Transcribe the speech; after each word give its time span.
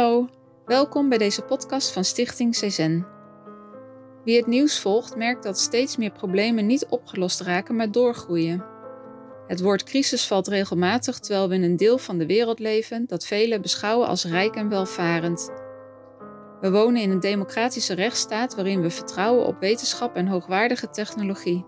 Hallo, 0.00 0.28
welkom 0.66 1.08
bij 1.08 1.18
deze 1.18 1.42
podcast 1.42 1.92
van 1.92 2.04
Stichting 2.04 2.52
CZN. 2.52 3.04
Wie 4.24 4.36
het 4.36 4.46
nieuws 4.46 4.80
volgt, 4.80 5.16
merkt 5.16 5.42
dat 5.42 5.58
steeds 5.58 5.96
meer 5.96 6.10
problemen 6.10 6.66
niet 6.66 6.86
opgelost 6.86 7.40
raken, 7.40 7.76
maar 7.76 7.90
doorgroeien. 7.90 8.64
Het 9.46 9.60
woord 9.60 9.82
crisis 9.82 10.26
valt 10.26 10.48
regelmatig 10.48 11.18
terwijl 11.18 11.48
we 11.48 11.54
in 11.54 11.62
een 11.62 11.76
deel 11.76 11.98
van 11.98 12.18
de 12.18 12.26
wereld 12.26 12.58
leven 12.58 13.06
dat 13.06 13.26
velen 13.26 13.62
beschouwen 13.62 14.08
als 14.08 14.24
rijk 14.24 14.56
en 14.56 14.68
welvarend. 14.68 15.52
We 16.60 16.70
wonen 16.70 17.02
in 17.02 17.10
een 17.10 17.20
democratische 17.20 17.94
rechtsstaat 17.94 18.54
waarin 18.54 18.80
we 18.80 18.90
vertrouwen 18.90 19.46
op 19.46 19.60
wetenschap 19.60 20.16
en 20.16 20.26
hoogwaardige 20.26 20.90
technologie. 20.90 21.64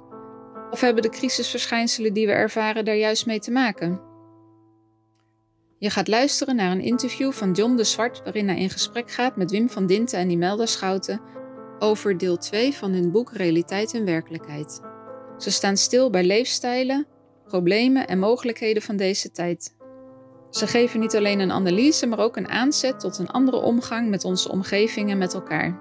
Of 0.70 0.80
hebben 0.80 1.02
de 1.02 1.08
crisisverschijnselen 1.08 2.12
die 2.12 2.26
we 2.26 2.32
ervaren 2.32 2.84
daar 2.84 2.96
juist 2.96 3.26
mee 3.26 3.40
te 3.40 3.50
maken? 3.50 4.11
Je 5.82 5.90
gaat 5.90 6.08
luisteren 6.08 6.56
naar 6.56 6.70
een 6.70 6.80
interview 6.80 7.32
van 7.32 7.52
John 7.52 7.76
de 7.76 7.84
Zwart, 7.84 8.22
waarin 8.22 8.48
hij 8.48 8.58
in 8.58 8.70
gesprek 8.70 9.10
gaat 9.10 9.36
met 9.36 9.50
Wim 9.50 9.68
van 9.68 9.86
Dinten 9.86 10.18
en 10.18 10.30
Imelda 10.30 10.66
Schouten 10.66 11.20
over 11.78 12.18
deel 12.18 12.36
2 12.36 12.74
van 12.74 12.92
hun 12.92 13.10
boek 13.10 13.32
Realiteit 13.32 13.94
en 13.94 14.04
Werkelijkheid. 14.04 14.80
Ze 15.38 15.50
staan 15.50 15.76
stil 15.76 16.10
bij 16.10 16.24
leefstijlen, 16.24 17.06
problemen 17.44 18.06
en 18.06 18.18
mogelijkheden 18.18 18.82
van 18.82 18.96
deze 18.96 19.30
tijd. 19.30 19.76
Ze 20.50 20.66
geven 20.66 21.00
niet 21.00 21.16
alleen 21.16 21.40
een 21.40 21.52
analyse, 21.52 22.06
maar 22.06 22.18
ook 22.18 22.36
een 22.36 22.48
aanzet 22.48 23.00
tot 23.00 23.18
een 23.18 23.30
andere 23.30 23.60
omgang 23.60 24.08
met 24.08 24.24
onze 24.24 24.50
omgeving 24.50 25.10
en 25.10 25.18
met 25.18 25.34
elkaar. 25.34 25.80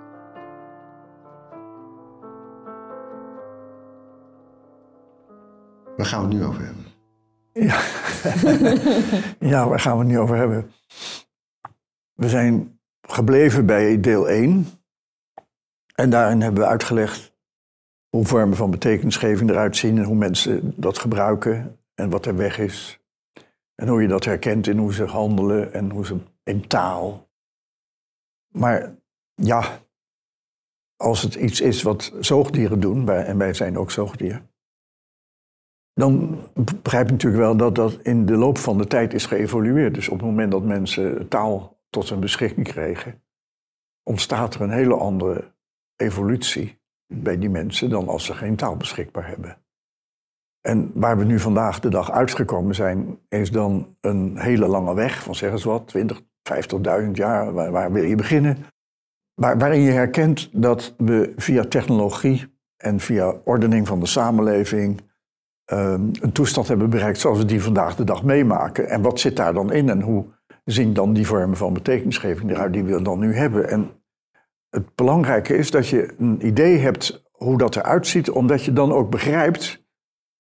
Waar 5.98 6.06
gaan 6.06 6.22
we 6.22 6.28
het 6.28 6.38
nu 6.38 6.46
over 6.46 6.66
hebben? 6.66 6.91
Ja. 7.54 7.82
ja, 9.54 9.68
waar 9.68 9.80
gaan 9.80 9.94
we 9.94 10.04
het 10.04 10.08
nu 10.08 10.20
over 10.20 10.36
hebben? 10.36 10.72
We 12.14 12.30
zijn 12.30 12.80
gebleven 13.02 13.66
bij 13.66 14.00
deel 14.00 14.30
1. 14.30 14.68
En 15.96 16.10
daarin 16.10 16.42
hebben 16.42 16.64
we 16.64 16.70
uitgelegd 16.70 17.34
hoe 18.10 18.26
vormen 18.26 18.58
van 18.58 18.72
betekenisgeving 18.72 19.50
eruit 19.50 19.78
zien 19.78 19.98
en 19.98 20.04
hoe 20.04 20.16
mensen 20.16 20.74
dat 20.76 20.98
gebruiken 21.00 21.80
en 21.94 22.10
wat 22.10 22.26
er 22.26 22.36
weg 22.36 22.58
is. 22.58 23.00
En 23.76 23.88
hoe 23.88 24.02
je 24.02 24.08
dat 24.08 24.26
herkent 24.26 24.68
in 24.68 24.78
hoe 24.78 24.94
ze 24.94 25.06
handelen 25.06 25.74
en 25.74 25.90
hoe 25.90 26.06
ze 26.06 26.18
in 26.44 26.68
taal. 26.68 27.30
Maar 28.48 28.96
ja, 29.34 29.80
als 30.96 31.22
het 31.22 31.36
iets 31.36 31.62
is 31.62 31.82
wat 31.82 32.14
zoogdieren 32.20 32.80
doen, 32.80 33.10
en 33.10 33.38
wij 33.38 33.54
zijn 33.54 33.78
ook 33.78 33.92
zoogdieren, 33.92 34.51
dan 36.02 36.40
begrijp 36.82 37.06
je 37.06 37.12
natuurlijk 37.12 37.42
wel 37.42 37.58
dat 37.58 37.76
dat 37.76 38.00
in 38.02 38.26
de 38.26 38.36
loop 38.36 38.58
van 38.58 38.78
de 38.78 38.88
tijd 38.88 39.14
is 39.14 39.26
geëvolueerd. 39.26 39.94
Dus 39.94 40.10
op 40.10 40.18
het 40.18 40.26
moment 40.26 40.52
dat 40.52 40.64
mensen 40.64 41.28
taal 41.28 41.80
tot 41.90 42.10
hun 42.10 42.20
beschikking 42.20 42.68
kregen, 42.68 43.24
ontstaat 44.04 44.54
er 44.54 44.62
een 44.62 44.72
hele 44.72 44.96
andere 44.96 45.54
evolutie 45.96 46.82
bij 47.08 47.38
die 47.38 47.50
mensen 47.50 47.90
dan 47.90 48.08
als 48.08 48.26
ze 48.26 48.34
geen 48.34 48.56
taal 48.56 48.78
beschikbaar 48.78 49.28
hebben. 49.28 49.58
En 50.62 50.92
waar 50.94 51.18
we 51.18 51.24
nu 51.24 51.40
vandaag 51.40 51.80
de 51.80 51.90
dag 51.90 52.12
uitgekomen 52.12 52.76
zijn, 52.76 53.20
is 53.30 53.52
dan 53.52 53.98
een 54.00 54.38
hele 54.38 54.68
lange 54.68 54.94
weg 54.94 55.24
van 55.24 55.36
zeg 55.36 55.52
eens 55.52 55.64
wat, 55.64 55.88
20, 55.88 56.22
50.000 57.02 57.12
jaar, 57.12 57.54
waar, 57.54 57.92
wil 57.92 58.04
je 58.04 58.16
beginnen? 58.16 58.58
Waar, 59.34 59.58
waarin 59.58 59.82
je 59.82 59.92
herkent 59.92 60.50
dat 60.62 60.94
we 60.98 61.34
via 61.36 61.64
technologie 61.64 62.60
en 62.78 63.00
via 63.00 63.36
ordening 63.44 63.88
van 63.88 64.00
de 64.00 64.06
samenleving 64.06 65.11
een 65.66 66.32
toestand 66.34 66.68
hebben 66.68 66.90
bereikt 66.90 67.20
zoals 67.20 67.38
we 67.38 67.46
die 67.46 67.64
vandaag 67.64 67.96
de 67.96 68.04
dag 68.04 68.24
meemaken. 68.24 68.90
En 68.90 69.02
wat 69.02 69.20
zit 69.20 69.36
daar 69.36 69.54
dan 69.54 69.74
in 69.74 69.90
en 69.90 70.02
hoe 70.02 70.26
zien 70.66 70.94
dan 70.94 71.14
die 71.14 71.28
vormen 71.28 71.58
van 71.58 71.74
betekenisgeving 71.74 72.52
eruit 72.52 72.74
die 72.74 72.84
we 72.84 73.02
dan 73.02 73.20
nu 73.20 73.36
hebben? 73.36 73.70
En 73.70 73.92
het 74.70 74.96
belangrijke 74.96 75.58
is 75.58 75.72
dat 75.72 75.88
je 75.88 76.14
een 76.18 76.46
idee 76.46 76.78
hebt 76.78 77.30
hoe 77.32 77.58
dat 77.58 77.76
eruit 77.76 78.08
ziet, 78.08 78.30
omdat 78.30 78.64
je 78.64 78.74
dan 78.74 78.92
ook 78.92 79.10
begrijpt 79.10 79.86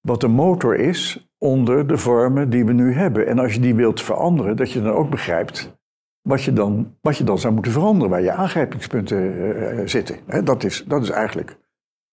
wat 0.02 0.22
de 0.22 0.28
motor 0.28 0.76
is 0.76 1.32
onder 1.38 1.88
de 1.88 1.98
vormen 1.98 2.50
die 2.50 2.66
we 2.66 2.74
nu 2.74 2.94
hebben. 2.94 3.28
En 3.28 3.40
als 3.40 3.54
je 3.54 3.60
die 3.60 3.76
wilt 3.76 4.02
veranderen, 4.02 4.56
dat 4.56 4.72
je 4.72 4.82
dan 4.82 4.94
ook 4.94 5.10
begrijpt 5.10 5.80
wat 6.22 6.44
je 6.44 6.54
dan, 6.54 6.98
wat 7.02 7.18
je 7.18 7.24
dan 7.24 7.40
zou 7.40 7.54
moeten 7.54 7.72
veranderen, 7.72 8.10
waar 8.10 8.22
je 8.22 8.32
aangrijpingspunten 8.32 9.18
uh, 9.18 9.88
zitten. 9.88 10.18
dat, 10.44 10.64
is, 10.64 10.84
dat 10.88 11.04
is 11.04 11.10
eigenlijk 11.10 11.58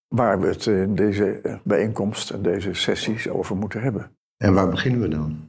waar 0.08 0.40
we 0.40 0.46
het 0.46 0.66
in 0.66 0.94
deze 0.94 1.40
bijeenkomst 1.64 2.30
en 2.30 2.42
deze 2.42 2.74
sessies 2.74 3.28
over 3.28 3.56
moeten 3.56 3.82
hebben. 3.82 4.10
En 4.36 4.54
waar 4.54 4.68
beginnen 4.68 5.00
we 5.00 5.08
dan? 5.08 5.46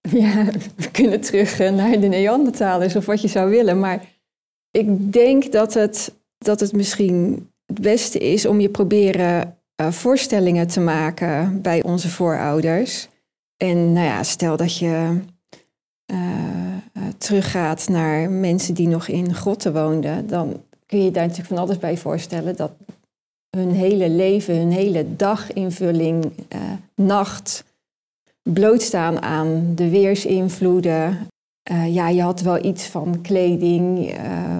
Ja, 0.10 0.44
we 0.76 0.90
kunnen 0.90 1.20
terug 1.20 1.60
eh, 1.60 1.72
naar 1.72 2.00
de 2.00 2.06
Neandertalers 2.06 2.96
of 2.96 3.06
wat 3.06 3.20
je 3.20 3.28
zou 3.28 3.50
willen. 3.50 3.78
Maar 3.78 4.04
ik 4.70 5.12
denk 5.12 5.52
dat 5.52 5.74
het, 5.74 6.14
dat 6.38 6.60
het 6.60 6.72
misschien 6.72 7.48
het 7.66 7.80
beste 7.80 8.18
is 8.18 8.46
om 8.46 8.60
je 8.60 8.68
proberen 8.68 9.58
uh, 9.80 9.90
voorstellingen 9.90 10.66
te 10.66 10.80
maken 10.80 11.62
bij 11.62 11.82
onze 11.82 12.08
voorouders. 12.08 13.08
En 13.56 13.92
nou 13.92 14.06
ja, 14.06 14.22
stel 14.22 14.56
dat 14.56 14.78
je 14.78 15.20
uh, 16.12 16.74
teruggaat 17.18 17.88
naar 17.88 18.30
mensen 18.30 18.74
die 18.74 18.88
nog 18.88 19.08
in 19.08 19.34
grotten 19.34 19.72
woonden, 19.72 20.26
dan 20.26 20.62
kun 20.86 21.04
je 21.04 21.10
daar 21.10 21.22
natuurlijk 21.22 21.54
van 21.54 21.58
alles 21.58 21.78
bij 21.78 21.96
voorstellen 21.96 22.56
dat 22.56 22.72
hun 23.56 23.70
hele 23.70 24.08
leven, 24.08 24.56
hun 24.56 24.72
hele 24.72 25.16
daginvulling, 25.16 26.24
uh, 26.24 26.60
nacht 26.94 27.64
blootstaan 28.42 29.22
aan 29.22 29.72
de 29.74 29.88
weersinvloeden. 29.88 31.28
Uh, 31.70 31.94
ja, 31.94 32.08
je 32.08 32.22
had 32.22 32.40
wel 32.40 32.64
iets 32.64 32.86
van 32.86 33.20
kleding, 33.20 34.10
uh, 34.10 34.58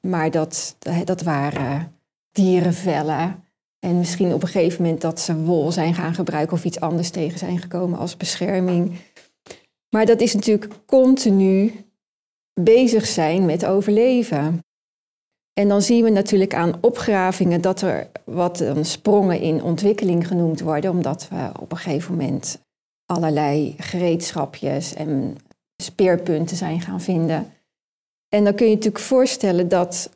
maar 0.00 0.30
dat, 0.30 0.76
dat 1.04 1.22
waren 1.22 1.92
dierenvellen. 2.32 3.44
En 3.78 3.98
misschien 3.98 4.32
op 4.32 4.42
een 4.42 4.48
gegeven 4.48 4.82
moment 4.82 5.00
dat 5.00 5.20
ze 5.20 5.36
wol 5.36 5.72
zijn 5.72 5.94
gaan 5.94 6.14
gebruiken 6.14 6.56
of 6.56 6.64
iets 6.64 6.80
anders 6.80 7.10
tegen 7.10 7.38
zijn 7.38 7.58
gekomen 7.58 7.98
als 7.98 8.16
bescherming. 8.16 8.92
Maar 9.90 10.06
dat 10.06 10.20
is 10.20 10.34
natuurlijk 10.34 10.72
continu 10.86 11.72
bezig 12.60 13.06
zijn 13.06 13.44
met 13.44 13.64
overleven. 13.66 14.60
En 15.60 15.68
dan 15.68 15.82
zien 15.82 16.04
we 16.04 16.10
natuurlijk 16.10 16.54
aan 16.54 16.78
opgravingen 16.80 17.60
dat 17.60 17.82
er 17.82 18.08
wat 18.24 18.60
een 18.60 18.84
sprongen 18.84 19.40
in 19.40 19.62
ontwikkeling 19.62 20.26
genoemd 20.26 20.60
worden, 20.60 20.90
omdat 20.90 21.28
we 21.28 21.50
op 21.60 21.72
een 21.72 21.78
gegeven 21.78 22.10
moment 22.10 22.58
allerlei 23.06 23.74
gereedschapjes 23.78 24.94
en 24.94 25.36
speerpunten 25.82 26.56
zijn 26.56 26.80
gaan 26.80 27.00
vinden. 27.00 27.52
En 28.28 28.44
dan 28.44 28.54
kun 28.54 28.66
je 28.66 28.74
natuurlijk 28.74 29.04
voorstellen 29.04 29.68
dat 29.68 30.10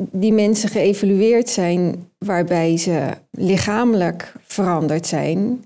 die 0.00 0.32
mensen 0.32 0.68
geëvalueerd 0.68 1.48
zijn 1.48 2.10
waarbij 2.18 2.76
ze 2.76 3.10
lichamelijk 3.30 4.34
veranderd 4.42 5.06
zijn 5.06 5.64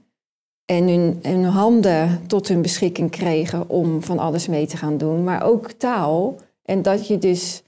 en 0.64 0.88
hun, 0.88 1.18
hun 1.22 1.44
handen 1.44 2.26
tot 2.26 2.48
hun 2.48 2.62
beschikking 2.62 3.10
kregen 3.10 3.68
om 3.68 4.02
van 4.02 4.18
alles 4.18 4.46
mee 4.46 4.66
te 4.66 4.76
gaan 4.76 4.98
doen, 4.98 5.24
maar 5.24 5.42
ook 5.42 5.70
taal. 5.70 6.36
En 6.62 6.82
dat 6.82 7.06
je 7.06 7.18
dus 7.18 7.63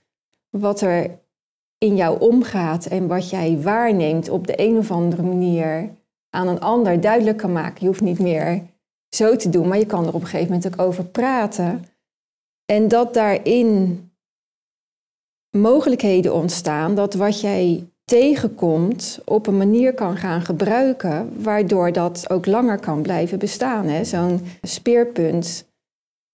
wat 0.58 0.80
er 0.80 1.18
in 1.78 1.96
jou 1.96 2.20
omgaat 2.20 2.86
en 2.86 3.06
wat 3.06 3.30
jij 3.30 3.60
waarneemt 3.60 4.28
op 4.28 4.46
de 4.46 4.60
een 4.60 4.76
of 4.76 4.90
andere 4.90 5.22
manier 5.22 5.90
aan 6.30 6.48
een 6.48 6.60
ander 6.60 7.00
duidelijk 7.00 7.36
kan 7.36 7.52
maken. 7.52 7.80
Je 7.80 7.86
hoeft 7.86 8.00
niet 8.00 8.18
meer 8.18 8.62
zo 9.08 9.36
te 9.36 9.48
doen, 9.48 9.68
maar 9.68 9.78
je 9.78 9.86
kan 9.86 10.06
er 10.06 10.14
op 10.14 10.20
een 10.20 10.26
gegeven 10.26 10.52
moment 10.52 10.66
ook 10.66 10.86
over 10.86 11.04
praten. 11.04 11.84
En 12.72 12.88
dat 12.88 13.14
daarin 13.14 14.00
mogelijkheden 15.50 16.34
ontstaan 16.34 16.94
dat 16.94 17.14
wat 17.14 17.40
jij 17.40 17.88
tegenkomt 18.04 19.20
op 19.24 19.46
een 19.46 19.56
manier 19.56 19.94
kan 19.94 20.16
gaan 20.16 20.42
gebruiken, 20.42 21.42
waardoor 21.42 21.92
dat 21.92 22.30
ook 22.30 22.46
langer 22.46 22.80
kan 22.80 23.02
blijven 23.02 23.38
bestaan. 23.38 24.04
Zo'n 24.04 24.40
speerpunt 24.62 25.66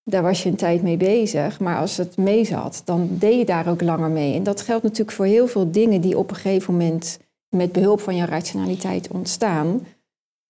daar 0.05 0.23
was 0.23 0.43
je 0.43 0.49
een 0.49 0.57
tijd 0.57 0.83
mee 0.83 0.97
bezig. 0.97 1.61
Maar 1.61 1.79
als 1.79 1.97
het 1.97 2.17
mee 2.17 2.45
zat, 2.45 2.83
dan 2.85 3.09
deed 3.11 3.39
je 3.39 3.45
daar 3.45 3.69
ook 3.69 3.83
langer 3.83 4.11
mee. 4.11 4.35
En 4.35 4.43
dat 4.43 4.61
geldt 4.61 4.83
natuurlijk 4.83 5.17
voor 5.17 5.27
heel 5.27 5.47
veel 5.47 5.71
dingen 5.71 6.01
die 6.01 6.19
op 6.19 6.31
een 6.31 6.37
gegeven 6.37 6.73
moment 6.73 7.19
met 7.49 7.73
behulp 7.73 8.01
van 8.01 8.17
je 8.17 8.25
rationaliteit 8.25 9.09
ontstaan. 9.09 9.87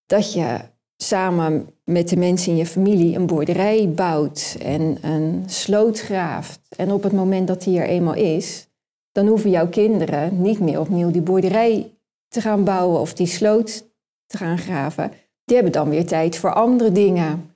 Dat 0.06 0.32
je 0.32 0.58
samen 0.96 1.68
met 1.84 2.08
de 2.08 2.16
mensen 2.16 2.52
in 2.52 2.58
je 2.58 2.66
familie 2.66 3.16
een 3.16 3.26
boerderij 3.26 3.88
bouwt 3.88 4.56
en 4.60 4.98
een 5.00 5.42
sloot 5.46 6.00
graaft. 6.00 6.60
En 6.76 6.92
op 6.92 7.02
het 7.02 7.12
moment 7.12 7.46
dat 7.46 7.62
die 7.62 7.78
er 7.78 7.86
eenmaal 7.86 8.14
is, 8.14 8.68
dan 9.12 9.26
hoeven 9.26 9.50
jouw 9.50 9.68
kinderen 9.68 10.42
niet 10.42 10.60
meer 10.60 10.80
opnieuw 10.80 11.10
die 11.10 11.22
boerderij 11.22 11.90
te 12.28 12.40
gaan 12.40 12.64
bouwen 12.64 13.00
of 13.00 13.14
die 13.14 13.26
sloot 13.26 13.84
te 14.26 14.36
gaan 14.36 14.58
graven. 14.58 15.12
Die 15.44 15.54
hebben 15.54 15.72
dan 15.72 15.88
weer 15.88 16.06
tijd 16.06 16.36
voor 16.36 16.52
andere 16.52 16.92
dingen. 16.92 17.51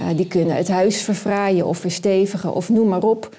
Uh, 0.00 0.08
die 0.16 0.26
kunnen 0.26 0.56
het 0.56 0.68
huis 0.68 1.02
verfraaien 1.02 1.66
of 1.66 1.78
verstevigen 1.78 2.54
of 2.54 2.68
noem 2.68 2.88
maar 2.88 3.02
op. 3.02 3.36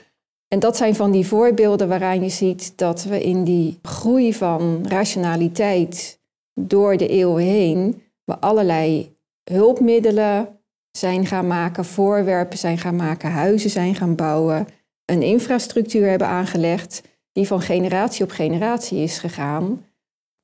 En 0.48 0.60
dat 0.60 0.78
zijn 0.78 0.96
van 0.96 1.12
die 1.12 1.28
voorbeelden 1.28 1.88
waaraan 1.88 2.24
je 2.24 2.30
ziet 2.30 2.78
dat 2.78 3.04
we 3.04 3.24
in 3.24 3.44
die 3.44 3.80
groei 3.82 4.34
van 4.34 4.86
rationaliteit 4.88 6.20
door 6.54 6.98
de 6.98 7.08
eeuwen 7.08 7.44
heen, 7.44 8.02
we 8.24 8.40
allerlei 8.40 9.16
hulpmiddelen 9.52 10.60
zijn 10.92 11.26
gaan 11.26 11.48
maken, 11.48 11.86
voorwerpen 11.86 12.58
zijn 12.58 12.78
gaan 12.78 12.96
maken, 12.96 13.32
huizen 13.32 13.70
zijn 13.70 13.96
gaan 13.96 14.16
bouwen, 14.16 14.68
een 15.06 15.22
infrastructuur 15.22 16.10
hebben 16.10 16.28
aangelegd 16.28 17.02
die 17.32 17.48
van 17.48 17.62
generatie 17.62 18.24
op 18.24 18.32
generatie 18.32 18.98
is 18.98 19.18
gegaan. 19.18 19.86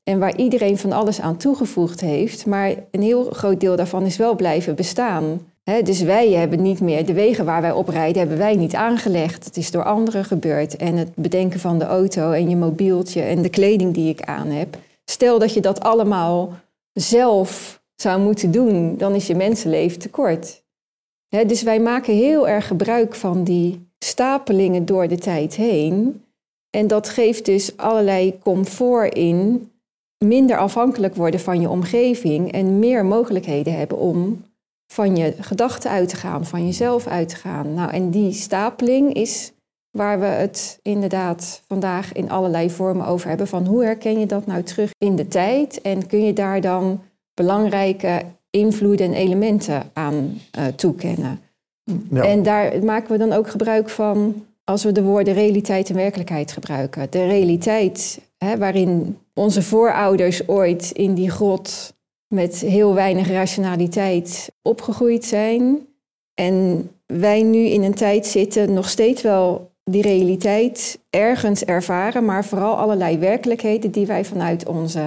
En 0.03 0.19
waar 0.19 0.35
iedereen 0.35 0.77
van 0.77 0.91
alles 0.91 1.21
aan 1.21 1.37
toegevoegd 1.37 2.01
heeft, 2.01 2.45
maar 2.45 2.75
een 2.91 3.01
heel 3.01 3.23
groot 3.23 3.59
deel 3.59 3.75
daarvan 3.75 4.05
is 4.05 4.17
wel 4.17 4.35
blijven 4.35 4.75
bestaan. 4.75 5.53
Dus 5.83 6.01
wij 6.01 6.31
hebben 6.31 6.61
niet 6.61 6.81
meer 6.81 7.05
de 7.05 7.13
wegen 7.13 7.45
waar 7.45 7.61
wij 7.61 7.71
op 7.71 7.87
rijden, 7.87 8.19
hebben 8.19 8.37
wij 8.37 8.55
niet 8.55 8.75
aangelegd. 8.75 9.45
Het 9.45 9.57
is 9.57 9.71
door 9.71 9.83
anderen 9.83 10.25
gebeurd. 10.25 10.75
En 10.75 10.95
het 10.95 11.15
bedenken 11.15 11.59
van 11.59 11.79
de 11.79 11.85
auto 11.85 12.31
en 12.31 12.49
je 12.49 12.55
mobieltje 12.55 13.21
en 13.21 13.41
de 13.41 13.49
kleding 13.49 13.93
die 13.93 14.09
ik 14.09 14.21
aan 14.21 14.47
heb. 14.47 14.77
Stel 15.05 15.39
dat 15.39 15.53
je 15.53 15.61
dat 15.61 15.79
allemaal 15.79 16.53
zelf 16.91 17.83
zou 17.95 18.21
moeten 18.21 18.51
doen, 18.51 18.97
dan 18.97 19.15
is 19.15 19.27
je 19.27 19.35
mensenleven 19.35 19.99
tekort. 19.99 20.63
dus 21.47 21.61
wij 21.61 21.79
maken 21.79 22.13
heel 22.13 22.47
erg 22.47 22.67
gebruik 22.67 23.15
van 23.15 23.43
die 23.43 23.89
stapelingen 23.99 24.85
door 24.85 25.07
de 25.07 25.17
tijd 25.17 25.55
heen. 25.55 26.23
En 26.69 26.87
dat 26.87 27.09
geeft 27.09 27.45
dus 27.45 27.77
allerlei 27.77 28.39
comfort 28.39 29.13
in 29.13 29.71
minder 30.25 30.57
afhankelijk 30.57 31.15
worden 31.15 31.39
van 31.39 31.61
je 31.61 31.69
omgeving 31.69 32.51
en 32.51 32.79
meer 32.79 33.05
mogelijkheden 33.05 33.77
hebben 33.77 33.97
om 33.97 34.43
van 34.95 35.15
je 35.15 35.33
gedachten 35.39 35.89
uit 35.91 36.09
te 36.09 36.15
gaan, 36.15 36.45
van 36.45 36.65
jezelf 36.65 37.07
uit 37.07 37.29
te 37.29 37.35
gaan. 37.35 37.73
Nou, 37.73 37.91
en 37.91 38.09
die 38.09 38.33
stapeling 38.33 39.13
is 39.13 39.51
waar 39.91 40.19
we 40.19 40.25
het 40.25 40.79
inderdaad 40.81 41.61
vandaag 41.67 42.13
in 42.13 42.29
allerlei 42.29 42.69
vormen 42.69 43.05
over 43.05 43.27
hebben. 43.27 43.47
Van 43.47 43.65
hoe 43.65 43.83
herken 43.83 44.19
je 44.19 44.25
dat 44.25 44.45
nou 44.45 44.63
terug 44.63 44.91
in 44.97 45.15
de 45.15 45.27
tijd 45.27 45.81
en 45.81 46.07
kun 46.07 46.23
je 46.23 46.33
daar 46.33 46.61
dan 46.61 47.01
belangrijke 47.33 48.21
invloeden 48.49 49.05
en 49.05 49.13
elementen 49.13 49.83
aan 49.93 50.37
uh, 50.59 50.65
toekennen? 50.65 51.39
Ja. 52.09 52.23
En 52.23 52.43
daar 52.43 52.83
maken 52.83 53.11
we 53.11 53.17
dan 53.17 53.33
ook 53.33 53.49
gebruik 53.49 53.89
van 53.89 54.45
als 54.63 54.83
we 54.83 54.91
de 54.91 55.03
woorden 55.03 55.33
realiteit 55.33 55.89
en 55.89 55.95
werkelijkheid 55.95 56.51
gebruiken. 56.51 57.07
De 57.09 57.25
realiteit 57.25 58.21
hè, 58.37 58.57
waarin 58.57 59.17
onze 59.33 59.61
voorouders 59.61 60.47
ooit 60.47 60.91
in 60.91 61.13
die 61.13 61.29
grot 61.31 61.94
met 62.27 62.55
heel 62.55 62.93
weinig 62.93 63.27
rationaliteit 63.27 64.51
opgegroeid 64.61 65.25
zijn. 65.25 65.87
En 66.33 66.89
wij 67.05 67.43
nu 67.43 67.59
in 67.59 67.83
een 67.83 67.93
tijd 67.93 68.25
zitten, 68.25 68.73
nog 68.73 68.89
steeds 68.89 69.21
wel 69.21 69.71
die 69.83 70.01
realiteit 70.01 70.99
ergens 71.09 71.65
ervaren, 71.65 72.25
maar 72.25 72.45
vooral 72.45 72.77
allerlei 72.77 73.17
werkelijkheden 73.17 73.91
die 73.91 74.05
wij 74.05 74.25
vanuit 74.25 74.67
onze 74.67 74.99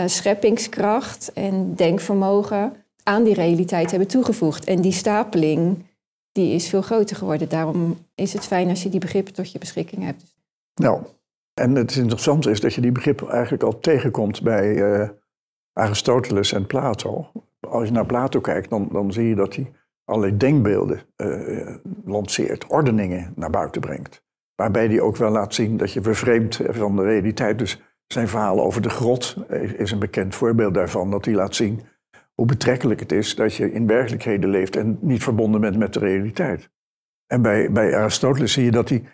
uh, 0.00 0.06
scheppingskracht 0.06 1.32
en 1.32 1.74
denkvermogen 1.74 2.72
aan 3.02 3.24
die 3.24 3.34
realiteit 3.34 3.90
hebben 3.90 4.08
toegevoegd. 4.08 4.64
En 4.64 4.80
die 4.80 4.92
stapeling 4.92 5.84
die 6.32 6.54
is 6.54 6.68
veel 6.68 6.82
groter 6.82 7.16
geworden. 7.16 7.48
Daarom 7.48 7.98
is 8.14 8.32
het 8.32 8.44
fijn 8.44 8.68
als 8.68 8.82
je 8.82 8.88
die 8.88 9.00
begrippen 9.00 9.34
tot 9.34 9.52
je 9.52 9.58
beschikking 9.58 10.04
hebt. 10.04 10.34
Nou, 10.74 11.02
en 11.54 11.74
het 11.74 11.96
interessante 11.96 12.50
is 12.50 12.60
dat 12.60 12.74
je 12.74 12.80
die 12.80 12.92
begrippen 12.92 13.30
eigenlijk 13.30 13.62
al 13.62 13.78
tegenkomt 13.78 14.42
bij 14.42 14.74
uh, 14.74 15.08
Aristoteles 15.78 16.52
en 16.52 16.66
Plato. 16.66 17.30
Als 17.60 17.84
je 17.84 17.92
naar 17.92 18.06
Plato 18.06 18.40
kijkt, 18.40 18.70
dan, 18.70 18.88
dan 18.92 19.12
zie 19.12 19.28
je 19.28 19.34
dat 19.34 19.54
hij 19.54 19.72
allerlei 20.04 20.36
denkbeelden 20.36 21.00
uh, 21.16 21.74
lanceert, 22.04 22.66
ordeningen 22.66 23.32
naar 23.36 23.50
buiten 23.50 23.80
brengt. 23.80 24.24
Waarbij 24.54 24.86
hij 24.86 25.00
ook 25.00 25.16
wel 25.16 25.30
laat 25.30 25.54
zien 25.54 25.76
dat 25.76 25.92
je 25.92 26.02
vervreemd 26.02 26.60
van 26.68 26.96
de 26.96 27.02
realiteit. 27.02 27.58
Dus 27.58 27.82
zijn 28.06 28.28
verhaal 28.28 28.60
over 28.60 28.82
de 28.82 28.88
grot 28.88 29.36
is 29.76 29.90
een 29.90 29.98
bekend 29.98 30.34
voorbeeld 30.34 30.74
daarvan. 30.74 31.10
Dat 31.10 31.24
hij 31.24 31.34
laat 31.34 31.54
zien 31.54 31.82
hoe 32.34 32.46
betrekkelijk 32.46 33.00
het 33.00 33.12
is 33.12 33.34
dat 33.34 33.54
je 33.54 33.72
in 33.72 33.86
werkelijkheden 33.86 34.50
leeft 34.50 34.76
en 34.76 34.98
niet 35.00 35.22
verbonden 35.22 35.60
bent 35.60 35.78
met 35.78 35.92
de 35.92 35.98
realiteit. 35.98 36.70
En 37.26 37.42
bij, 37.42 37.72
bij 37.72 37.96
Aristoteles 37.96 38.52
zie 38.52 38.64
je 38.64 38.70
dat 38.70 38.88
hij 38.88 39.04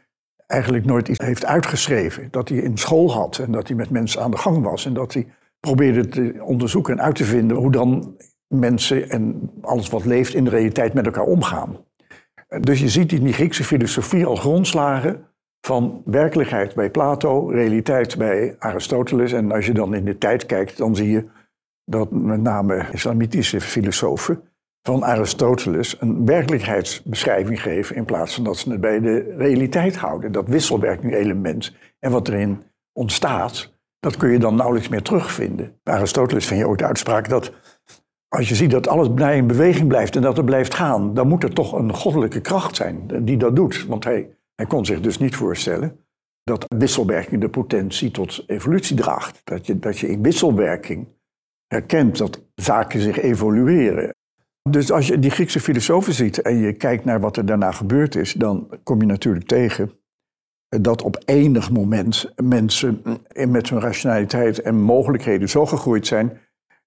eigenlijk 0.47 0.85
nooit 0.85 1.09
iets 1.09 1.25
heeft 1.25 1.45
uitgeschreven. 1.45 2.29
Dat 2.31 2.49
hij 2.49 2.59
in 2.59 2.79
school 2.79 3.13
had 3.13 3.39
en 3.39 3.53
dat 3.53 3.69
hij 3.69 3.77
met 3.77 3.91
mensen 3.91 4.23
aan 4.23 4.31
de 4.31 4.37
gang 4.37 4.63
was. 4.63 4.87
En 4.87 4.95
dat 4.95 5.13
hij 5.13 5.29
probeerde 5.67 6.09
te 6.09 6.41
onderzoeken 6.45 6.93
en 6.93 7.05
uit 7.05 7.15
te 7.15 7.25
vinden 7.25 7.57
hoe 7.57 7.73
dan 7.73 8.17
mensen 8.49 9.11
en 9.11 9.51
alles 9.61 9.89
wat 9.89 10.05
leeft 10.05 10.35
in 10.35 10.45
de 10.45 10.51
realiteit 10.51 10.95
met 10.95 11.07
elkaar 11.07 11.25
omgaan. 11.25 11.77
Dus 12.61 12.81
je 12.81 12.89
ziet 12.89 13.13
in 13.13 13.25
die 13.25 13.33
Griekse 13.33 13.65
filosofie 13.65 14.27
al 14.27 14.37
grondslagen 14.37 15.27
van 15.67 16.03
werkelijkheid 16.05 16.75
bij 16.75 16.91
Plato, 16.91 17.49
realiteit 17.49 18.19
bij 18.19 18.57
Aristoteles. 18.59 19.33
En 19.33 19.53
als 19.53 19.67
je 19.67 19.73
dan 19.73 19.95
in 19.95 20.05
de 20.05 20.19
tijd 20.19 20.47
kijkt, 20.47 20.77
dan 20.77 20.97
zie 20.97 21.11
je 21.11 21.25
dat 21.85 22.11
met 22.11 22.41
name 22.41 22.87
islamitische 22.93 23.61
filosofen 23.61 24.43
van 24.83 25.05
Aristoteles 25.05 26.01
een 26.01 26.27
werkelijkheidsbeschrijving 26.27 27.63
geven 27.63 27.97
in 27.97 28.05
plaats 28.05 28.35
van 28.35 28.45
dat 28.45 28.57
ze 28.57 28.71
het 28.71 28.81
bij 28.81 29.01
de 29.01 29.35
realiteit 29.37 29.97
houden. 29.97 30.33
Dat 30.33 30.49
wisselwerking 30.49 31.15
element 31.15 31.77
en 31.99 32.11
wat 32.11 32.29
erin 32.29 32.63
ontstaat, 32.93 33.72
dat 34.03 34.17
kun 34.17 34.31
je 34.31 34.39
dan 34.39 34.55
nauwelijks 34.55 34.89
meer 34.89 35.03
terugvinden. 35.03 35.81
Bij 35.83 35.95
Aristoteles 35.95 36.47
vind 36.47 36.61
je 36.61 36.67
ook 36.67 36.79
de 36.79 36.87
uitspraak 36.87 37.29
dat 37.29 37.53
als 38.29 38.49
je 38.49 38.55
ziet 38.55 38.71
dat 38.71 38.89
alles 38.89 39.09
in 39.35 39.47
beweging 39.47 39.89
blijft 39.89 40.17
en 40.17 40.23
dat 40.23 40.37
het 40.37 40.47
blijft 40.47 40.75
gaan, 40.75 41.15
dan 41.15 41.29
moet 41.29 41.43
er 41.43 41.55
toch 41.55 41.73
een 41.73 41.95
goddelijke 41.95 42.41
kracht 42.41 42.77
zijn 42.77 43.25
die 43.25 43.37
dat 43.37 43.57
doet. 43.57 43.87
Want 43.87 44.05
hij, 44.05 44.37
hij 44.55 44.67
kon 44.67 44.85
zich 44.85 45.01
dus 45.01 45.19
niet 45.19 45.37
voorstellen 45.37 45.97
dat 46.43 46.65
wisselwerking 46.69 47.41
de 47.41 47.49
potentie 47.49 48.11
tot 48.11 48.45
evolutie 48.47 48.97
draagt. 48.97 49.41
Dat 49.45 49.67
je, 49.67 49.79
dat 49.79 49.99
je 49.99 50.09
in 50.09 50.23
wisselwerking 50.23 51.09
herkent 51.67 52.19
dat 52.19 52.43
zaken 52.55 53.01
zich 53.01 53.21
evolueren. 53.21 54.11
Dus 54.71 54.93
als 54.93 55.07
je 55.07 55.19
die 55.19 55.31
Griekse 55.31 55.61
filosofen 55.61 56.13
ziet 56.13 56.43
en 56.43 56.57
je 56.57 56.73
kijkt 56.73 57.05
naar 57.05 57.21
wat 57.21 57.37
er 57.37 57.47
daarna 57.47 57.73
gebeurd 57.73 58.15
is, 58.15 58.33
dan 58.33 58.79
kom 58.83 59.01
je 59.01 59.07
natuurlijk 59.07 59.47
tegen 59.47 59.93
dat 60.81 61.03
op 61.03 61.23
enig 61.25 61.71
moment 61.71 62.33
mensen 62.37 63.03
met 63.47 63.69
hun 63.69 63.81
rationaliteit 63.81 64.63
en 64.63 64.81
mogelijkheden 64.81 65.49
zo 65.49 65.67
gegroeid 65.67 66.07
zijn 66.07 66.39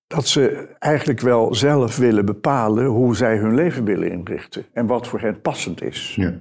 dat 0.08 0.28
ze 0.28 0.68
eigenlijk 0.80 1.20
wel 1.20 1.56
zelf 1.56 1.98
willen 1.98 2.26
bepalen 2.26 2.86
hoe 2.86 3.16
zij 3.16 3.38
hun 3.38 3.56
leven 3.56 3.84
willen 3.84 4.12
inrichten 4.12 4.66
en 4.74 4.86
wat 4.86 5.08
voor 5.08 5.20
hen 5.20 5.42
passend 5.42 5.84
is. 5.84 6.16
Ja. 6.16 6.34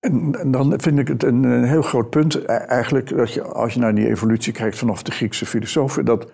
En, 0.00 0.50
dan 0.50 0.74
vind 0.76 0.98
ik 0.98 1.08
het 1.08 1.22
een, 1.22 1.42
een, 1.42 1.64
heel 1.64 1.82
groot 1.82 2.10
punt 2.10 2.34
e-, 2.34 2.44
eigenlijk 2.52 3.16
dat 3.16 3.32
je 3.32 3.42
als 3.42 3.74
je 3.74 3.80
naar 3.80 3.94
die 3.94 4.08
evolutie 4.08 4.52
kijkt 4.52 4.78
vanaf 4.78 5.02
de 5.02 5.10
Griekse 5.10 5.46
filosofen, 5.46 6.04
dat 6.04 6.32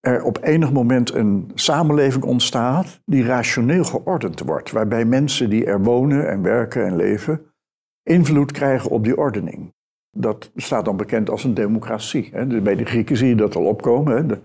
er 0.00 0.22
op 0.22 0.38
enig 0.42 0.72
moment 0.72 1.14
een 1.14 1.50
samenleving 1.54 2.24
ontstaat 2.24 3.00
die 3.04 3.24
rationeel 3.24 3.84
geordend 3.84 4.40
wordt, 4.40 4.70
waarbij 4.70 5.04
mensen 5.04 5.50
die 5.50 5.64
er 5.64 5.82
wonen 5.82 6.28
en 6.28 6.42
werken 6.42 6.86
en 6.86 6.96
leven 6.96 7.53
invloed 8.04 8.52
krijgen 8.52 8.90
op 8.90 9.04
die 9.04 9.16
ordening. 9.16 9.74
Dat 10.10 10.50
staat 10.56 10.84
dan 10.84 10.96
bekend 10.96 11.30
als 11.30 11.44
een 11.44 11.54
democratie. 11.54 12.46
Bij 12.62 12.74
de 12.74 12.84
Grieken 12.84 13.16
zie 13.16 13.28
je 13.28 13.34
dat 13.34 13.56
al 13.56 13.64
opkomen, 13.64 14.26
de 14.26 14.40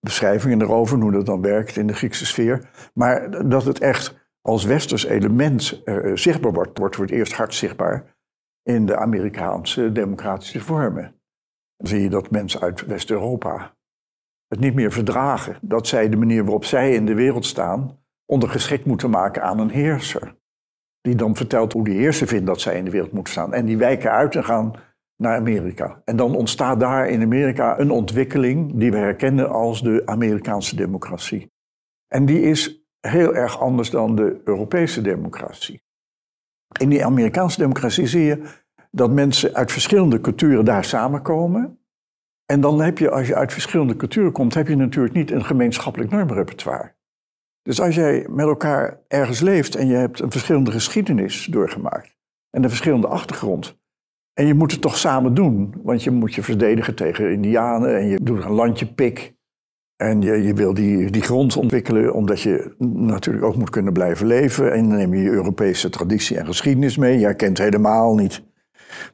beschrijvingen 0.00 0.62
erover, 0.62 0.98
hoe 0.98 1.12
dat 1.12 1.26
dan 1.26 1.40
werkt 1.40 1.76
in 1.76 1.86
de 1.86 1.94
Griekse 1.94 2.26
sfeer. 2.26 2.70
Maar 2.94 3.48
dat 3.48 3.64
het 3.64 3.78
echt 3.78 4.30
als 4.40 4.64
westers 4.64 5.04
element 5.04 5.82
uh, 5.84 6.16
zichtbaar 6.16 6.52
wordt, 6.52 6.78
wordt 6.78 6.96
voor 6.96 7.04
het 7.04 7.14
eerst 7.14 7.32
hard 7.32 7.54
zichtbaar 7.54 8.16
in 8.62 8.86
de 8.86 8.96
Amerikaanse 8.96 9.92
democratische 9.92 10.60
vormen. 10.60 11.20
Dan 11.76 11.86
zie 11.86 12.00
je 12.00 12.08
dat 12.10 12.30
mensen 12.30 12.60
uit 12.60 12.86
West-Europa 12.86 13.74
het 14.48 14.60
niet 14.60 14.74
meer 14.74 14.92
verdragen 14.92 15.58
dat 15.60 15.86
zij 15.86 16.08
de 16.08 16.16
manier 16.16 16.42
waarop 16.42 16.64
zij 16.64 16.94
in 16.94 17.06
de 17.06 17.14
wereld 17.14 17.46
staan 17.46 17.98
ondergeschikt 18.26 18.84
moeten 18.84 19.10
maken 19.10 19.42
aan 19.42 19.58
een 19.58 19.70
heerser. 19.70 20.36
Die 21.02 21.14
dan 21.14 21.36
vertelt 21.36 21.72
hoe 21.72 21.84
die 21.84 21.98
heerser 21.98 22.26
vindt 22.26 22.46
dat 22.46 22.60
zij 22.60 22.76
in 22.76 22.84
de 22.84 22.90
wereld 22.90 23.12
moeten 23.12 23.32
staan. 23.32 23.54
En 23.54 23.66
die 23.66 23.76
wijken 23.76 24.10
uit 24.10 24.36
en 24.36 24.44
gaan 24.44 24.74
naar 25.16 25.36
Amerika. 25.36 26.02
En 26.04 26.16
dan 26.16 26.34
ontstaat 26.34 26.80
daar 26.80 27.08
in 27.08 27.22
Amerika 27.22 27.78
een 27.78 27.90
ontwikkeling 27.90 28.72
die 28.74 28.90
we 28.90 28.96
herkennen 28.96 29.50
als 29.50 29.82
de 29.82 30.02
Amerikaanse 30.04 30.76
democratie. 30.76 31.52
En 32.08 32.26
die 32.26 32.40
is 32.40 32.86
heel 33.00 33.34
erg 33.34 33.60
anders 33.60 33.90
dan 33.90 34.16
de 34.16 34.40
Europese 34.44 35.00
democratie. 35.00 35.82
In 36.80 36.88
die 36.88 37.04
Amerikaanse 37.04 37.58
democratie 37.58 38.06
zie 38.06 38.22
je 38.22 38.42
dat 38.90 39.10
mensen 39.10 39.54
uit 39.54 39.72
verschillende 39.72 40.20
culturen 40.20 40.64
daar 40.64 40.84
samenkomen. 40.84 41.78
En 42.46 42.60
dan 42.60 42.80
heb 42.80 42.98
je, 42.98 43.10
als 43.10 43.26
je 43.26 43.34
uit 43.34 43.52
verschillende 43.52 43.96
culturen 43.96 44.32
komt, 44.32 44.54
heb 44.54 44.68
je 44.68 44.76
natuurlijk 44.76 45.14
niet 45.14 45.30
een 45.30 45.44
gemeenschappelijk 45.44 46.10
normrepertoire. 46.10 46.94
Dus 47.62 47.80
als 47.80 47.94
jij 47.94 48.26
met 48.30 48.46
elkaar 48.46 49.00
ergens 49.08 49.40
leeft 49.40 49.74
en 49.74 49.86
je 49.86 49.94
hebt 49.94 50.20
een 50.20 50.30
verschillende 50.30 50.70
geschiedenis 50.70 51.46
doorgemaakt 51.50 52.16
en 52.50 52.62
een 52.62 52.68
verschillende 52.68 53.06
achtergrond, 53.06 53.80
en 54.34 54.46
je 54.46 54.54
moet 54.54 54.72
het 54.72 54.80
toch 54.80 54.96
samen 54.96 55.34
doen, 55.34 55.74
want 55.82 56.02
je 56.02 56.10
moet 56.10 56.34
je 56.34 56.42
verdedigen 56.42 56.94
tegen 56.94 57.32
Indianen 57.32 57.96
en 57.98 58.06
je 58.06 58.18
doet 58.22 58.44
een 58.44 58.50
landje 58.50 58.86
pik. 58.86 59.34
En 59.96 60.22
je, 60.22 60.42
je 60.42 60.54
wil 60.54 60.74
die, 60.74 61.10
die 61.10 61.22
grond 61.22 61.56
ontwikkelen, 61.56 62.14
omdat 62.14 62.40
je 62.40 62.74
natuurlijk 62.78 63.44
ook 63.44 63.56
moet 63.56 63.70
kunnen 63.70 63.92
blijven 63.92 64.26
leven. 64.26 64.72
En 64.72 64.88
dan 64.88 64.98
neem 64.98 65.14
je 65.14 65.22
je 65.22 65.30
Europese 65.30 65.90
traditie 65.90 66.38
en 66.38 66.46
geschiedenis 66.46 66.96
mee. 66.96 67.18
Je 67.18 67.24
herkent 67.24 67.58
helemaal 67.58 68.14
niet 68.14 68.42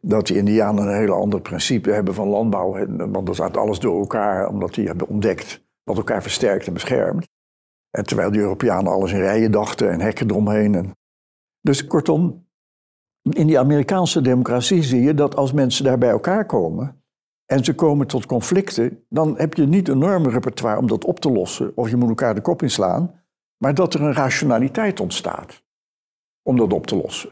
dat 0.00 0.26
die 0.26 0.36
Indianen 0.36 0.86
een 0.86 0.96
hele 0.96 1.12
ander 1.12 1.40
principe 1.40 1.90
hebben 1.90 2.14
van 2.14 2.28
landbouw. 2.28 2.86
Want 2.96 3.26
dan 3.26 3.34
staat 3.34 3.56
alles 3.56 3.78
door 3.78 3.98
elkaar, 3.98 4.48
omdat 4.48 4.74
die 4.74 4.86
hebben 4.86 5.08
ontdekt 5.08 5.64
wat 5.84 5.96
elkaar 5.96 6.22
versterkt 6.22 6.66
en 6.66 6.72
beschermt. 6.72 7.26
En 7.90 8.04
terwijl 8.04 8.30
die 8.30 8.40
Europeanen 8.40 8.92
alles 8.92 9.12
in 9.12 9.20
rijen 9.20 9.50
dachten 9.50 9.90
en 9.90 10.00
hekken 10.00 10.30
eromheen. 10.30 10.74
En... 10.74 10.96
Dus 11.60 11.86
kortom, 11.86 12.46
in 13.22 13.46
die 13.46 13.58
Amerikaanse 13.58 14.20
democratie 14.20 14.82
zie 14.82 15.02
je 15.02 15.14
dat 15.14 15.36
als 15.36 15.52
mensen 15.52 15.84
daar 15.84 15.98
bij 15.98 16.10
elkaar 16.10 16.46
komen 16.46 17.02
en 17.46 17.64
ze 17.64 17.74
komen 17.74 18.06
tot 18.06 18.26
conflicten, 18.26 19.04
dan 19.08 19.38
heb 19.38 19.54
je 19.54 19.66
niet 19.66 19.88
een 19.88 19.94
enorm 19.94 20.26
repertoire 20.26 20.78
om 20.78 20.86
dat 20.86 21.04
op 21.04 21.20
te 21.20 21.30
lossen 21.30 21.72
of 21.76 21.90
je 21.90 21.96
moet 21.96 22.08
elkaar 22.08 22.34
de 22.34 22.40
kop 22.40 22.62
inslaan, 22.62 23.22
maar 23.56 23.74
dat 23.74 23.94
er 23.94 24.02
een 24.02 24.14
rationaliteit 24.14 25.00
ontstaat 25.00 25.62
om 26.42 26.56
dat 26.56 26.72
op 26.72 26.86
te 26.86 26.96
lossen. 26.96 27.30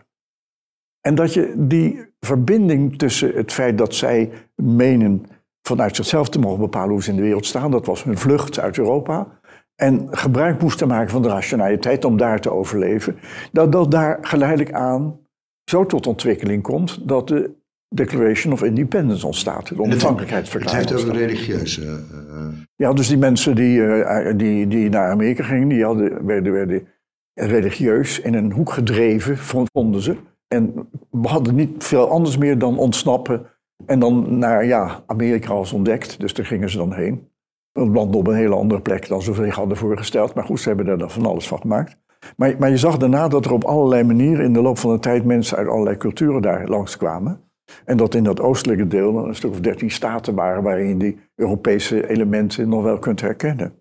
En 1.00 1.14
dat 1.14 1.34
je 1.34 1.54
die 1.56 2.14
verbinding 2.20 2.98
tussen 2.98 3.34
het 3.34 3.52
feit 3.52 3.78
dat 3.78 3.94
zij 3.94 4.32
menen 4.54 5.26
vanuit 5.62 5.96
zichzelf 5.96 6.28
te 6.28 6.38
mogen 6.38 6.60
bepalen 6.60 6.90
hoe 6.90 7.02
ze 7.02 7.10
in 7.10 7.16
de 7.16 7.22
wereld 7.22 7.46
staan, 7.46 7.70
dat 7.70 7.86
was 7.86 8.04
hun 8.04 8.18
vlucht 8.18 8.58
uit 8.58 8.78
Europa, 8.78 9.40
en 9.76 10.09
gebruik 10.11 10.62
moesten 10.62 10.88
maken 10.88 11.11
van 11.11 11.23
de 11.23 11.28
rationaliteit 11.28 12.04
om 12.04 12.16
daar 12.16 12.40
te 12.40 12.50
overleven, 12.50 13.16
dat 13.52 13.73
dat 13.73 13.90
daar 13.90 14.18
geleidelijk 14.21 14.73
aan 14.73 15.18
zo 15.64 15.87
tot 15.87 16.06
ontwikkeling 16.06 16.62
komt 16.62 17.09
dat 17.09 17.28
de 17.28 17.50
Declaration 17.95 18.52
of 18.52 18.62
Independence 18.62 19.26
ontstaat, 19.26 19.68
de 19.68 19.83
onafhankelijkheidsverklaring. 19.83 20.80
Het 20.80 20.90
heeft 20.90 21.02
over 21.02 21.18
religieuze. 21.18 21.83
Uh... 21.83 22.49
Ja, 22.76 22.92
dus 22.92 23.09
die 23.09 23.18
mensen 23.18 23.54
die, 23.54 23.78
uh, 23.78 24.33
die, 24.37 24.68
die 24.68 24.88
naar 24.88 25.11
Amerika 25.11 25.45
gingen, 25.45 25.68
die 25.68 25.85
hadden, 25.85 26.26
werden, 26.26 26.52
werden 26.52 26.88
religieus 27.35 28.21
in 28.21 28.35
een 28.35 28.52
hoek 28.52 28.73
gedreven, 28.73 29.38
vonden 29.73 30.02
ze. 30.02 30.16
En 30.49 30.88
we 31.11 31.28
hadden 31.28 31.54
niet 31.54 31.85
veel 31.85 32.09
anders 32.09 32.38
meer 32.38 32.59
dan 32.59 32.78
ontsnappen 32.78 33.47
en 33.87 33.99
dan 33.99 34.38
naar 34.38 34.64
ja, 34.64 35.02
Amerika 35.06 35.52
als 35.52 35.73
ontdekt. 35.73 36.21
Dus 36.21 36.35
daar 36.35 36.47
gingen 36.47 36.71
ze 36.71 36.76
dan 36.76 36.95
heen. 36.95 37.28
Het 37.76 37.95
land 37.95 38.16
op 38.16 38.26
een 38.26 38.35
hele 38.35 38.54
andere 38.54 38.80
plek 38.80 39.09
dan 39.09 39.23
ze 39.23 39.35
zich 39.35 39.54
hadden 39.54 39.76
voorgesteld. 39.76 40.35
Maar 40.35 40.45
goed, 40.45 40.61
ze 40.61 40.68
hebben 40.68 40.87
er 40.87 40.99
dan 40.99 41.11
van 41.11 41.26
alles 41.26 41.49
van 41.49 41.61
gemaakt. 41.61 41.97
Maar, 42.37 42.54
maar 42.59 42.71
je 42.71 42.76
zag 42.76 42.97
daarna 42.97 43.28
dat 43.28 43.45
er 43.45 43.52
op 43.52 43.64
allerlei 43.64 44.04
manieren 44.04 44.45
in 44.45 44.52
de 44.52 44.62
loop 44.62 44.78
van 44.78 44.92
de 44.92 44.99
tijd 44.99 45.25
mensen 45.25 45.56
uit 45.56 45.68
allerlei 45.68 45.97
culturen 45.97 46.42
daar 46.42 46.68
langskwamen. 46.68 47.40
En 47.85 47.97
dat 47.97 48.14
in 48.14 48.25
dat 48.25 48.40
oostelijke 48.40 48.87
deel 48.87 49.26
een 49.26 49.35
stuk 49.35 49.50
of 49.50 49.61
dertien 49.61 49.90
staten 49.90 50.35
waren 50.35 50.62
waarin 50.62 50.88
je 50.88 50.97
die 50.97 51.18
Europese 51.35 52.09
elementen 52.09 52.68
nog 52.68 52.83
wel 52.83 52.99
kunt 52.99 53.21
herkennen. 53.21 53.73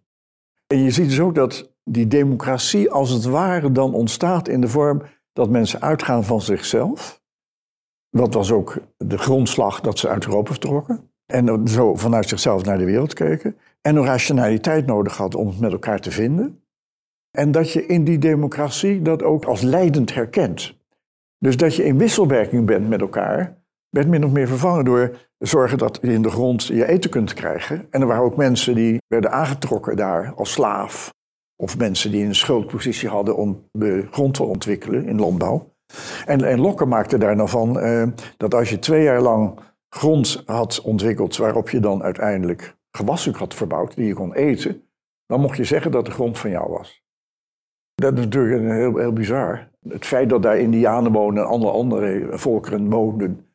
En 0.68 0.78
je 0.78 0.92
ziet 0.92 1.10
dus 1.10 1.20
ook 1.20 1.36
dat 1.36 1.74
die 1.84 2.08
democratie 2.08 2.92
als 2.92 3.10
het 3.10 3.24
ware 3.24 3.72
dan 3.72 3.94
ontstaat 3.94 4.48
in 4.48 4.62
de 4.62 4.68
vorm 4.68 5.02
dat 5.34 5.50
mensen 5.50 5.82
uitgaan 5.82 6.24
van 6.24 6.42
zichzelf. 6.42 7.22
Dat 8.10 8.34
was 8.34 8.52
ook 8.52 8.78
de 8.98 9.18
grondslag 9.18 9.82
dat 9.82 10.00
ze 10.00 10.08
uit 10.08 10.25
Europa 10.25 10.52
vertrokken. 10.52 11.10
En 11.25 11.68
zo 11.68 11.96
vanuit 11.96 12.30
zichzelf 12.30 12.66
naar 12.66 12.78
de 12.78 12.86
wereld 12.86 13.14
keken. 13.14 13.56
En 13.86 13.96
een 13.96 14.06
rationaliteit 14.06 14.86
nodig 14.86 15.18
had 15.18 15.36
om 15.36 15.48
het 15.48 15.60
met 15.60 15.72
elkaar 15.72 16.00
te 16.00 16.12
vinden. 16.12 16.63
En 17.32 17.51
dat 17.51 17.72
je 17.72 17.86
in 17.86 18.04
die 18.04 18.18
democratie 18.18 19.01
dat 19.01 19.24
ook 19.24 19.46
als 19.46 19.62
leidend 19.62 20.13
herkent. 20.13 20.77
Dus 21.38 21.58
dat 21.58 21.75
je 21.75 21.86
in 21.86 21.98
wisselwerking 21.98 22.65
bent 22.65 22.89
met 22.89 23.01
elkaar, 23.01 23.63
werd 23.89 24.08
min 24.08 24.25
of 24.25 24.32
meer 24.32 24.48
vervangen 24.48 24.86
door 24.86 25.18
zorgen 25.38 25.77
dat 25.77 26.00
je 26.01 26.13
in 26.13 26.22
de 26.22 26.30
grond 26.30 26.65
je 26.65 26.88
eten 26.88 27.10
kunt 27.10 27.34
krijgen. 27.34 27.88
En 27.89 28.01
er 28.01 28.08
waren 28.08 28.24
ook 28.24 28.36
mensen 28.36 28.75
die 28.75 28.98
werden 29.08 29.32
aangetrokken 29.32 29.96
daar 29.96 30.34
als 30.36 30.51
slaaf. 30.51 31.13
Of 31.56 31.77
mensen 31.77 32.12
die 32.12 32.25
een 32.25 32.36
schuldpositie 32.36 33.10
hadden 33.10 33.36
om 33.36 33.70
de 33.72 34.08
grond 34.12 34.34
te 34.34 34.44
ontwikkelen 34.44 35.06
in 35.06 35.20
landbouw. 35.20 35.74
En, 36.25 36.44
en 36.44 36.60
Lokke 36.60 36.86
maakte 36.86 37.18
daar 37.18 37.36
nou 37.36 37.50
van 37.50 37.80
eh, 37.80 38.08
dat 38.38 38.54
als 38.54 38.70
je 38.70 38.80
twee 38.80 39.04
jaar 39.04 39.22
lang 39.22 39.60
grond 39.89 40.44
had 40.46 40.82
ontwikkeld 40.82 41.38
waarop 41.38 41.70
je 41.70 41.80
dan 41.80 42.04
uiteindelijk 42.04 42.75
gewassen 42.96 43.34
had 43.34 43.54
verbouwd 43.54 43.96
die 43.96 44.08
je 44.08 44.14
kon 44.14 44.34
eten, 44.34 44.82
dan 45.25 45.42
mocht 45.42 45.58
je 45.58 45.64
zeggen 45.64 45.92
dat 45.92 46.06
de 46.06 46.12
grond 46.12 46.38
van 46.38 46.50
jou 46.50 46.70
was. 46.70 47.04
Dat 47.96 48.14
is 48.14 48.20
natuurlijk 48.20 48.72
heel, 48.72 48.98
heel 48.98 49.14
bizar. 49.14 49.70
Het 49.90 50.06
feit 50.06 50.30
dat 50.30 50.42
daar 50.42 50.60
Indianen 50.60 51.12
wonen 51.12 51.44
en 51.44 51.50
andere, 51.50 51.72
andere 51.72 52.38
volkeren 52.38 52.90
woonden, 52.90 53.48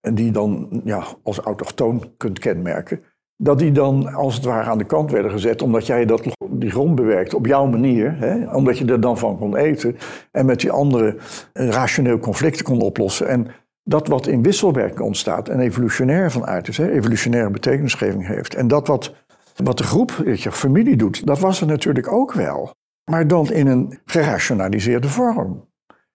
en 0.00 0.14
die 0.14 0.30
dan 0.30 0.80
ja, 0.84 1.04
als 1.22 1.38
autochtoon 1.38 2.14
kunt 2.16 2.38
kenmerken, 2.38 3.02
dat 3.36 3.58
die 3.58 3.72
dan 3.72 4.14
als 4.14 4.34
het 4.34 4.44
ware 4.44 4.70
aan 4.70 4.78
de 4.78 4.84
kant 4.84 5.10
werden 5.10 5.30
gezet, 5.30 5.62
omdat 5.62 5.86
jij 5.86 6.06
dat, 6.06 6.22
die 6.50 6.70
grond 6.70 6.94
bewerkt 6.94 7.34
op 7.34 7.46
jouw 7.46 7.66
manier, 7.66 8.16
hè, 8.18 8.54
omdat 8.54 8.78
je 8.78 8.84
er 8.84 9.00
dan 9.00 9.18
van 9.18 9.38
kon 9.38 9.56
eten 9.56 9.96
en 10.30 10.46
met 10.46 10.60
die 10.60 10.70
andere 10.70 11.16
rationeel 11.52 12.18
conflicten 12.18 12.64
kon 12.64 12.80
oplossen. 12.80 13.28
En 13.28 13.46
dat 13.88 14.08
wat 14.08 14.26
in 14.26 14.42
wisselwerking 14.42 15.00
ontstaat 15.00 15.48
en 15.48 15.60
evolutionair 15.60 16.30
van 16.30 16.46
aard 16.46 16.68
is, 16.68 16.76
hè, 16.76 16.90
evolutionaire 16.90 17.50
betekenisgeving 17.50 18.26
heeft. 18.26 18.54
En 18.54 18.68
dat 18.68 18.86
wat, 18.86 19.14
wat 19.56 19.78
de 19.78 19.84
groep, 19.84 20.22
je, 20.24 20.52
familie 20.52 20.96
doet, 20.96 21.26
dat 21.26 21.38
was 21.38 21.60
er 21.60 21.66
natuurlijk 21.66 22.12
ook 22.12 22.32
wel. 22.32 22.74
Maar 23.10 23.26
dan 23.26 23.52
in 23.52 23.66
een 23.66 24.00
gerationaliseerde 24.04 25.08
vorm. 25.08 25.68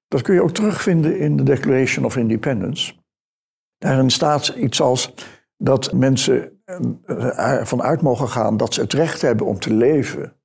Dat 0.07 0.21
kun 0.21 0.33
je 0.33 0.41
ook 0.41 0.51
terugvinden 0.51 1.19
in 1.19 1.37
de 1.37 1.43
Declaration 1.43 2.05
of 2.05 2.17
Independence. 2.17 2.93
Daarin 3.77 4.09
staat 4.09 4.47
iets 4.47 4.81
als 4.81 5.13
dat 5.57 5.93
mensen 5.93 6.61
eh, 6.65 7.39
ervan 7.39 7.81
uit 7.81 8.01
mogen 8.01 8.27
gaan 8.27 8.57
dat 8.57 8.73
ze 8.73 8.81
het 8.81 8.93
recht 8.93 9.21
hebben 9.21 9.45
om 9.45 9.59
te 9.59 9.73
leven, 9.73 10.35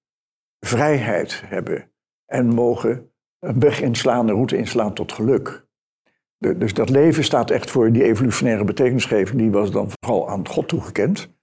vrijheid 0.61 1.42
hebben 1.47 1.90
en 2.26 2.47
mogen 2.47 3.11
een 3.38 3.61
weg 3.61 3.80
inslaan, 3.80 4.28
een 4.28 4.35
route 4.35 4.56
inslaan 4.56 4.95
tot 4.95 5.12
geluk. 5.12 5.65
Dus 6.38 6.75
dat 6.75 6.88
leven 6.88 7.25
staat 7.25 7.50
echt 7.50 7.71
voor 7.71 7.93
die 7.93 8.05
evolutionaire 8.05 8.64
betekenisgeving, 8.64 9.38
die 9.38 9.50
was 9.50 9.71
dan 9.71 9.90
vooral 10.00 10.28
aan 10.28 10.49
God 10.49 10.69
toegekend. 10.69 11.35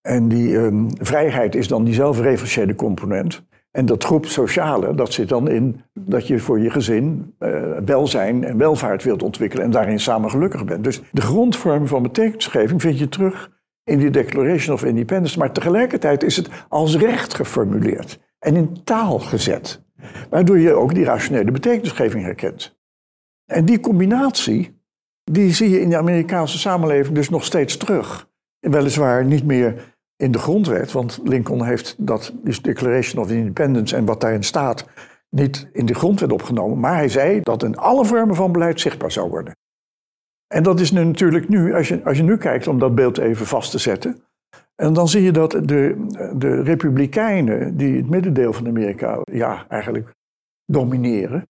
En 0.00 0.28
die 0.28 0.56
um, 0.56 0.88
vrijheid 0.98 1.54
is 1.54 1.68
dan 1.68 1.84
die 1.84 1.94
zelfreferentiële 1.94 2.74
component. 2.74 3.44
En 3.70 3.86
dat 3.86 4.04
groep 4.04 4.26
sociale, 4.26 4.94
dat 4.94 5.12
zit 5.12 5.28
dan 5.28 5.48
in 5.48 5.80
dat 5.94 6.26
je 6.26 6.38
voor 6.38 6.60
je 6.60 6.70
gezin 6.70 7.34
uh, 7.38 7.76
welzijn 7.84 8.44
en 8.44 8.56
welvaart 8.56 9.02
wilt 9.02 9.22
ontwikkelen 9.22 9.64
en 9.64 9.70
daarin 9.70 10.00
samen 10.00 10.30
gelukkig 10.30 10.64
bent. 10.64 10.84
Dus 10.84 11.02
de 11.12 11.20
grondvorm 11.20 11.86
van 11.86 12.02
betekenisgeving 12.02 12.80
vind 12.80 12.98
je 12.98 13.08
terug 13.08 13.50
in 13.84 13.98
die 13.98 14.10
Declaration 14.10 14.74
of 14.74 14.84
Independence, 14.84 15.38
maar 15.38 15.52
tegelijkertijd 15.52 16.22
is 16.22 16.36
het 16.36 16.48
als 16.68 16.96
recht 16.96 17.34
geformuleerd 17.34 18.20
en 18.38 18.56
in 18.56 18.84
taal 18.84 19.18
gezet, 19.18 19.82
waardoor 20.30 20.58
je 20.58 20.74
ook 20.74 20.94
die 20.94 21.04
rationele 21.04 21.50
betekenisgeving 21.50 22.24
herkent. 22.24 22.80
En 23.52 23.64
die 23.64 23.80
combinatie, 23.80 24.80
die 25.30 25.52
zie 25.52 25.70
je 25.70 25.80
in 25.80 25.88
de 25.88 25.96
Amerikaanse 25.96 26.58
samenleving 26.58 27.14
dus 27.14 27.28
nog 27.28 27.44
steeds 27.44 27.76
terug. 27.76 28.28
Weliswaar 28.58 29.24
niet 29.24 29.44
meer 29.44 29.94
in 30.16 30.32
de 30.32 30.38
grondwet, 30.38 30.92
want 30.92 31.20
Lincoln 31.24 31.64
heeft 31.64 31.94
dat 31.98 32.32
die 32.44 32.60
Declaration 32.60 33.22
of 33.22 33.30
Independence 33.30 33.96
en 33.96 34.04
wat 34.04 34.20
daarin 34.20 34.42
staat 34.42 34.86
niet 35.30 35.68
in 35.72 35.86
de 35.86 35.94
grondwet 35.94 36.32
opgenomen, 36.32 36.78
maar 36.78 36.94
hij 36.94 37.08
zei 37.08 37.40
dat 37.40 37.62
in 37.62 37.76
alle 37.76 38.04
vormen 38.04 38.34
van 38.34 38.52
beleid 38.52 38.80
zichtbaar 38.80 39.12
zou 39.12 39.30
worden. 39.30 39.56
En 40.54 40.62
dat 40.62 40.80
is 40.80 40.90
natuurlijk 40.90 41.48
nu, 41.48 41.74
als 41.74 41.88
je, 41.88 42.04
als 42.04 42.16
je 42.16 42.22
nu 42.22 42.36
kijkt 42.36 42.66
om 42.66 42.78
dat 42.78 42.94
beeld 42.94 43.18
even 43.18 43.46
vast 43.46 43.70
te 43.70 43.78
zetten, 43.78 44.24
en 44.74 44.92
dan 44.92 45.08
zie 45.08 45.22
je 45.22 45.32
dat 45.32 45.50
de, 45.50 46.06
de 46.36 46.62
republikeinen 46.62 47.76
die 47.76 47.96
het 47.96 48.08
middendeel 48.08 48.52
van 48.52 48.66
Amerika 48.66 49.20
ja, 49.32 49.66
eigenlijk 49.68 50.10
domineren, 50.64 51.46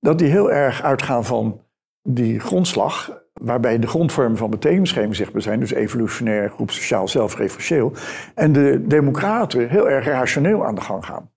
dat 0.00 0.18
die 0.18 0.28
heel 0.28 0.52
erg 0.52 0.82
uitgaan 0.82 1.24
van 1.24 1.60
die 2.02 2.40
grondslag, 2.40 3.22
waarbij 3.32 3.78
de 3.78 3.86
grondvormen 3.86 4.36
van 4.36 4.50
betekenisgeving 4.50 5.16
zichtbaar 5.16 5.42
zijn, 5.42 5.60
dus 5.60 5.72
evolutionair, 5.72 6.50
groep 6.50 6.70
sociaal, 6.70 7.08
zelfreferentieel, 7.08 7.92
en 8.34 8.52
de 8.52 8.86
democraten 8.86 9.68
heel 9.68 9.88
erg 9.88 10.06
rationeel 10.06 10.66
aan 10.66 10.74
de 10.74 10.80
gang 10.80 11.04
gaan. 11.04 11.30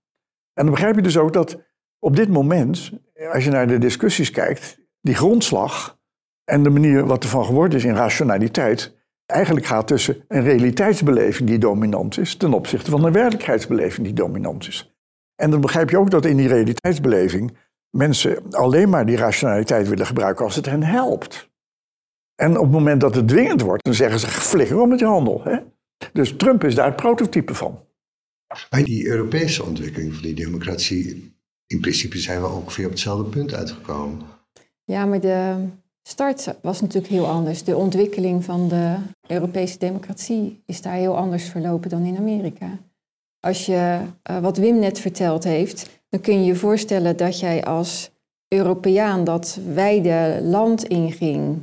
En 0.52 0.64
dan 0.64 0.70
begrijp 0.70 0.94
je 0.94 1.02
dus 1.02 1.18
ook 1.18 1.32
dat 1.32 1.62
op 1.98 2.16
dit 2.16 2.28
moment, 2.28 2.92
als 3.32 3.44
je 3.44 3.50
naar 3.50 3.66
de 3.66 3.78
discussies 3.78 4.30
kijkt, 4.30 4.78
die 5.00 5.14
grondslag 5.14 5.98
en 6.44 6.62
de 6.62 6.70
manier 6.70 7.06
wat 7.06 7.22
ervan 7.22 7.44
geworden 7.44 7.78
is 7.78 7.84
in 7.84 7.94
rationaliteit, 7.94 8.96
eigenlijk 9.26 9.66
gaat 9.66 9.86
tussen 9.86 10.24
een 10.28 10.42
realiteitsbeleving 10.42 11.48
die 11.48 11.58
dominant 11.58 12.18
is 12.18 12.36
ten 12.36 12.52
opzichte 12.52 12.90
van 12.90 13.04
een 13.04 13.12
werkelijkheidsbeleving 13.12 14.06
die 14.06 14.14
dominant 14.14 14.68
is. 14.68 14.96
En 15.36 15.50
dan 15.50 15.60
begrijp 15.60 15.90
je 15.90 15.98
ook 15.98 16.10
dat 16.10 16.24
in 16.24 16.36
die 16.36 16.48
realiteitsbeleving 16.48 17.56
mensen 17.94 18.50
alleen 18.50 18.88
maar 18.88 19.06
die 19.06 19.16
rationaliteit 19.16 19.88
willen 19.88 20.06
gebruiken 20.06 20.44
als 20.44 20.56
het 20.56 20.66
hen 20.66 20.82
helpt. 20.82 21.52
En 22.34 22.56
op 22.56 22.62
het 22.62 22.72
moment 22.72 23.00
dat 23.00 23.14
het 23.14 23.28
dwingend 23.28 23.60
wordt, 23.60 23.84
dan 23.84 23.94
zeggen 23.94 24.20
ze 24.20 24.26
flikker 24.26 24.80
om 24.80 24.88
met 24.88 24.98
je 24.98 25.04
handel. 25.04 25.40
Hè? 25.44 25.58
Dus 26.12 26.36
Trump 26.36 26.64
is 26.64 26.74
daar 26.74 26.86
het 26.86 26.96
prototype 26.96 27.54
van. 27.54 27.78
Bij 28.70 28.82
die 28.82 29.06
Europese 29.06 29.64
ontwikkeling 29.64 30.12
van 30.14 30.22
die 30.22 30.34
democratie, 30.34 31.36
in 31.66 31.80
principe 31.80 32.18
zijn 32.18 32.40
we 32.40 32.48
ongeveer 32.48 32.84
op 32.84 32.90
hetzelfde 32.90 33.30
punt 33.30 33.54
uitgekomen. 33.54 34.20
Ja, 34.84 35.04
maar 35.04 35.20
de 35.20 35.66
start 36.02 36.54
was 36.62 36.80
natuurlijk 36.80 37.12
heel 37.12 37.26
anders. 37.26 37.64
De 37.64 37.76
ontwikkeling 37.76 38.44
van 38.44 38.68
de 38.68 38.96
Europese 39.26 39.78
democratie 39.78 40.62
is 40.66 40.82
daar 40.82 40.94
heel 40.94 41.16
anders 41.16 41.44
verlopen 41.44 41.90
dan 41.90 42.04
in 42.04 42.16
Amerika. 42.16 42.78
Als 43.40 43.66
je, 43.66 44.00
uh, 44.30 44.38
wat 44.38 44.56
Wim 44.56 44.78
net 44.78 44.98
verteld 44.98 45.44
heeft, 45.44 45.93
dan 46.14 46.22
kun 46.22 46.38
je 46.40 46.44
je 46.44 46.54
voorstellen 46.54 47.16
dat 47.16 47.40
jij 47.40 47.64
als 47.64 48.10
Europeaan 48.48 49.24
dat 49.24 49.58
wijde 49.72 50.40
land 50.42 50.84
inging, 50.84 51.62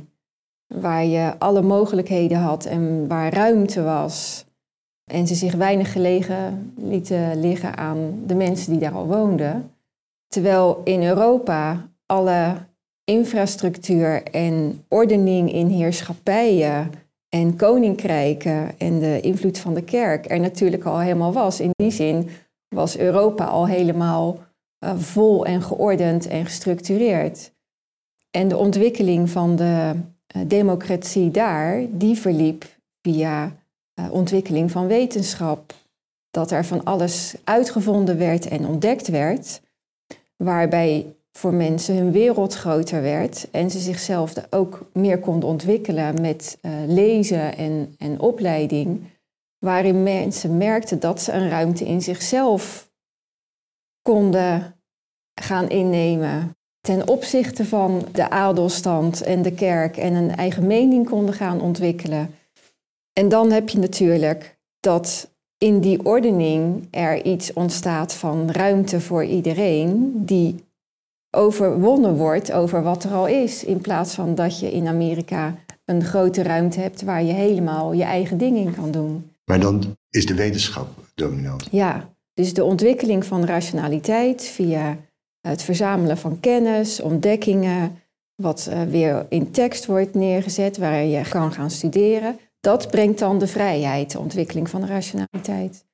waar 0.66 1.04
je 1.04 1.38
alle 1.38 1.62
mogelijkheden 1.62 2.38
had 2.38 2.64
en 2.64 3.08
waar 3.08 3.32
ruimte 3.32 3.82
was, 3.82 4.44
en 5.10 5.26
ze 5.26 5.34
zich 5.34 5.54
weinig 5.54 5.92
gelegen 5.92 6.72
lieten 6.76 7.40
liggen 7.40 7.76
aan 7.76 8.22
de 8.26 8.34
mensen 8.34 8.72
die 8.72 8.80
daar 8.80 8.92
al 8.92 9.06
woonden. 9.06 9.70
Terwijl 10.28 10.80
in 10.84 11.02
Europa 11.02 11.88
alle 12.06 12.54
infrastructuur 13.04 14.22
en 14.22 14.84
ordening 14.88 15.52
in 15.52 15.66
heerschappijen 15.66 16.90
en 17.28 17.56
koninkrijken 17.56 18.78
en 18.78 18.98
de 18.98 19.20
invloed 19.20 19.58
van 19.58 19.74
de 19.74 19.82
kerk 19.84 20.30
er 20.30 20.40
natuurlijk 20.40 20.84
al 20.84 21.00
helemaal 21.00 21.32
was. 21.32 21.60
In 21.60 21.70
die 21.74 21.90
zin 21.90 22.28
was 22.72 22.98
Europa 22.98 23.44
al 23.44 23.66
helemaal 23.66 24.38
uh, 24.84 24.96
vol 24.96 25.46
en 25.46 25.62
geordend 25.62 26.26
en 26.26 26.44
gestructureerd. 26.44 27.52
En 28.30 28.48
de 28.48 28.56
ontwikkeling 28.56 29.30
van 29.30 29.56
de 29.56 29.92
uh, 30.36 30.42
democratie 30.46 31.30
daar, 31.30 31.84
die 31.90 32.16
verliep 32.16 32.64
via 33.02 33.52
uh, 34.00 34.12
ontwikkeling 34.12 34.70
van 34.70 34.86
wetenschap. 34.86 35.74
Dat 36.30 36.50
er 36.50 36.64
van 36.64 36.84
alles 36.84 37.34
uitgevonden 37.44 38.18
werd 38.18 38.48
en 38.48 38.66
ontdekt 38.66 39.08
werd, 39.08 39.60
waarbij 40.36 41.16
voor 41.32 41.54
mensen 41.54 41.96
hun 41.96 42.12
wereld 42.12 42.54
groter 42.54 43.02
werd 43.02 43.50
en 43.50 43.70
ze 43.70 43.78
zichzelf 43.78 44.34
ook 44.50 44.86
meer 44.92 45.18
konden 45.18 45.48
ontwikkelen 45.48 46.20
met 46.20 46.58
lezen 46.86 47.56
en, 47.56 47.94
en 47.98 48.20
opleiding, 48.20 49.04
waarin 49.64 50.02
mensen 50.02 50.56
merkten 50.56 51.00
dat 51.00 51.20
ze 51.20 51.32
een 51.32 51.48
ruimte 51.48 51.84
in 51.84 52.02
zichzelf 52.02 52.90
konden 54.02 54.74
gaan 55.40 55.68
innemen 55.68 56.56
ten 56.80 57.08
opzichte 57.08 57.64
van 57.64 58.04
de 58.12 58.30
adelstand 58.30 59.22
en 59.22 59.42
de 59.42 59.54
kerk 59.54 59.96
en 59.96 60.14
een 60.14 60.36
eigen 60.36 60.66
mening 60.66 61.08
konden 61.08 61.34
gaan 61.34 61.60
ontwikkelen. 61.60 62.34
En 63.12 63.28
dan 63.28 63.50
heb 63.50 63.68
je 63.68 63.78
natuurlijk 63.78 64.58
dat 64.80 65.30
in 65.58 65.80
die 65.80 66.04
ordening 66.04 66.88
er 66.90 67.24
iets 67.24 67.52
ontstaat 67.52 68.14
van 68.14 68.50
ruimte 68.50 69.00
voor 69.00 69.24
iedereen 69.24 70.12
die 70.26 70.64
overwonnen 71.30 72.16
wordt 72.16 72.52
over 72.52 72.82
wat 72.82 73.04
er 73.04 73.12
al 73.12 73.26
is. 73.26 73.64
In 73.64 73.80
plaats 73.80 74.14
van 74.14 74.34
dat 74.34 74.60
je 74.60 74.72
in 74.72 74.86
Amerika 74.86 75.54
een 75.84 76.04
grote 76.04 76.42
ruimte 76.42 76.80
hebt 76.80 77.02
waar 77.02 77.22
je 77.22 77.32
helemaal 77.32 77.92
je 77.92 78.04
eigen 78.04 78.38
ding 78.38 78.56
in 78.56 78.74
kan 78.74 78.90
doen. 78.90 79.31
Maar 79.44 79.60
dan 79.60 79.96
is 80.10 80.26
de 80.26 80.34
wetenschap 80.34 80.88
dominant. 81.14 81.68
Ja, 81.70 82.14
dus 82.34 82.54
de 82.54 82.64
ontwikkeling 82.64 83.24
van 83.24 83.44
rationaliteit 83.44 84.42
via 84.42 84.98
het 85.40 85.62
verzamelen 85.62 86.18
van 86.18 86.40
kennis, 86.40 87.00
ontdekkingen, 87.00 87.98
wat 88.34 88.68
uh, 88.70 88.82
weer 88.82 89.26
in 89.28 89.50
tekst 89.50 89.86
wordt 89.86 90.14
neergezet, 90.14 90.76
waar 90.76 91.04
je 91.04 91.28
kan 91.28 91.52
gaan 91.52 91.70
studeren. 91.70 92.38
Dat 92.60 92.90
brengt 92.90 93.18
dan 93.18 93.38
de 93.38 93.46
vrijheid, 93.46 94.10
de 94.10 94.18
ontwikkeling 94.18 94.70
van 94.70 94.80
de 94.80 94.86
rationaliteit. 94.86 95.84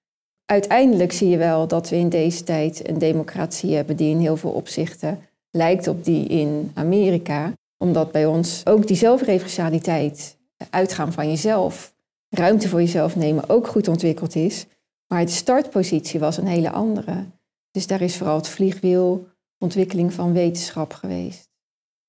Uiteindelijk 0.44 1.12
zie 1.12 1.28
je 1.28 1.36
wel 1.36 1.66
dat 1.66 1.88
we 1.88 1.96
in 1.96 2.08
deze 2.08 2.42
tijd 2.42 2.88
een 2.88 2.98
democratie 2.98 3.74
hebben 3.74 3.96
die 3.96 4.10
in 4.10 4.20
heel 4.20 4.36
veel 4.36 4.50
opzichten 4.50 5.18
lijkt 5.50 5.88
op 5.88 6.04
die 6.04 6.26
in 6.26 6.70
Amerika, 6.74 7.52
omdat 7.78 8.12
bij 8.12 8.26
ons 8.26 8.66
ook 8.66 8.86
die 8.86 8.96
zelfreferentialiteit, 8.96 10.36
uitgaan 10.70 11.12
van 11.12 11.28
jezelf, 11.28 11.94
ruimte 12.28 12.68
voor 12.68 12.80
jezelf 12.80 13.16
nemen, 13.16 13.48
ook 13.48 13.66
goed 13.66 13.88
ontwikkeld 13.88 14.34
is. 14.34 14.66
Maar 15.06 15.24
de 15.24 15.30
startpositie 15.30 16.20
was 16.20 16.36
een 16.36 16.46
hele 16.46 16.70
andere. 16.70 17.24
Dus 17.70 17.86
daar 17.86 18.00
is 18.00 18.16
vooral 18.16 18.36
het 18.36 18.48
vliegwiel, 18.48 19.26
ontwikkeling 19.58 20.12
van 20.12 20.32
wetenschap 20.32 20.92
geweest. 20.92 21.48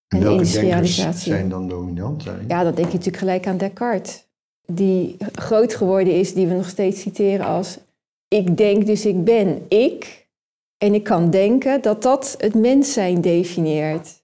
En, 0.08 0.20
welke 0.20 0.36
industrialisatie. 0.36 1.32
zijn 1.32 1.50
dan 1.50 1.68
dominant 1.68 2.24
daarin? 2.24 2.48
Ja, 2.48 2.64
dan 2.64 2.76
denk 2.76 2.88
je 2.88 2.98
natuurlijk 2.98 3.18
gelijk 3.18 3.48
aan 3.48 3.58
Descartes. 3.58 4.28
Die 4.66 5.18
groot 5.32 5.76
geworden 5.76 6.14
is, 6.14 6.34
die 6.34 6.48
we 6.48 6.54
nog 6.54 6.70
steeds 6.70 7.02
citeren 7.02 7.46
als 7.46 7.80
ik 8.28 8.58
denk 8.58 8.86
dus 8.86 9.06
ik 9.06 9.24
ben 9.24 9.66
ik. 9.68 10.28
En 10.78 10.94
ik 10.94 11.04
kan 11.04 11.30
denken 11.30 11.82
dat 11.82 12.02
dat 12.02 12.36
het 12.38 12.56
mens 12.56 12.94
zijn 12.94 13.22
definieert. 13.22 14.24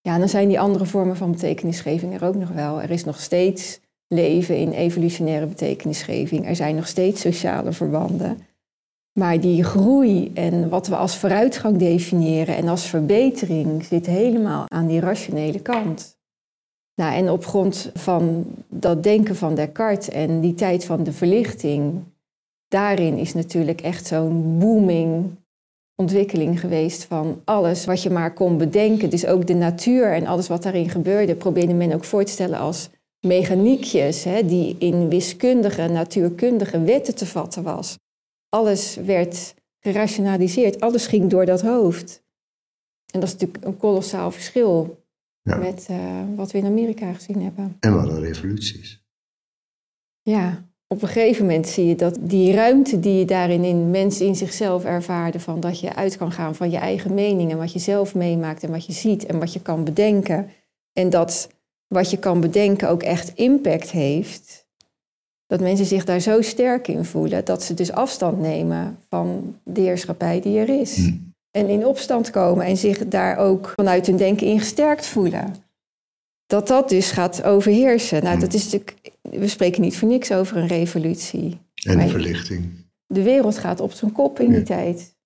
Ja, 0.00 0.18
dan 0.18 0.28
zijn 0.28 0.48
die 0.48 0.60
andere 0.60 0.86
vormen 0.86 1.16
van 1.16 1.30
betekenisgeving 1.30 2.14
er 2.14 2.24
ook 2.24 2.34
nog 2.34 2.48
wel. 2.48 2.82
Er 2.82 2.90
is 2.90 3.04
nog 3.04 3.20
steeds 3.20 3.80
leven 4.12 4.56
in 4.56 4.72
evolutionaire 4.72 5.46
betekenisgeving. 5.46 6.46
Er 6.46 6.56
zijn 6.56 6.74
nog 6.74 6.86
steeds 6.86 7.20
sociale 7.20 7.72
verbanden. 7.72 8.38
Maar 9.18 9.40
die 9.40 9.64
groei 9.64 10.30
en 10.34 10.68
wat 10.68 10.86
we 10.86 10.96
als 10.96 11.16
vooruitgang 11.16 11.76
definiëren 11.76 12.56
en 12.56 12.68
als 12.68 12.86
verbetering 12.86 13.84
zit 13.84 14.06
helemaal 14.06 14.64
aan 14.68 14.86
die 14.86 15.00
rationele 15.00 15.60
kant. 15.60 16.16
Nou, 16.94 17.14
en 17.14 17.30
op 17.30 17.46
grond 17.46 17.90
van 17.94 18.44
dat 18.68 19.02
denken 19.02 19.36
van 19.36 19.54
Descartes 19.54 20.08
en 20.08 20.40
die 20.40 20.54
tijd 20.54 20.84
van 20.84 21.02
de 21.04 21.12
verlichting, 21.12 22.02
daarin 22.68 23.18
is 23.18 23.34
natuurlijk 23.34 23.80
echt 23.80 24.06
zo'n 24.06 24.58
booming 24.58 25.30
ontwikkeling 25.94 26.60
geweest 26.60 27.04
van 27.04 27.40
alles 27.44 27.84
wat 27.84 28.02
je 28.02 28.10
maar 28.10 28.32
kon 28.32 28.58
bedenken. 28.58 29.10
Dus 29.10 29.26
ook 29.26 29.46
de 29.46 29.54
natuur 29.54 30.12
en 30.12 30.26
alles 30.26 30.48
wat 30.48 30.62
daarin 30.62 30.90
gebeurde, 30.90 31.34
probeerde 31.34 31.74
men 31.74 31.92
ook 31.92 32.04
voor 32.04 32.24
te 32.24 32.32
stellen 32.32 32.58
als 32.58 32.90
mechaniekjes, 33.26 34.24
hè, 34.24 34.44
die 34.44 34.76
in 34.78 35.08
wiskundige, 35.08 35.88
natuurkundige 35.88 36.82
wetten 36.82 37.14
te 37.14 37.26
vatten 37.26 37.62
was. 37.62 37.98
Alles 38.48 38.96
werd 38.96 39.54
gerationaliseerd, 39.78 40.80
alles 40.80 41.06
ging 41.06 41.30
door 41.30 41.46
dat 41.46 41.60
hoofd. 41.60 42.22
En 43.12 43.20
dat 43.20 43.28
is 43.28 43.32
natuurlijk 43.32 43.64
een 43.64 43.76
kolossaal 43.76 44.30
verschil 44.30 45.04
met 45.42 45.86
uh, 45.90 46.22
wat 46.34 46.50
we 46.50 46.58
in 46.58 46.66
Amerika 46.66 47.12
gezien 47.12 47.42
hebben. 47.42 47.76
En 47.80 47.94
wat 47.94 48.08
een 48.08 48.20
revoluties. 48.20 49.04
Ja, 50.22 50.72
op 50.86 51.02
een 51.02 51.08
gegeven 51.08 51.46
moment 51.46 51.68
zie 51.68 51.86
je 51.86 51.94
dat 51.94 52.18
die 52.20 52.52
ruimte 52.52 53.00
die 53.00 53.18
je 53.18 53.24
daarin 53.24 53.64
in 53.64 53.90
mensen 53.90 54.26
in 54.26 54.36
zichzelf 54.36 54.84
ervaarde, 54.84 55.40
van 55.40 55.60
dat 55.60 55.80
je 55.80 55.94
uit 55.94 56.16
kan 56.16 56.32
gaan 56.32 56.54
van 56.54 56.70
je 56.70 56.76
eigen 56.76 57.14
meningen, 57.14 57.58
wat 57.58 57.72
je 57.72 57.78
zelf 57.78 58.14
meemaakt 58.14 58.62
en 58.62 58.70
wat 58.70 58.86
je 58.86 58.92
ziet 58.92 59.26
en 59.26 59.38
wat 59.38 59.52
je 59.52 59.60
kan 59.60 59.84
bedenken. 59.84 60.50
En 60.92 61.10
dat 61.10 61.48
wat 61.92 62.10
je 62.10 62.16
kan 62.16 62.40
bedenken 62.40 62.88
ook 62.88 63.02
echt 63.02 63.32
impact 63.34 63.90
heeft. 63.90 64.66
Dat 65.46 65.60
mensen 65.60 65.86
zich 65.86 66.04
daar 66.04 66.20
zo 66.20 66.42
sterk 66.42 66.88
in 66.88 67.04
voelen 67.04 67.44
dat 67.44 67.62
ze 67.62 67.74
dus 67.74 67.92
afstand 67.92 68.40
nemen 68.40 68.98
van 69.08 69.56
de 69.64 69.80
heerschappij 69.80 70.40
die 70.40 70.58
er 70.58 70.80
is. 70.80 70.96
Hm. 70.96 71.12
En 71.50 71.68
in 71.68 71.86
opstand 71.86 72.30
komen 72.30 72.66
en 72.66 72.76
zich 72.76 73.08
daar 73.08 73.36
ook 73.36 73.72
vanuit 73.76 74.06
hun 74.06 74.16
denken 74.16 74.46
in 74.46 74.58
gesterkt 74.58 75.06
voelen 75.06 75.54
dat 76.52 76.68
dat 76.68 76.88
dus 76.88 77.10
gaat 77.10 77.42
overheersen. 77.42 78.22
Nou, 78.22 78.38
dat 78.38 78.54
is 78.54 78.64
natuurlijk, 78.64 79.10
we 79.20 79.48
spreken 79.48 79.82
niet 79.82 79.96
voor 79.96 80.08
niks 80.08 80.32
over 80.32 80.56
een 80.56 80.66
revolutie. 80.66 81.58
En 81.74 82.08
verlichting. 82.08 82.70
De 83.06 83.22
wereld 83.22 83.58
gaat 83.58 83.80
op 83.80 83.92
zijn 83.92 84.12
kop 84.12 84.40
in 84.40 84.52
die 84.52 84.62
tijd. 84.62 85.16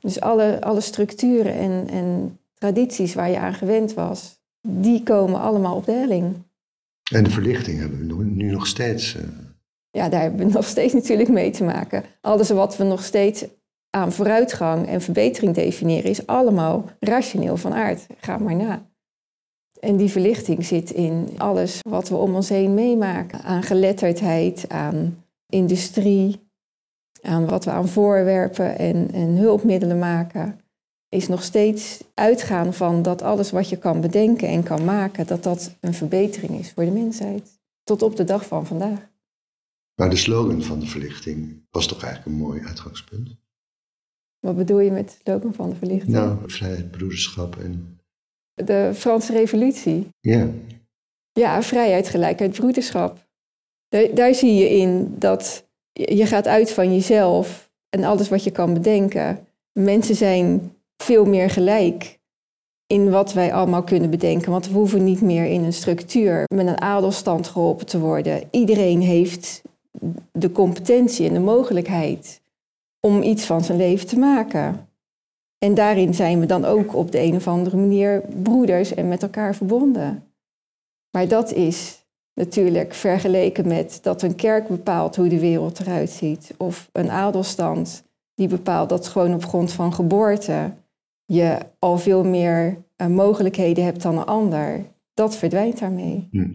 Dus 0.00 0.20
alle, 0.20 0.60
alle 0.60 0.80
structuren 0.80 1.54
en, 1.54 1.88
en 1.88 2.38
tradities 2.54 3.14
waar 3.14 3.30
je 3.30 3.38
aan 3.38 3.54
gewend 3.54 3.94
was, 3.94 4.39
die 4.68 5.02
komen 5.02 5.40
allemaal 5.40 5.76
op 5.76 5.84
de 5.84 5.92
helling. 5.92 6.34
En 7.12 7.24
de 7.24 7.30
verlichting 7.30 7.78
hebben 7.78 8.18
we 8.18 8.24
nu 8.24 8.50
nog 8.50 8.66
steeds. 8.66 9.14
Uh... 9.16 9.22
Ja, 9.90 10.08
daar 10.08 10.20
hebben 10.20 10.46
we 10.46 10.52
nog 10.58 10.64
steeds 10.64 10.92
natuurlijk 10.92 11.28
mee 11.28 11.50
te 11.50 11.64
maken. 11.64 12.04
Alles 12.20 12.50
wat 12.50 12.76
we 12.76 12.84
nog 12.84 13.04
steeds 13.04 13.44
aan 13.90 14.12
vooruitgang 14.12 14.86
en 14.86 15.00
verbetering 15.00 15.54
definiëren, 15.54 16.10
is 16.10 16.26
allemaal 16.26 16.84
rationeel 17.00 17.56
van 17.56 17.74
aard. 17.74 18.06
Ga 18.20 18.38
maar 18.38 18.56
na. 18.56 18.88
En 19.80 19.96
die 19.96 20.10
verlichting 20.10 20.64
zit 20.64 20.90
in 20.90 21.28
alles 21.36 21.78
wat 21.88 22.08
we 22.08 22.16
om 22.16 22.34
ons 22.34 22.48
heen 22.48 22.74
meemaken. 22.74 23.42
Aan 23.42 23.62
geletterdheid, 23.62 24.64
aan 24.68 25.24
industrie, 25.46 26.50
aan 27.22 27.46
wat 27.46 27.64
we 27.64 27.70
aan 27.70 27.88
voorwerpen 27.88 28.78
en, 28.78 29.10
en 29.12 29.36
hulpmiddelen 29.36 29.98
maken. 29.98 30.59
Is 31.16 31.28
nog 31.28 31.42
steeds 31.42 32.04
uitgaan 32.14 32.74
van 32.74 33.02
dat 33.02 33.22
alles 33.22 33.50
wat 33.50 33.68
je 33.68 33.76
kan 33.76 34.00
bedenken 34.00 34.48
en 34.48 34.62
kan 34.62 34.84
maken, 34.84 35.26
dat 35.26 35.42
dat 35.42 35.76
een 35.80 35.94
verbetering 35.94 36.58
is 36.58 36.72
voor 36.72 36.84
de 36.84 36.90
mensheid. 36.90 37.58
Tot 37.82 38.02
op 38.02 38.16
de 38.16 38.24
dag 38.24 38.46
van 38.46 38.66
vandaag. 38.66 39.08
Maar 39.94 40.10
de 40.10 40.16
slogan 40.16 40.62
van 40.62 40.80
de 40.80 40.86
verlichting 40.86 41.66
was 41.70 41.86
toch 41.86 42.02
eigenlijk 42.02 42.36
een 42.36 42.42
mooi 42.42 42.60
uitgangspunt? 42.62 43.36
Wat 44.38 44.56
bedoel 44.56 44.80
je 44.80 44.90
met 44.90 45.08
de 45.08 45.16
slogan 45.24 45.54
van 45.54 45.70
de 45.70 45.76
verlichting? 45.76 46.12
Nou, 46.12 46.38
vrijheid, 46.50 46.90
broederschap 46.90 47.56
en 47.56 48.00
de 48.54 48.90
Franse 48.94 49.32
Revolutie. 49.32 50.08
Ja. 50.20 50.48
Ja, 51.32 51.62
vrijheid, 51.62 52.08
gelijkheid, 52.08 52.52
broederschap. 52.52 53.28
Daar, 53.88 54.14
daar 54.14 54.34
zie 54.34 54.54
je 54.54 54.68
in 54.68 55.14
dat 55.18 55.68
je 55.92 56.26
gaat 56.26 56.46
uit 56.46 56.70
van 56.72 56.92
jezelf 56.92 57.70
en 57.88 58.04
alles 58.04 58.28
wat 58.28 58.44
je 58.44 58.50
kan 58.50 58.74
bedenken. 58.74 59.46
Mensen 59.72 60.14
zijn 60.14 60.72
veel 61.02 61.24
meer 61.24 61.50
gelijk 61.50 62.18
in 62.86 63.10
wat 63.10 63.32
wij 63.32 63.52
allemaal 63.52 63.82
kunnen 63.82 64.10
bedenken. 64.10 64.50
Want 64.50 64.68
we 64.68 64.74
hoeven 64.74 65.04
niet 65.04 65.20
meer 65.20 65.44
in 65.44 65.64
een 65.64 65.72
structuur 65.72 66.44
met 66.54 66.66
een 66.66 66.80
adelstand 66.80 67.48
geholpen 67.48 67.86
te 67.86 67.98
worden. 67.98 68.42
Iedereen 68.50 69.00
heeft 69.00 69.62
de 70.32 70.52
competentie 70.52 71.28
en 71.28 71.34
de 71.34 71.40
mogelijkheid 71.40 72.40
om 73.00 73.22
iets 73.22 73.44
van 73.44 73.64
zijn 73.64 73.78
leven 73.78 74.06
te 74.06 74.18
maken. 74.18 74.88
En 75.58 75.74
daarin 75.74 76.14
zijn 76.14 76.40
we 76.40 76.46
dan 76.46 76.64
ook 76.64 76.94
op 76.94 77.12
de 77.12 77.20
een 77.20 77.34
of 77.34 77.48
andere 77.48 77.76
manier 77.76 78.22
broeders 78.42 78.94
en 78.94 79.08
met 79.08 79.22
elkaar 79.22 79.54
verbonden. 79.54 80.24
Maar 81.10 81.28
dat 81.28 81.52
is 81.52 82.04
natuurlijk 82.34 82.94
vergeleken 82.94 83.68
met 83.68 83.98
dat 84.02 84.22
een 84.22 84.34
kerk 84.34 84.68
bepaalt 84.68 85.16
hoe 85.16 85.28
de 85.28 85.40
wereld 85.40 85.80
eruit 85.80 86.10
ziet. 86.10 86.54
Of 86.56 86.88
een 86.92 87.10
adelstand 87.10 88.02
die 88.34 88.48
bepaalt 88.48 88.88
dat 88.88 89.08
gewoon 89.08 89.34
op 89.34 89.44
grond 89.44 89.72
van 89.72 89.94
geboorte 89.94 90.72
je 91.34 91.58
al 91.78 91.98
veel 91.98 92.24
meer 92.24 92.84
eh, 92.96 93.06
mogelijkheden 93.06 93.84
hebt 93.84 94.02
dan 94.02 94.18
een 94.18 94.24
ander, 94.24 94.86
dat 95.14 95.36
verdwijnt 95.36 95.78
daarmee. 95.78 96.28
Hm. 96.30 96.48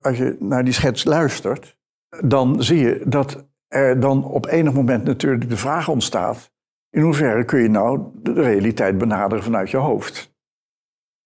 Als 0.00 0.18
je 0.18 0.36
naar 0.38 0.64
die 0.64 0.72
schets 0.72 1.04
luistert, 1.04 1.78
dan 2.24 2.62
zie 2.62 2.78
je 2.78 3.02
dat 3.06 3.46
er 3.68 4.00
dan 4.00 4.24
op 4.24 4.46
enig 4.46 4.72
moment 4.72 5.04
natuurlijk 5.04 5.48
de 5.48 5.56
vraag 5.56 5.88
ontstaat: 5.88 6.50
in 6.90 7.00
hoeverre 7.00 7.44
kun 7.44 7.62
je 7.62 7.68
nou 7.68 8.00
de 8.14 8.32
realiteit 8.32 8.98
benaderen 8.98 9.44
vanuit 9.44 9.70
je 9.70 9.76
hoofd? 9.76 10.34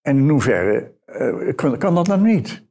En 0.00 0.16
in 0.16 0.28
hoeverre 0.28 0.94
eh, 1.04 1.54
kan, 1.54 1.78
kan 1.78 1.94
dat 1.94 2.06
nou 2.06 2.20
niet? 2.20 2.68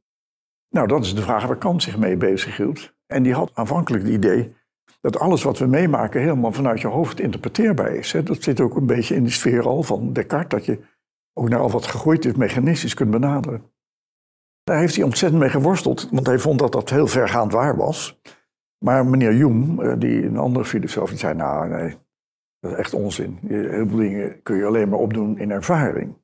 Nou, 0.68 0.86
dat 0.86 1.04
is 1.04 1.14
de 1.14 1.22
vraag 1.22 1.46
waar 1.46 1.58
Kant 1.58 1.82
zich 1.82 1.98
mee 1.98 2.16
bezighield. 2.16 2.94
En 3.06 3.22
die 3.22 3.34
had 3.34 3.50
aanvankelijk 3.54 4.04
het 4.04 4.12
idee 4.12 4.54
dat 5.00 5.18
alles 5.18 5.42
wat 5.42 5.58
we 5.58 5.66
meemaken 5.66 6.20
helemaal 6.20 6.52
vanuit 6.52 6.80
je 6.80 6.86
hoofd 6.86 7.20
interpreteerbaar 7.20 7.94
is. 7.94 8.16
Dat 8.24 8.42
zit 8.42 8.60
ook 8.60 8.76
een 8.76 8.86
beetje 8.86 9.14
in 9.14 9.24
de 9.24 9.30
sfeer 9.30 9.66
al 9.66 9.82
van 9.82 10.12
Descartes, 10.12 10.48
dat 10.48 10.64
je 10.64 10.78
ook 11.32 11.48
naar 11.48 11.60
al 11.60 11.70
wat 11.70 11.86
gegroeid 11.86 12.24
is 12.24 12.34
mechanistisch 12.34 12.94
kunt 12.94 13.10
benaderen. 13.10 13.62
Daar 14.62 14.78
heeft 14.78 14.94
hij 14.94 15.04
ontzettend 15.04 15.40
mee 15.40 15.50
geworsteld, 15.50 16.08
want 16.10 16.26
hij 16.26 16.38
vond 16.38 16.58
dat 16.58 16.72
dat 16.72 16.90
heel 16.90 17.06
vergaand 17.06 17.52
waar 17.52 17.76
was. 17.76 18.20
Maar 18.84 19.06
meneer 19.06 19.32
Hume, 19.32 19.82
eh, 19.82 19.98
die 19.98 20.24
een 20.24 20.36
andere 20.36 20.64
filosoof, 20.64 21.08
die 21.08 21.18
zei, 21.18 21.34
nou 21.34 21.68
nee, 21.68 21.96
dat 22.60 22.72
is 22.72 22.78
echt 22.78 22.94
onzin. 22.94 23.38
Heel 23.46 23.88
veel 23.88 23.96
dingen 23.96 24.42
kun 24.42 24.56
je 24.56 24.64
alleen 24.64 24.88
maar 24.88 24.98
opdoen 24.98 25.38
in 25.38 25.50
ervaring. 25.50 26.18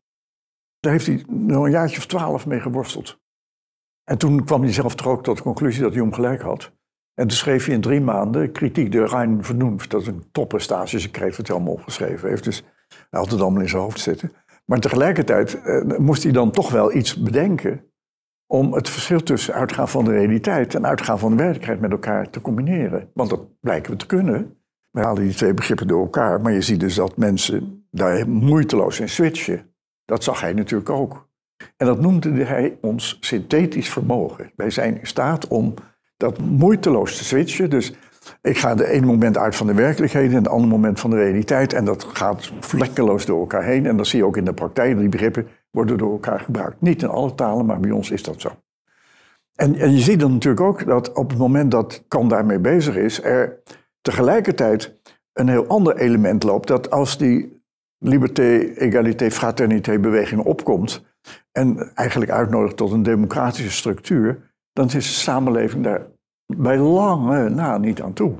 Daar 0.78 0.92
heeft 0.92 1.06
hij 1.06 1.24
nog 1.28 1.64
een 1.64 1.70
jaartje 1.70 1.98
of 1.98 2.06
twaalf 2.06 2.46
mee 2.46 2.60
geworsteld. 2.60 3.20
En 4.04 4.18
toen 4.18 4.44
kwam 4.44 4.62
hij 4.62 4.72
zelf 4.72 4.94
toch 4.94 5.06
ook 5.06 5.22
tot 5.22 5.36
de 5.36 5.42
conclusie 5.42 5.82
dat 5.82 5.94
Hume 5.94 6.12
gelijk 6.12 6.40
had. 6.40 6.75
En 7.16 7.26
toen 7.26 7.36
schreef 7.36 7.64
hij 7.64 7.74
in 7.74 7.80
drie 7.80 8.00
maanden 8.00 8.52
Kritiek 8.52 8.92
de 8.92 9.06
Rein 9.06 9.44
Vernunft. 9.44 9.90
Dat 9.90 10.00
is 10.00 10.06
een 10.06 10.24
topprestatie, 10.32 11.00
ze 11.00 11.10
kreeg 11.10 11.36
het 11.36 11.50
allemaal 11.50 11.72
opgeschreven 11.72 12.28
heeft. 12.28 12.44
Dus 12.44 12.62
hij 12.88 13.20
had 13.20 13.30
het 13.30 13.40
allemaal 13.40 13.62
in 13.62 13.68
zijn 13.68 13.82
hoofd 13.82 14.00
zitten. 14.00 14.32
Maar 14.64 14.80
tegelijkertijd 14.80 15.62
eh, 15.62 15.98
moest 15.98 16.22
hij 16.22 16.32
dan 16.32 16.50
toch 16.50 16.70
wel 16.70 16.94
iets 16.94 17.22
bedenken 17.22 17.84
om 18.46 18.72
het 18.72 18.88
verschil 18.88 19.22
tussen 19.22 19.54
uitgaan 19.54 19.88
van 19.88 20.04
de 20.04 20.10
realiteit 20.10 20.74
en 20.74 20.86
uitgaan 20.86 21.18
van 21.18 21.30
de 21.30 21.36
werkelijkheid 21.36 21.80
met 21.80 21.90
elkaar 21.90 22.30
te 22.30 22.40
combineren. 22.40 23.10
Want 23.14 23.30
dat 23.30 23.60
blijken 23.60 23.92
we 23.92 23.98
te 23.98 24.06
kunnen. 24.06 24.56
We 24.90 25.00
halen 25.00 25.22
die 25.22 25.34
twee 25.34 25.54
begrippen 25.54 25.86
door 25.86 26.02
elkaar, 26.02 26.40
maar 26.40 26.52
je 26.52 26.62
ziet 26.62 26.80
dus 26.80 26.94
dat 26.94 27.16
mensen 27.16 27.86
daar 27.90 28.28
moeiteloos 28.28 29.00
in 29.00 29.08
switchen. 29.08 29.74
Dat 30.04 30.24
zag 30.24 30.40
hij 30.40 30.52
natuurlijk 30.52 30.90
ook. 30.90 31.28
En 31.76 31.86
dat 31.86 32.00
noemde 32.00 32.44
hij 32.44 32.78
ons 32.80 33.16
synthetisch 33.20 33.88
vermogen. 33.88 34.52
Wij 34.56 34.70
zijn 34.70 35.00
in 35.00 35.06
staat 35.06 35.48
om 35.48 35.74
dat 36.16 36.38
moeiteloos 36.38 37.16
te 37.16 37.24
switchen. 37.24 37.70
Dus 37.70 37.94
ik 38.42 38.58
ga 38.58 38.74
de 38.74 38.88
ene 38.88 39.06
moment 39.06 39.38
uit 39.38 39.56
van 39.56 39.66
de 39.66 39.74
werkelijkheid 39.74 40.30
en 40.30 40.36
het 40.36 40.48
andere 40.48 40.72
moment 40.72 41.00
van 41.00 41.10
de 41.10 41.16
realiteit. 41.16 41.72
En 41.72 41.84
dat 41.84 42.04
gaat 42.04 42.52
vlekkeloos 42.60 43.26
door 43.26 43.40
elkaar 43.40 43.64
heen. 43.64 43.86
En 43.86 43.96
dat 43.96 44.06
zie 44.06 44.18
je 44.18 44.24
ook 44.24 44.36
in 44.36 44.44
de 44.44 44.54
praktijk. 44.54 44.98
Die 44.98 45.08
begrippen 45.08 45.48
worden 45.70 45.98
door 45.98 46.12
elkaar 46.12 46.40
gebruikt. 46.40 46.80
Niet 46.80 47.02
in 47.02 47.08
alle 47.08 47.34
talen, 47.34 47.66
maar 47.66 47.80
bij 47.80 47.90
ons 47.90 48.10
is 48.10 48.22
dat 48.22 48.40
zo. 48.40 48.50
En, 49.54 49.74
en 49.74 49.92
je 49.92 50.00
ziet 50.00 50.20
dan 50.20 50.32
natuurlijk 50.32 50.66
ook 50.66 50.86
dat 50.86 51.12
op 51.12 51.30
het 51.30 51.38
moment 51.38 51.70
dat 51.70 52.04
Kant 52.08 52.30
daarmee 52.30 52.58
bezig 52.58 52.96
is, 52.96 53.22
er 53.22 53.62
tegelijkertijd 54.00 55.00
een 55.32 55.48
heel 55.48 55.66
ander 55.66 55.96
element 55.96 56.42
loopt. 56.42 56.68
Dat 56.68 56.90
als 56.90 57.18
die 57.18 57.62
liberté, 57.98 58.58
egalité, 58.74 59.30
fraternité 59.30 59.98
beweging 59.98 60.42
opkomt 60.42 61.04
en 61.52 61.90
eigenlijk 61.94 62.30
uitnodigt 62.30 62.76
tot 62.76 62.92
een 62.92 63.02
democratische 63.02 63.70
structuur, 63.70 64.45
dan 64.76 64.86
is 64.86 64.92
de 64.92 65.00
samenleving 65.00 65.84
daar 65.84 66.06
bij 66.46 66.78
lange 66.78 67.48
na 67.48 67.78
niet 67.78 68.02
aan 68.02 68.12
toe. 68.12 68.34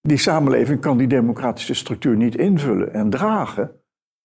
Die 0.00 0.16
samenleving 0.16 0.80
kan 0.80 0.96
die 0.96 1.06
democratische 1.06 1.74
structuur 1.74 2.16
niet 2.16 2.36
invullen 2.36 2.94
en 2.94 3.10
dragen. 3.10 3.70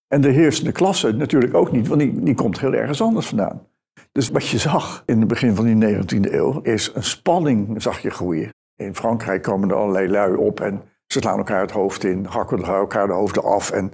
En 0.08 0.22
de 0.22 0.30
heersende 0.30 0.72
klasse 0.72 1.12
natuurlijk 1.12 1.54
ook 1.54 1.72
niet, 1.72 1.88
want 1.88 2.00
die, 2.00 2.24
die 2.24 2.36
komt 2.36 2.60
heel 2.60 2.74
ergens 2.74 3.02
anders 3.02 3.28
vandaan. 3.28 3.68
Dus 4.12 4.30
wat 4.30 4.48
je 4.48 4.58
zag 4.58 5.04
in 5.06 5.20
het 5.20 5.28
begin 5.28 5.56
van 5.56 5.66
die 5.66 5.96
19e 5.96 6.34
eeuw 6.34 6.60
is 6.62 6.92
een 6.94 7.04
spanning, 7.04 7.82
zag 7.82 8.00
je 8.00 8.10
groeien. 8.10 8.50
In 8.76 8.96
Frankrijk 8.96 9.44
komen 9.44 9.70
er 9.70 9.76
allerlei 9.76 10.08
lui 10.08 10.36
op 10.36 10.60
en 10.60 10.82
ze 11.08 11.20
slaan 11.20 11.38
elkaar 11.38 11.62
het 11.62 11.72
hoofd 11.72 12.04
in, 12.04 12.26
hakken 12.26 12.64
elkaar 12.64 13.08
de 13.08 13.14
hoofden 13.14 13.44
af. 13.44 13.72
En 13.72 13.92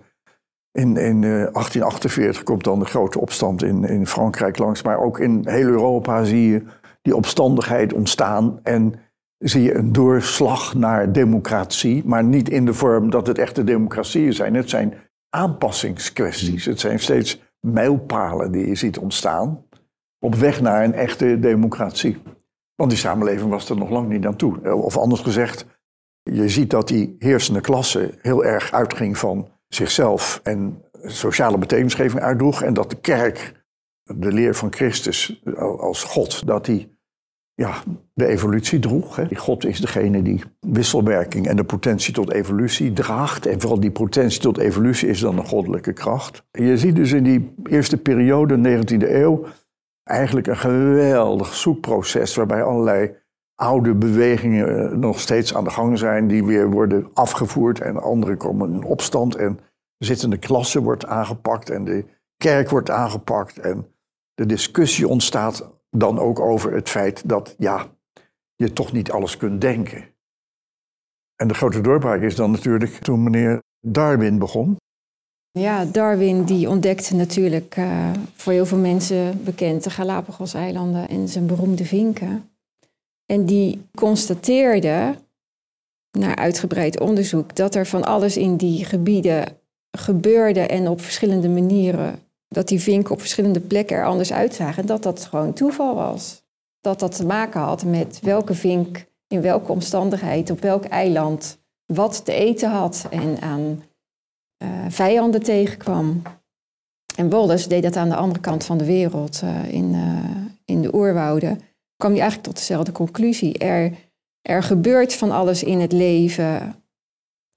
in, 0.72 0.98
in 0.98 1.22
1848 1.22 2.40
eh, 2.40 2.44
komt 2.44 2.64
dan 2.64 2.80
de 2.80 2.86
grote 2.86 3.20
opstand 3.20 3.64
in, 3.64 3.84
in 3.84 4.08
Frankrijk 4.08 4.58
langs. 4.58 4.82
Maar 4.82 5.00
ook 5.00 5.20
in 5.20 5.42
heel 5.48 5.68
Europa 5.68 6.24
zie 6.24 6.50
je 6.50 6.64
die 7.04 7.16
opstandigheid 7.16 7.94
ontstaan. 7.94 8.60
En 8.64 8.94
zie 9.38 9.64
je 9.64 9.76
een 9.76 9.92
doorslag 9.92 10.74
naar 10.74 11.12
democratie. 11.12 12.02
Maar 12.06 12.24
niet 12.24 12.50
in 12.50 12.66
de 12.66 12.74
vorm 12.74 13.10
dat 13.10 13.28
het 13.28 13.38
echte 13.38 13.64
democratieën 13.64 14.34
zijn. 14.34 14.54
Het 14.54 14.70
zijn 14.70 14.94
aanpassingskwesties. 15.30 16.66
Het 16.66 16.80
zijn 16.80 17.00
steeds 17.00 17.42
mijlpalen 17.60 18.52
die 18.52 18.68
je 18.68 18.76
ziet 18.76 18.98
ontstaan. 18.98 19.66
Op 20.20 20.36
weg 20.36 20.62
naar 20.62 20.84
een 20.84 20.94
echte 20.94 21.40
democratie. 21.40 22.22
Want 22.76 22.90
die 22.90 23.00
samenleving 23.00 23.50
was 23.50 23.70
er 23.70 23.78
nog 23.78 23.90
lang 23.90 24.10
niet 24.10 24.26
aan 24.26 24.36
toe. 24.36 24.74
Of 24.76 24.98
anders 24.98 25.22
gezegd, 25.22 25.66
je 26.22 26.50
ziet 26.50 26.70
dat 26.70 26.88
die 26.88 27.16
heersende 27.20 27.62
klasse 27.62 28.18
heel 28.22 28.46
erg 28.46 28.72
uitging 28.72 29.18
van 29.18 29.48
zichzelf 29.68 30.40
en 30.44 30.84
sociale 31.02 31.58
betekenisgeving 31.58 32.22
uitdroeg. 32.22 32.62
En 32.62 32.74
dat 32.74 32.90
de 32.90 33.00
kerk, 33.00 33.66
de 34.04 34.32
leer 34.32 34.56
van 34.56 34.74
Christus 34.74 35.44
als 35.78 36.04
God, 36.04 36.48
dat 36.48 36.66
die 36.66 36.93
ja, 37.56 37.84
de 38.14 38.28
evolutie 38.28 38.80
droeg. 38.80 39.16
Hè. 39.16 39.36
God 39.36 39.66
is 39.66 39.80
degene 39.80 40.22
die 40.22 40.44
wisselwerking 40.60 41.48
en 41.48 41.56
de 41.56 41.64
potentie 41.64 42.14
tot 42.14 42.32
evolutie 42.32 42.94
draagt. 42.94 43.46
En 43.46 43.62
vooral 43.62 43.80
die 43.80 43.92
potentie 43.92 44.42
tot 44.42 44.58
evolutie 44.58 45.10
is 45.10 45.20
dan 45.20 45.38
een 45.38 45.46
goddelijke 45.46 45.94
kracht. 45.94 46.44
Je 46.52 46.78
ziet 46.78 46.96
dus 46.96 47.12
in 47.12 47.24
die 47.24 47.54
eerste 47.64 47.98
periode, 47.98 48.58
19e 48.58 49.10
eeuw, 49.10 49.46
eigenlijk 50.04 50.48
een 50.48 50.58
geweldig 50.58 51.54
zoekproces 51.54 52.36
waarbij 52.36 52.64
allerlei 52.64 53.16
oude 53.56 53.96
bewegingen 53.96 54.92
eh, 54.92 54.98
nog 54.98 55.20
steeds 55.20 55.56
aan 55.56 55.64
de 55.64 55.70
gang 55.70 55.98
zijn, 55.98 56.28
die 56.28 56.44
weer 56.44 56.70
worden 56.70 57.10
afgevoerd 57.14 57.80
en 57.80 58.02
andere 58.02 58.36
komen 58.38 58.74
in 58.74 58.84
opstand 58.84 59.36
en 59.36 59.60
de 59.98 60.06
zittende 60.06 60.38
klasse 60.38 60.82
wordt 60.82 61.06
aangepakt 61.06 61.70
en 61.70 61.84
de 61.84 62.06
kerk 62.38 62.70
wordt 62.70 62.90
aangepakt 62.90 63.60
en 63.60 63.88
de 64.34 64.46
discussie 64.46 65.08
ontstaat 65.08 65.72
dan 65.94 66.20
ook 66.20 66.40
over 66.40 66.74
het 66.74 66.90
feit 66.90 67.30
dat 67.30 67.56
ja, 67.58 67.88
je 68.56 68.74
toch 68.74 68.92
niet 68.92 69.12
alles 69.12 69.38
kunt 69.38 69.62
denken. 69.62 70.06
En 71.36 71.48
de 71.48 71.54
grote 71.54 71.82
doorbraak 71.82 72.22
is 72.22 72.36
dan 72.36 72.52
natuurlijk 72.52 72.92
toen 72.92 73.24
meneer 73.24 73.62
Darwin 73.80 74.40
begon. 74.40 74.78
Ja, 75.60 75.86
Darwin 75.86 76.44
die 76.44 76.70
ontdekte 76.70 77.16
natuurlijk 77.16 77.78
uh, 77.78 78.12
voor 78.36 78.54
heel 78.54 78.66
veel 78.66 78.78
mensen 78.78 79.44
bekend 79.44 79.84
de 79.84 79.90
Galapagos-eilanden 79.90 81.10
en 81.10 81.28
zijn 81.28 81.46
beroemde 81.46 81.86
vinken. 81.86 82.50
En 83.26 83.46
die 83.46 83.82
constateerde, 83.96 85.16
na 86.18 86.36
uitgebreid 86.36 87.00
onderzoek, 87.00 87.56
dat 87.56 87.76
er 87.76 87.86
van 87.86 88.04
alles 88.04 88.38
in 88.38 88.58
die 88.58 88.86
gebieden 88.86 89.58
gebeurde 89.98 90.60
en 90.60 90.88
op 90.88 91.02
verschillende 91.02 91.50
manieren, 91.50 92.20
dat 92.54 92.68
die 92.68 92.82
vinken 92.82 93.12
op 93.12 93.20
verschillende 93.20 93.60
plekken 93.60 93.98
er 93.98 94.06
anders 94.06 94.34
uitzagen. 94.34 94.82
En 94.82 94.88
dat 94.88 95.04
dat 95.04 95.26
gewoon 95.26 95.54
toeval 95.54 95.96
was. 95.96 96.44
Dat 96.82 97.00
dat 97.00 97.16
te 97.16 97.26
maken 97.26 97.62
had 97.62 97.86
met 97.86 98.20
welke 98.22 98.54
vink 98.54 99.06
in 99.28 99.42
welke 99.42 99.72
omstandigheid 99.72 100.50
op 100.50 100.60
welk 100.60 100.86
eiland 100.86 101.58
wat 101.86 102.26
te 102.26 102.34
eten 102.34 102.70
had 102.70 103.08
en 103.10 103.42
aan 103.42 103.84
uh, 104.64 104.70
vijanden 104.90 105.44
tegenkwam. 105.44 106.22
En 107.16 107.30
Wallace 107.30 107.70
deed 107.70 107.84
dat 107.84 107.96
aan 107.96 108.10
de 108.10 108.16
andere 108.16 108.40
kant 108.40 108.64
van 108.64 108.78
de 108.78 108.86
wereld, 108.86 109.42
uh, 109.44 109.74
in, 109.74 109.94
uh, 109.94 110.46
in 110.66 110.82
de 110.82 110.96
oerwouden 110.96 111.62
kwam 111.96 112.12
hij 112.12 112.22
eigenlijk 112.22 112.50
tot 112.50 112.58
dezelfde 112.58 112.92
conclusie. 112.92 113.58
Er, 113.58 113.94
er 114.42 114.64
gebeurt 114.64 115.14
van 115.14 115.32
alles 115.32 115.64
in 115.64 115.80
het 115.80 115.92
leven, 115.92 116.76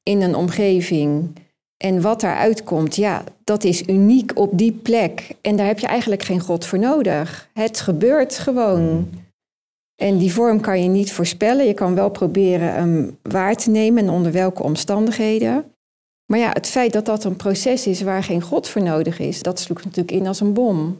in 0.03 0.23
een 0.23 0.35
omgeving. 0.35 1.37
En 1.77 2.01
wat 2.01 2.21
daaruit 2.21 2.65
komt, 2.65 2.97
ja, 2.97 3.25
dat 3.45 3.65
is 3.65 3.83
uniek 3.83 4.39
op 4.39 4.59
die 4.59 4.73
plek. 4.73 5.31
En 5.41 5.57
daar 5.57 5.67
heb 5.67 5.79
je 5.79 5.87
eigenlijk 5.87 6.23
geen 6.23 6.41
God 6.41 6.65
voor 6.65 6.79
nodig. 6.79 7.49
Het 7.53 7.81
gebeurt 7.81 8.39
gewoon. 8.39 9.11
En 10.03 10.19
die 10.19 10.33
vorm 10.33 10.61
kan 10.61 10.83
je 10.83 10.89
niet 10.89 11.13
voorspellen. 11.13 11.67
Je 11.67 11.75
kan 11.75 11.95
wel 11.95 12.11
proberen 12.11 12.73
hem 12.73 13.19
waar 13.23 13.55
te 13.55 13.71
nemen 13.71 14.03
en 14.03 14.11
onder 14.11 14.33
welke 14.33 14.63
omstandigheden. 14.63 15.65
Maar 16.27 16.39
ja, 16.39 16.51
het 16.53 16.67
feit 16.67 16.93
dat 16.93 17.07
dat 17.07 17.25
een 17.25 17.37
proces 17.37 17.87
is 17.87 18.03
waar 18.03 18.23
geen 18.23 18.43
God 18.43 18.69
voor 18.69 18.83
nodig 18.83 19.19
is, 19.19 19.43
dat 19.43 19.61
sloeg 19.61 19.85
natuurlijk 19.85 20.11
in 20.11 20.27
als 20.27 20.41
een 20.41 20.53
bom. 20.53 20.99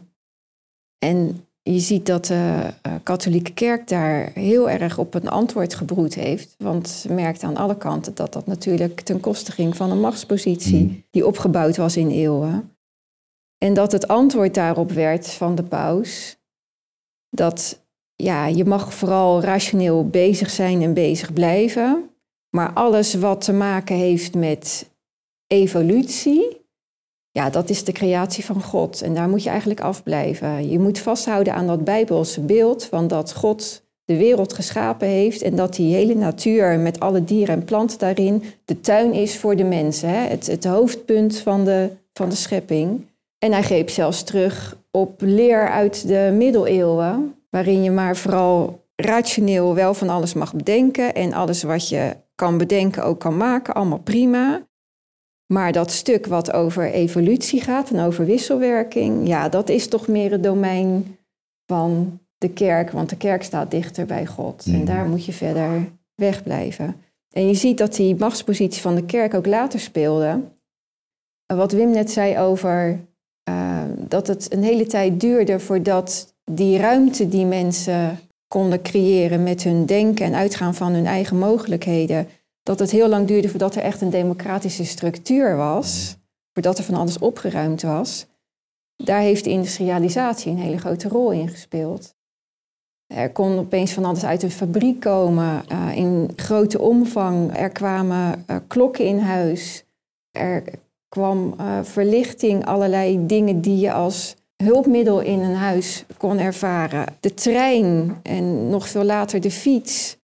En 1.05 1.46
je 1.73 1.79
ziet 1.79 2.05
dat 2.05 2.25
de 2.25 2.73
uh, 2.87 2.93
katholieke 3.03 3.53
kerk 3.53 3.87
daar 3.87 4.31
heel 4.33 4.69
erg 4.69 4.97
op 4.97 5.13
een 5.13 5.29
antwoord 5.29 5.73
gebroed 5.73 6.13
heeft. 6.13 6.55
Want 6.57 6.89
ze 6.89 7.13
merkt 7.13 7.43
aan 7.43 7.57
alle 7.57 7.77
kanten 7.77 8.15
dat 8.15 8.33
dat 8.33 8.45
natuurlijk 8.45 9.01
ten 9.01 9.19
koste 9.19 9.51
ging 9.51 9.75
van 9.75 9.91
een 9.91 9.99
machtspositie 9.99 10.83
mm. 10.83 11.03
die 11.11 11.27
opgebouwd 11.27 11.77
was 11.77 11.97
in 11.97 12.09
eeuwen. 12.09 12.77
En 13.57 13.73
dat 13.73 13.91
het 13.91 14.07
antwoord 14.07 14.53
daarop 14.53 14.91
werd 14.91 15.29
van 15.29 15.55
de 15.55 15.63
paus 15.63 16.37
dat 17.29 17.85
ja, 18.15 18.45
je 18.45 18.65
mag 18.65 18.93
vooral 18.93 19.41
rationeel 19.41 20.07
bezig 20.07 20.49
zijn 20.49 20.81
en 20.81 20.93
bezig 20.93 21.33
blijven. 21.33 22.09
Maar 22.49 22.73
alles 22.73 23.13
wat 23.13 23.41
te 23.41 23.53
maken 23.53 23.95
heeft 23.95 24.35
met 24.35 24.89
evolutie, 25.47 26.56
ja, 27.37 27.49
dat 27.49 27.69
is 27.69 27.83
de 27.83 27.91
creatie 27.91 28.45
van 28.45 28.63
God. 28.63 29.01
En 29.01 29.13
daar 29.13 29.29
moet 29.29 29.43
je 29.43 29.49
eigenlijk 29.49 29.81
afblijven. 29.81 30.69
Je 30.69 30.79
moet 30.79 30.99
vasthouden 30.99 31.53
aan 31.53 31.67
dat 31.67 31.83
bijbelse 31.83 32.41
beeld 32.41 32.85
van 32.85 33.07
dat 33.07 33.33
God 33.33 33.83
de 34.05 34.17
wereld 34.17 34.53
geschapen 34.53 35.07
heeft 35.07 35.41
en 35.41 35.55
dat 35.55 35.75
die 35.75 35.95
hele 35.95 36.15
natuur 36.15 36.79
met 36.79 36.99
alle 36.99 37.23
dieren 37.23 37.55
en 37.55 37.63
planten 37.63 37.99
daarin 37.99 38.43
de 38.65 38.81
tuin 38.81 39.13
is 39.13 39.37
voor 39.37 39.55
de 39.55 39.63
mensen. 39.63 40.09
Hè? 40.09 40.27
Het, 40.27 40.47
het 40.47 40.65
hoofdpunt 40.65 41.37
van 41.37 41.65
de, 41.65 41.89
van 42.13 42.29
de 42.29 42.35
schepping. 42.35 43.05
En 43.39 43.51
hij 43.51 43.63
greep 43.63 43.89
zelfs 43.89 44.23
terug 44.23 44.77
op 44.91 45.21
leer 45.21 45.69
uit 45.69 46.07
de 46.07 46.33
middeleeuwen, 46.33 47.35
waarin 47.49 47.83
je 47.83 47.91
maar 47.91 48.17
vooral 48.17 48.85
rationeel 48.95 49.75
wel 49.75 49.93
van 49.93 50.09
alles 50.09 50.33
mag 50.33 50.53
bedenken 50.53 51.13
en 51.13 51.33
alles 51.33 51.63
wat 51.63 51.89
je 51.89 52.15
kan 52.35 52.57
bedenken 52.57 53.03
ook 53.03 53.19
kan 53.19 53.37
maken, 53.37 53.73
allemaal 53.73 53.99
prima. 54.03 54.66
Maar 55.53 55.71
dat 55.71 55.91
stuk 55.91 56.25
wat 56.25 56.51
over 56.51 56.91
evolutie 56.91 57.61
gaat 57.61 57.89
en 57.89 57.99
over 57.99 58.25
wisselwerking, 58.25 59.27
ja, 59.27 59.49
dat 59.49 59.69
is 59.69 59.87
toch 59.87 60.07
meer 60.07 60.31
het 60.31 60.43
domein 60.43 61.17
van 61.65 62.19
de 62.37 62.49
kerk, 62.49 62.91
want 62.91 63.09
de 63.09 63.17
kerk 63.17 63.43
staat 63.43 63.71
dichter 63.71 64.05
bij 64.05 64.25
God. 64.25 64.65
En 64.65 64.71
mhm. 64.71 64.85
daar 64.85 65.07
moet 65.07 65.25
je 65.25 65.33
verder 65.33 65.89
wegblijven. 66.15 66.95
En 67.33 67.47
je 67.47 67.53
ziet 67.53 67.77
dat 67.77 67.95
die 67.95 68.15
machtspositie 68.15 68.81
van 68.81 68.95
de 68.95 69.05
kerk 69.05 69.33
ook 69.33 69.45
later 69.45 69.79
speelde. 69.79 70.41
Wat 71.45 71.71
Wim 71.71 71.91
net 71.91 72.11
zei 72.11 72.37
over 72.37 72.99
uh, 73.49 73.81
dat 74.07 74.27
het 74.27 74.53
een 74.53 74.63
hele 74.63 74.85
tijd 74.85 75.19
duurde 75.19 75.59
voordat 75.59 76.35
die 76.43 76.77
ruimte 76.77 77.27
die 77.27 77.45
mensen 77.45 78.19
konden 78.47 78.81
creëren 78.81 79.43
met 79.43 79.63
hun 79.63 79.85
denken 79.85 80.25
en 80.25 80.35
uitgaan 80.35 80.75
van 80.75 80.93
hun 80.93 81.05
eigen 81.05 81.37
mogelijkheden, 81.37 82.27
dat 82.67 82.79
het 82.79 82.91
heel 82.91 83.07
lang 83.07 83.27
duurde 83.27 83.49
voordat 83.49 83.75
er 83.75 83.81
echt 83.81 84.01
een 84.01 84.09
democratische 84.09 84.85
structuur 84.85 85.55
was, 85.55 86.17
voordat 86.53 86.77
er 86.77 86.83
van 86.83 86.95
alles 86.95 87.19
opgeruimd 87.19 87.81
was. 87.81 88.25
Daar 88.95 89.19
heeft 89.19 89.43
de 89.43 89.49
industrialisatie 89.49 90.51
een 90.51 90.57
hele 90.57 90.77
grote 90.77 91.07
rol 91.07 91.31
in 91.31 91.49
gespeeld. 91.49 92.15
Er 93.13 93.31
kon 93.31 93.57
opeens 93.57 93.91
van 93.91 94.05
alles 94.05 94.23
uit 94.23 94.43
een 94.43 94.51
fabriek 94.51 94.99
komen, 94.99 95.63
uh, 95.71 95.95
in 95.95 96.29
grote 96.35 96.79
omvang. 96.79 97.57
Er 97.57 97.69
kwamen 97.69 98.45
uh, 98.49 98.57
klokken 98.67 99.05
in 99.05 99.19
huis. 99.19 99.83
Er 100.31 100.63
kwam 101.09 101.53
uh, 101.59 101.79
verlichting, 101.83 102.65
allerlei 102.65 103.25
dingen 103.25 103.61
die 103.61 103.77
je 103.77 103.91
als 103.91 104.35
hulpmiddel 104.63 105.19
in 105.19 105.39
een 105.39 105.55
huis 105.55 106.05
kon 106.17 106.39
ervaren. 106.39 107.05
De 107.19 107.33
trein 107.33 108.19
en 108.23 108.69
nog 108.69 108.87
veel 108.87 109.03
later 109.03 109.41
de 109.41 109.51
fiets. 109.51 110.16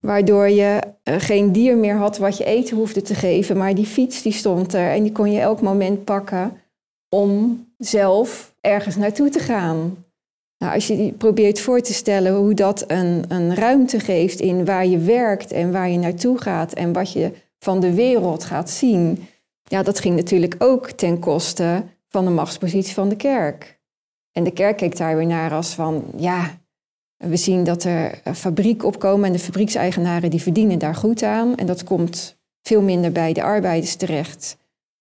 Waardoor 0.00 0.48
je 0.48 0.80
geen 1.04 1.52
dier 1.52 1.76
meer 1.76 1.96
had 1.96 2.18
wat 2.18 2.36
je 2.36 2.44
eten 2.44 2.76
hoefde 2.76 3.02
te 3.02 3.14
geven, 3.14 3.56
maar 3.56 3.74
die 3.74 3.86
fiets 3.86 4.22
die 4.22 4.32
stond 4.32 4.74
er 4.74 4.90
en 4.90 5.02
die 5.02 5.12
kon 5.12 5.32
je 5.32 5.40
elk 5.40 5.60
moment 5.60 6.04
pakken 6.04 6.60
om 7.08 7.64
zelf 7.78 8.54
ergens 8.60 8.96
naartoe 8.96 9.28
te 9.28 9.38
gaan. 9.38 10.04
Nou, 10.58 10.74
als 10.74 10.86
je 10.86 11.12
probeert 11.12 11.60
voor 11.60 11.80
te 11.80 11.94
stellen 11.94 12.34
hoe 12.34 12.54
dat 12.54 12.84
een, 12.86 13.24
een 13.28 13.54
ruimte 13.54 14.00
geeft 14.00 14.40
in 14.40 14.64
waar 14.64 14.86
je 14.86 14.98
werkt 14.98 15.52
en 15.52 15.72
waar 15.72 15.88
je 15.88 15.98
naartoe 15.98 16.40
gaat 16.40 16.72
en 16.72 16.92
wat 16.92 17.12
je 17.12 17.32
van 17.58 17.80
de 17.80 17.94
wereld 17.94 18.44
gaat 18.44 18.70
zien, 18.70 19.28
ja, 19.64 19.82
dat 19.82 20.00
ging 20.00 20.16
natuurlijk 20.16 20.54
ook 20.58 20.90
ten 20.90 21.18
koste 21.18 21.82
van 22.08 22.24
de 22.24 22.30
machtspositie 22.30 22.94
van 22.94 23.08
de 23.08 23.16
kerk. 23.16 23.80
En 24.32 24.44
de 24.44 24.52
kerk 24.52 24.76
keek 24.76 24.96
daar 24.96 25.16
weer 25.16 25.26
naar 25.26 25.52
als 25.52 25.74
van, 25.74 26.04
ja, 26.16 26.58
we 27.16 27.36
zien 27.36 27.64
dat 27.64 27.84
er 27.84 28.20
fabriek 28.34 28.84
opkomen 28.84 29.26
en 29.26 29.32
de 29.32 29.38
fabriekseigenaren 29.38 30.30
die 30.30 30.42
verdienen 30.42 30.78
daar 30.78 30.94
goed 30.94 31.22
aan. 31.22 31.54
En 31.54 31.66
dat 31.66 31.84
komt 31.84 32.36
veel 32.62 32.82
minder 32.82 33.12
bij 33.12 33.32
de 33.32 33.42
arbeiders 33.42 33.94
terecht. 33.94 34.56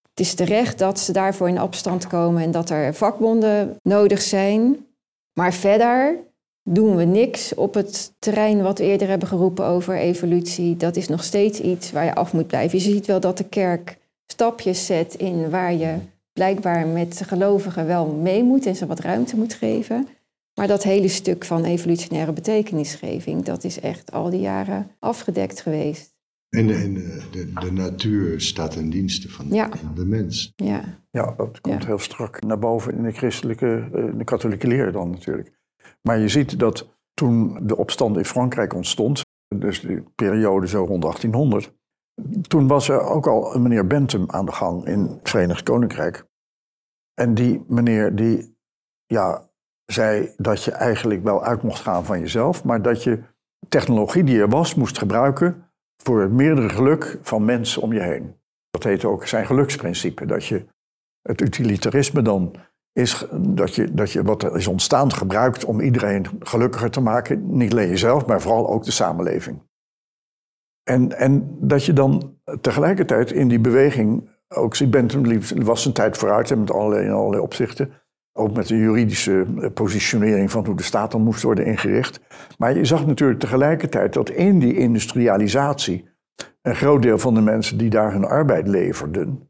Het 0.10 0.20
is 0.20 0.34
terecht 0.34 0.78
dat 0.78 1.00
ze 1.00 1.12
daarvoor 1.12 1.48
in 1.48 1.62
opstand 1.62 2.08
komen 2.08 2.44
en 2.44 2.52
dat 2.52 2.70
er 2.70 2.94
vakbonden 2.94 3.76
nodig 3.82 4.22
zijn. 4.22 4.86
Maar 5.34 5.54
verder 5.54 6.18
doen 6.64 6.96
we 6.96 7.04
niks 7.04 7.54
op 7.54 7.74
het 7.74 8.14
terrein 8.20 8.62
wat 8.62 8.78
we 8.78 8.84
eerder 8.84 9.08
hebben 9.08 9.28
geroepen 9.28 9.66
over 9.66 9.98
evolutie. 9.98 10.78
Dat 10.78 10.96
is 10.96 11.08
nog 11.08 11.24
steeds 11.24 11.60
iets 11.60 11.92
waar 11.92 12.06
je 12.06 12.16
af 12.16 12.34
moet 12.34 12.48
blijven. 12.48 12.78
Je 12.78 12.84
ziet 12.84 13.06
wel 13.06 13.20
dat 13.20 13.38
de 13.38 13.44
kerk 13.50 13.98
stapjes 14.28 14.86
zet 14.86 15.16
in 15.16 15.50
waar 15.50 15.74
je 15.74 15.96
blijkbaar 16.34 16.88
met 16.88 17.18
de 17.18 17.24
gelovigen 17.24 17.88
wel 17.88 18.06
mee 18.06 18.44
moet 18.44 18.66
en 18.66 18.76
ze 18.76 18.86
wat 18.86 19.00
ruimte 19.00 19.38
moet 19.38 19.54
geven. 19.54 20.08
Maar 20.56 20.68
dat 20.68 20.84
hele 20.84 21.08
stuk 21.08 21.46
van 21.46 21.64
evolutionaire 21.64 22.34
betekenisgeving, 22.34 23.44
dat 23.44 23.64
is 23.64 23.80
echt 23.80 24.12
al 24.12 24.30
die 24.30 24.40
jaren 24.40 24.92
afgedekt 25.00 25.62
geweest. 25.62 26.14
En, 26.50 26.68
de, 26.68 27.28
de, 27.32 27.54
de, 27.54 27.72
natuur 27.72 28.42
staat 28.42 28.72
ten 28.72 28.90
dienste 28.90 29.30
van 29.30 29.50
de 29.96 30.06
mens. 30.06 30.54
Ja, 30.56 30.84
ja 31.12 31.34
dat 31.38 31.62
komt 31.62 31.86
heel 31.86 32.00
strak 32.00 32.42
naar 32.42 32.60
boven 32.60 32.94
in 32.94 33.04
de 33.04 33.12
christelijke, 33.12 33.90
eh, 33.94 34.18
de 34.18 34.24
katholieke 34.24 34.68
leer 34.68 34.92
dan 34.92 35.10
natuurlijk. 35.10 35.60
Maar 36.02 36.20
je 36.20 36.28
ziet 36.28 36.60
dat 36.60 36.88
toen 37.14 37.68
de 37.68 37.78
opstand 37.78 38.18
in 38.18 38.26
Frankrijk 38.26 38.74
ontstond, 38.74 39.22
dus 39.56 39.82
de 39.82 40.04
periode 40.16 40.68
zo 40.68 40.84
rond 40.84 41.02
1800, 41.02 41.74
toen 42.48 42.68
was 42.68 42.90
er 42.90 43.02
ook 43.02 43.28
al 43.28 43.56
een 43.56 43.62
meneer 43.62 43.88
Bentham 43.88 44.24
aan 44.28 44.46
de 44.46 44.52
gang 44.52 44.86
in 44.86 45.00
het 45.00 45.30
Verenigd 45.30 45.64
Koninkrijk. 45.64 46.26
En 47.14 47.34
die 47.34 47.64
meneer 47.68 48.16
die 48.16 48.56
ja, 49.06 49.45
zei 49.86 50.34
dat 50.38 50.64
je 50.64 50.72
eigenlijk 50.72 51.24
wel 51.24 51.44
uit 51.44 51.62
mocht 51.62 51.82
gaan 51.82 52.06
van 52.06 52.20
jezelf, 52.20 52.64
maar 52.64 52.82
dat 52.82 53.04
je 53.04 53.20
technologie 53.70 54.24
die 54.24 54.40
er 54.40 54.50
was 54.50 54.76
moest 54.76 54.98
gebruiken 54.98 55.72
voor 56.04 56.22
het 56.22 56.32
meerdere 56.32 56.70
geluk 56.70 57.20
van 57.22 57.46
mensen 57.46 57.82
om 57.82 57.94
je 57.94 58.02
heen. 58.02 58.36
Dat 58.70 58.84
heet 58.84 59.06
ook 59.06 59.28
zijn 59.28 59.46
geluksprincipe. 59.46 60.26
Dat 60.26 60.46
je 60.46 60.66
het 61.22 61.42
utilitarisme 61.42 62.22
dan 62.22 62.56
is 62.92 63.26
dat 63.42 63.76
je, 63.76 63.94
dat 63.94 64.12
je 64.12 64.24
wat 64.24 64.56
is 64.56 64.68
ontstaan 64.68 65.12
gebruikt 65.12 65.66
om 65.66 65.80
iedereen 65.80 66.26
gelukkiger 66.40 66.92
te 66.92 67.02
maken. 67.02 67.58
Niet 67.58 67.72
alleen 67.72 67.90
jezelf, 67.90 68.26
maar 68.26 68.42
vooral 68.42 68.70
ook 68.70 68.84
de 68.84 68.92
samenleving. 68.92 69.62
En, 70.84 71.18
en 71.18 71.58
dat 71.60 71.86
je 71.86 71.94
dan 71.94 72.40
tegelijkertijd 72.62 73.32
in 73.32 73.48
die 73.48 73.60
beweging 73.60 74.30
ook 74.48 74.90
Bentham 74.90 75.42
was 75.64 75.86
een 75.86 75.94
tijd 75.94 76.18
vooruit 76.18 76.56
met 76.58 76.72
allerlei, 76.72 77.06
in 77.06 77.12
allerlei 77.12 77.42
opzichten. 77.42 77.92
Ook 78.38 78.54
met 78.54 78.68
de 78.68 78.78
juridische 78.78 79.46
eh, 79.60 79.72
positionering 79.74 80.52
van 80.52 80.66
hoe 80.66 80.76
de 80.76 80.84
staat 80.84 81.12
dan 81.12 81.22
moest 81.22 81.44
worden 81.44 81.66
ingericht. 81.66 82.20
Maar 82.58 82.78
je 82.78 82.86
zag 82.86 83.06
natuurlijk 83.06 83.40
tegelijkertijd 83.40 84.14
dat 84.14 84.30
in 84.30 84.60
die 84.60 84.78
industrialisatie 84.78 86.10
een 86.62 86.76
groot 86.76 87.02
deel 87.02 87.18
van 87.18 87.34
de 87.34 87.42
mensen 87.42 87.78
die 87.78 87.90
daar 87.90 88.12
hun 88.12 88.26
arbeid 88.26 88.68
leverden, 88.68 89.50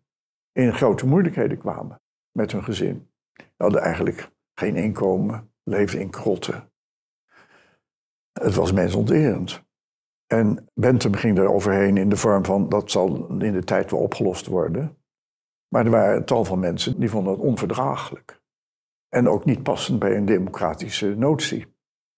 in 0.52 0.74
grote 0.74 1.06
moeilijkheden 1.06 1.58
kwamen 1.58 2.02
met 2.32 2.52
hun 2.52 2.63
gezin. 2.63 3.10
Ze 3.34 3.43
hadden 3.58 3.82
eigenlijk 3.82 4.32
geen 4.54 4.76
inkomen, 4.76 5.54
leefden 5.63 6.00
in 6.00 6.10
krotten. 6.10 6.71
Het 8.32 8.56
was 8.56 8.71
mensonterend. 8.71 9.63
En 10.28 10.69
Bentham 10.74 11.13
ging 11.13 11.38
er 11.38 11.52
overheen 11.52 11.98
in 11.98 12.10
de 12.10 12.17
vorm 12.17 12.45
van 12.45 12.69
dat 12.69 12.91
zal 12.91 13.28
in 13.28 13.54
de 13.54 13.63
tijd 13.63 13.91
wel 13.91 14.00
opgelost 14.00 14.45
worden. 14.45 14.98
Maar 15.67 15.86
er 15.86 15.91
waren 15.91 16.26
tal 16.26 16.45
van 16.45 16.60
mensen 16.60 17.00
die 17.00 17.10
vonden 17.10 17.34
het 17.34 17.41
onverdraaglijk. 17.41 18.43
En 19.15 19.30
ook 19.30 19.45
niet 19.45 19.63
passend 19.63 19.99
bij 19.99 20.15
een 20.15 20.25
democratische 20.25 21.15
notie. 21.17 21.65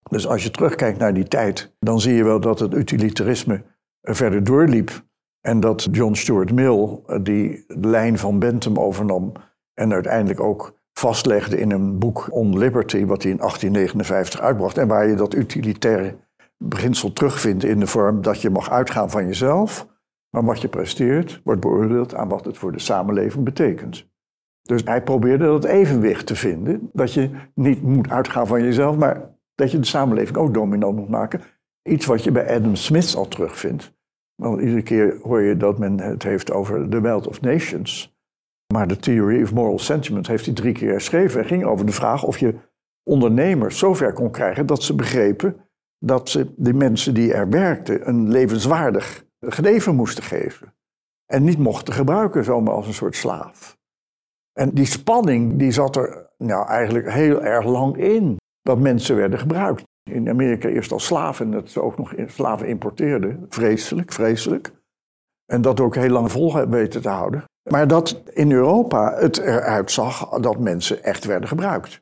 Dus 0.10 0.27
als 0.27 0.43
je 0.43 0.51
terugkijkt 0.51 0.99
naar 0.99 1.13
die 1.13 1.27
tijd, 1.27 1.75
dan 1.79 2.01
zie 2.01 2.13
je 2.13 2.23
wel 2.23 2.39
dat 2.39 2.60
het 2.60 2.73
utilitarisme 2.73 3.63
verder 4.01 4.43
doorliep. 4.43 5.05
En 5.41 5.60
dat 5.60 5.88
John 5.91 6.13
Stuart 6.13 6.51
Mill 6.51 6.99
eh, 7.05 7.19
die 7.21 7.65
lijn 7.67 8.17
van 8.17 8.39
Bentham 8.39 8.77
overnam 8.77 9.31
en 9.73 9.93
uiteindelijk 9.93 10.39
ook 10.39 10.79
vastlegde 10.93 11.57
in 11.57 11.71
een 11.71 11.99
boek 11.99 12.27
On 12.31 12.57
Liberty, 12.57 13.05
wat 13.05 13.23
hij 13.23 13.31
in 13.31 13.38
1859 13.38 14.39
uitbracht. 14.39 14.77
En 14.77 14.88
waar 14.88 15.07
je 15.07 15.15
dat 15.15 15.36
utilitaire 15.36 16.17
beginsel 16.57 17.13
terugvindt 17.13 17.63
in 17.63 17.79
de 17.79 17.88
vorm 17.88 18.21
dat 18.21 18.41
je 18.41 18.49
mag 18.49 18.71
uitgaan 18.71 19.10
van 19.10 19.25
jezelf, 19.25 19.88
maar 20.29 20.43
wat 20.45 20.62
je 20.62 20.67
presteert 20.67 21.41
wordt 21.43 21.62
beoordeeld 21.62 22.15
aan 22.15 22.29
wat 22.29 22.45
het 22.45 22.57
voor 22.57 22.71
de 22.71 22.79
samenleving 22.79 23.43
betekent. 23.45 24.07
Dus 24.67 24.82
hij 24.86 25.03
probeerde 25.03 25.45
dat 25.45 25.65
evenwicht 25.65 26.25
te 26.25 26.36
vinden. 26.36 26.89
Dat 26.93 27.13
je 27.13 27.30
niet 27.53 27.82
moet 27.82 28.10
uitgaan 28.10 28.47
van 28.47 28.63
jezelf, 28.63 28.97
maar 28.97 29.36
dat 29.56 29.71
je 29.71 29.80
de 29.80 29.86
samenleving 29.86 30.38
ook 30.38 30.53
dominant 30.53 30.95
moet 30.95 31.10
maken. 31.10 31.41
Iets 31.89 32.06
wat 32.06 32.23
je 32.23 32.32
bij 32.32 32.56
Adam 32.56 32.75
Smith 32.75 33.15
al 33.15 33.27
terugvindt. 33.27 33.95
Want 34.36 34.62
iedere 34.62 34.82
keer 34.82 35.19
hoor 35.21 35.41
je 35.41 35.58
dat 35.58 35.77
men 35.77 35.99
het 35.99 36.23
heeft 36.23 36.51
over 36.51 36.89
the 36.89 37.01
wealth 37.01 37.27
of 37.27 37.41
nations. 37.41 38.15
Maar 38.73 38.88
de 38.88 38.97
Theory 38.97 39.43
of 39.43 39.53
Moral 39.53 39.80
Sentiment 39.80 40.27
heeft 40.27 40.45
hij 40.45 40.53
drie 40.53 40.73
keer 40.73 40.93
geschreven. 40.93 41.41
En 41.41 41.47
ging 41.47 41.65
over 41.65 41.86
de 41.86 41.91
vraag 41.91 42.23
of 42.23 42.38
je 42.38 42.56
ondernemers 43.03 43.77
zover 43.77 44.13
kon 44.13 44.32
krijgen 44.32 44.65
dat 44.65 44.84
ze 44.84 44.95
begrepen 44.95 45.56
dat 45.99 46.30
ze 46.30 46.53
de 46.56 46.73
mensen 46.73 47.13
die 47.13 47.34
er 47.34 47.49
werkten 47.49 48.08
een 48.08 48.30
levenswaardig 48.30 49.25
leven 49.39 49.95
moesten 49.95 50.23
geven. 50.23 50.73
En 51.25 51.43
niet 51.43 51.58
mochten 51.58 51.93
gebruiken 51.93 52.43
zomaar 52.43 52.73
als 52.73 52.88
een 52.88 52.93
soort 52.93 53.15
slaaf. 53.15 53.76
En 54.57 54.69
die 54.73 54.85
spanning 54.85 55.59
die 55.59 55.71
zat 55.71 55.95
er 55.95 56.29
nou, 56.37 56.67
eigenlijk 56.67 57.11
heel 57.11 57.43
erg 57.43 57.65
lang 57.65 57.97
in. 57.97 58.37
Dat 58.61 58.79
mensen 58.79 59.15
werden 59.15 59.39
gebruikt. 59.39 59.83
In 60.09 60.29
Amerika 60.29 60.67
eerst 60.67 60.91
als 60.91 61.05
slaven, 61.05 61.51
dat 61.51 61.69
ze 61.69 61.81
ook 61.81 61.97
nog 61.97 62.13
slaven 62.27 62.67
importeerden. 62.67 63.45
Vreselijk, 63.49 64.13
vreselijk. 64.13 64.71
En 65.45 65.61
dat 65.61 65.79
ook 65.79 65.95
heel 65.95 66.09
lang 66.09 66.31
vol 66.31 66.67
weten 66.67 67.01
te 67.01 67.09
houden. 67.09 67.43
Maar 67.69 67.87
dat 67.87 68.21
in 68.33 68.51
Europa 68.51 69.13
het 69.15 69.37
eruit 69.37 69.91
zag 69.91 70.29
dat 70.29 70.59
mensen 70.59 71.03
echt 71.03 71.25
werden 71.25 71.49
gebruikt. 71.49 72.01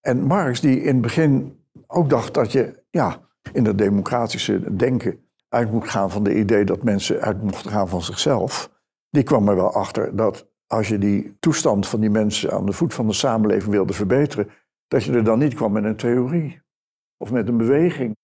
En 0.00 0.22
Marx, 0.22 0.60
die 0.60 0.80
in 0.80 0.92
het 0.92 1.00
begin 1.00 1.64
ook 1.86 2.10
dacht 2.10 2.34
dat 2.34 2.52
je 2.52 2.82
ja, 2.90 3.20
in 3.52 3.64
het 3.64 3.78
democratische 3.78 4.76
denken 4.76 5.28
uit 5.48 5.72
moet 5.72 5.88
gaan 5.88 6.10
van 6.10 6.22
de 6.22 6.38
idee 6.38 6.64
dat 6.64 6.82
mensen 6.82 7.20
uit 7.20 7.42
mochten 7.42 7.70
gaan 7.70 7.88
van 7.88 8.02
zichzelf, 8.02 8.70
die 9.10 9.22
kwam 9.22 9.48
er 9.48 9.56
wel 9.56 9.72
achter 9.72 10.16
dat 10.16 10.46
als 10.74 10.88
je 10.88 10.98
die 10.98 11.36
toestand 11.40 11.88
van 11.88 12.00
die 12.00 12.10
mensen 12.10 12.52
aan 12.52 12.66
de 12.66 12.72
voet 12.72 12.94
van 12.94 13.06
de 13.06 13.12
samenleving 13.12 13.72
wilde 13.72 13.92
verbeteren, 13.92 14.48
dat 14.88 15.04
je 15.04 15.12
er 15.12 15.24
dan 15.24 15.38
niet 15.38 15.54
kwam 15.54 15.72
met 15.72 15.84
een 15.84 15.96
theorie 15.96 16.62
of 17.16 17.30
met 17.30 17.48
een 17.48 17.56
beweging. 17.56 18.16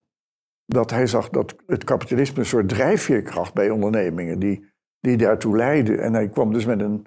Dat 0.66 0.90
hij 0.90 1.06
zag 1.06 1.28
dat 1.28 1.56
het 1.66 1.84
kapitalisme 1.84 2.38
een 2.38 2.46
soort 2.46 2.68
drijfveerkracht 2.68 3.54
bij 3.54 3.70
ondernemingen 3.70 4.38
die, 4.38 4.72
die 5.00 5.16
daartoe 5.16 5.56
leidde. 5.56 5.96
En 5.96 6.14
hij 6.14 6.28
kwam 6.28 6.52
dus 6.52 6.64
met 6.64 6.80
een, 6.80 7.06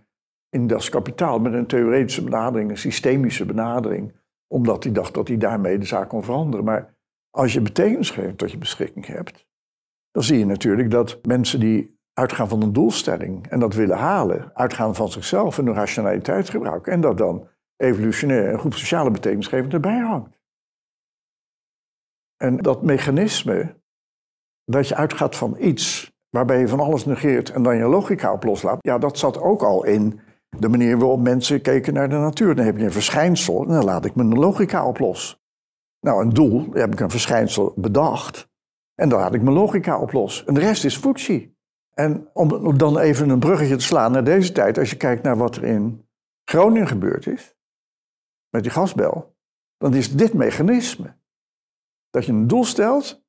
in 0.50 0.68
dat 0.68 0.90
kapitaal, 0.90 1.40
met 1.40 1.54
een 1.54 1.68
theoretische 1.68 2.24
benadering, 2.24 2.70
een 2.70 2.78
systemische 2.78 3.46
benadering, 3.46 4.14
omdat 4.48 4.84
hij 4.84 4.94
dacht 4.94 5.14
dat 5.14 5.28
hij 5.28 5.38
daarmee 5.38 5.78
de 5.78 5.86
zaak 5.86 6.10
kon 6.10 6.24
veranderen. 6.24 6.66
Maar 6.66 6.96
als 7.30 7.54
je 7.54 7.62
betekenis 7.62 8.10
geeft 8.10 8.38
tot 8.38 8.52
je 8.52 8.58
beschikking 8.58 9.06
hebt, 9.06 9.48
dan 10.12 10.24
zie 10.24 10.38
je 10.38 10.46
natuurlijk 10.46 10.92
dat 10.92 11.20
mensen 11.26 11.60
die 11.60 11.93
uitgaan 12.14 12.50
van 12.50 12.62
een 12.62 12.74
doelstelling 12.74 13.48
en 13.48 13.60
dat 13.60 13.74
willen 13.74 13.98
halen, 13.98 14.52
uitgaan 14.54 14.96
van 14.96 15.10
zichzelf 15.10 15.58
en 15.58 15.66
hun 15.66 15.76
rationaliteit 15.76 16.50
gebruiken 16.50 16.92
en 16.92 17.02
dat 17.02 17.18
dan 17.18 17.48
evolutionair 17.78 18.54
een 18.54 18.60
groep 18.60 18.74
sociale 18.74 19.12
betekenisgevend 19.12 19.74
erbij 19.74 20.00
hangt. 20.00 20.42
En 22.38 22.58
dat 22.58 22.84
mechanisme, 22.84 23.82
dat 24.66 24.88
je 24.88 24.96
uitgaat 24.96 25.36
van 25.36 25.56
iets 25.60 26.12
waarbij 26.30 26.60
je 26.60 26.68
van 26.68 26.80
alles 26.80 27.06
negeert 27.06 27.50
en 27.50 27.64
dan 27.64 27.78
je 27.78 27.84
logica 27.84 28.34
op 28.34 28.44
loslaat, 28.44 28.78
ja, 28.82 28.98
dat 28.98 29.18
zat 29.18 29.42
ook 29.42 29.62
al 29.62 29.84
in 29.84 30.20
de 30.58 30.70
manier 30.70 30.98
waarop 30.98 31.20
mensen 31.20 31.62
keken 31.62 31.94
naar 31.94 32.10
de 32.10 32.16
natuur. 32.16 32.56
Dan 32.56 32.66
heb 32.66 32.78
je 32.78 32.84
een 32.84 32.92
verschijnsel 32.92 33.62
en 33.62 33.68
dan 33.68 33.84
laat 33.84 34.06
ik 34.06 34.16
mijn 34.16 34.34
logica 34.34 34.88
op 34.88 35.00
los. 35.00 35.42
Nou, 36.00 36.22
een 36.22 36.34
doel, 36.34 36.68
heb 36.74 36.94
ik 36.94 37.00
een 37.00 37.10
verschijnsel 37.10 37.74
bedacht 37.76 38.50
en 38.96 39.10
dan 39.10 39.20
laat 39.20 39.34
ik 39.34 39.42
mijn 39.42 39.56
logica 39.56 40.00
op 40.00 40.12
los. 40.12 40.46
En 40.46 40.54
de 40.54 40.60
rest 40.60 40.86
is 40.86 40.98
functie. 40.98 41.53
En 41.94 42.30
om 42.34 42.78
dan 42.78 42.98
even 42.98 43.30
een 43.30 43.40
bruggetje 43.40 43.76
te 43.76 43.84
slaan 43.84 44.12
naar 44.12 44.24
deze 44.24 44.52
tijd, 44.52 44.78
als 44.78 44.90
je 44.90 44.98
kijkt 44.98 45.24
naar 45.24 45.38
wat 45.38 45.56
er 45.56 45.64
in 45.64 46.08
Groningen 46.44 46.88
gebeurd 46.88 47.28
is, 47.28 47.56
met 48.50 48.64
die 48.64 48.72
gasbel, 48.72 49.36
dan 49.78 49.94
is 49.94 50.16
dit 50.16 50.34
mechanisme. 50.34 51.16
Dat 52.10 52.26
je 52.26 52.32
een 52.32 52.48
doel 52.48 52.64
stelt 52.64 53.26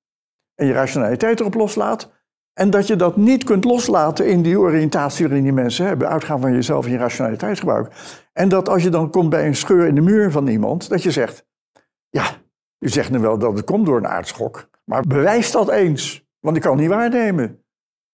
en 0.54 0.66
je 0.66 0.72
rationaliteit 0.72 1.40
erop 1.40 1.54
loslaat. 1.54 2.12
En 2.52 2.70
dat 2.70 2.86
je 2.86 2.96
dat 2.96 3.16
niet 3.16 3.44
kunt 3.44 3.64
loslaten 3.64 4.28
in 4.28 4.42
die 4.42 4.58
oriëntatie 4.58 5.24
waarin 5.26 5.44
die 5.44 5.52
mensen 5.52 5.86
hebben. 5.86 6.08
Uitgaan 6.08 6.40
van 6.40 6.52
jezelf 6.52 6.84
en 6.84 6.90
je 6.90 6.98
rationaliteit 6.98 7.58
gebruiken. 7.58 7.92
En 8.32 8.48
dat 8.48 8.68
als 8.68 8.82
je 8.82 8.90
dan 8.90 9.10
komt 9.10 9.30
bij 9.30 9.46
een 9.46 9.56
scheur 9.56 9.86
in 9.86 9.94
de 9.94 10.00
muur 10.00 10.30
van 10.30 10.46
iemand, 10.46 10.88
dat 10.88 11.02
je 11.02 11.10
zegt: 11.10 11.46
Ja, 12.08 12.26
u 12.78 12.88
zegt 12.88 13.10
nu 13.10 13.18
wel 13.18 13.38
dat 13.38 13.56
het 13.56 13.64
komt 13.64 13.86
door 13.86 13.96
een 13.96 14.06
aardschok. 14.06 14.68
Maar 14.84 15.02
bewijs 15.02 15.50
dat 15.50 15.68
eens, 15.68 16.26
want 16.40 16.56
ik 16.56 16.62
kan 16.62 16.72
het 16.72 16.80
niet 16.80 16.90
waarnemen. 16.90 17.63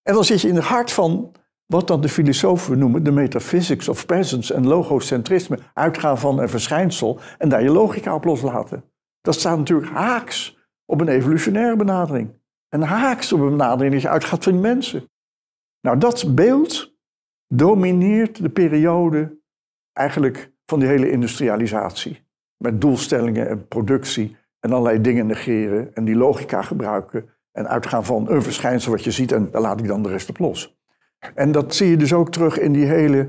En 0.02 0.14
dan 0.14 0.24
zit 0.24 0.40
je 0.40 0.48
in 0.48 0.54
het 0.54 0.64
hart 0.64 0.92
van 0.92 1.32
wat 1.66 1.86
dan 1.86 2.00
de 2.00 2.08
filosofen 2.08 2.78
noemen 2.78 3.02
de 3.02 3.10
metaphysics 3.10 3.88
of 3.88 4.06
presence 4.06 4.54
en 4.54 4.66
logocentrisme. 4.66 5.58
Uitgaan 5.74 6.18
van 6.18 6.38
een 6.38 6.48
verschijnsel 6.48 7.20
en 7.38 7.48
daar 7.48 7.62
je 7.62 7.70
logica 7.70 8.14
op 8.14 8.24
loslaten. 8.24 8.84
Dat 9.20 9.34
staat 9.34 9.58
natuurlijk 9.58 9.90
haaks 9.90 10.58
op 10.84 11.00
een 11.00 11.08
evolutionaire 11.08 11.76
benadering. 11.76 12.38
En 12.68 12.82
haaks 12.82 13.32
op 13.32 13.40
een 13.40 13.50
benadering 13.50 14.02
je 14.02 14.08
uitgaat 14.08 14.44
van 14.44 14.52
die 14.52 14.60
mensen. 14.60 15.10
Nou, 15.80 15.98
dat 15.98 16.34
beeld 16.34 16.94
domineert 17.46 18.42
de 18.42 18.50
periode 18.50 19.38
eigenlijk 19.92 20.52
van 20.66 20.78
die 20.78 20.88
hele 20.88 21.10
industrialisatie. 21.10 22.24
Met 22.56 22.80
doelstellingen 22.80 23.48
en 23.48 23.68
productie 23.68 24.36
en 24.60 24.72
allerlei 24.72 25.00
dingen 25.00 25.26
negeren 25.26 25.94
en 25.94 26.04
die 26.04 26.16
logica 26.16 26.62
gebruiken 26.62 27.28
en 27.52 27.68
uitgaan 27.68 28.04
van 28.04 28.30
een 28.30 28.42
verschijnsel 28.42 28.92
wat 28.92 29.04
je 29.04 29.10
ziet 29.10 29.32
en 29.32 29.48
laat 29.52 29.80
ik 29.80 29.86
dan 29.86 30.02
de 30.02 30.08
rest 30.08 30.28
op 30.28 30.38
los. 30.38 30.78
En 31.34 31.52
dat 31.52 31.74
zie 31.74 31.88
je 31.88 31.96
dus 31.96 32.12
ook 32.12 32.30
terug 32.30 32.58
in 32.58 32.72
die 32.72 32.86
hele 32.86 33.28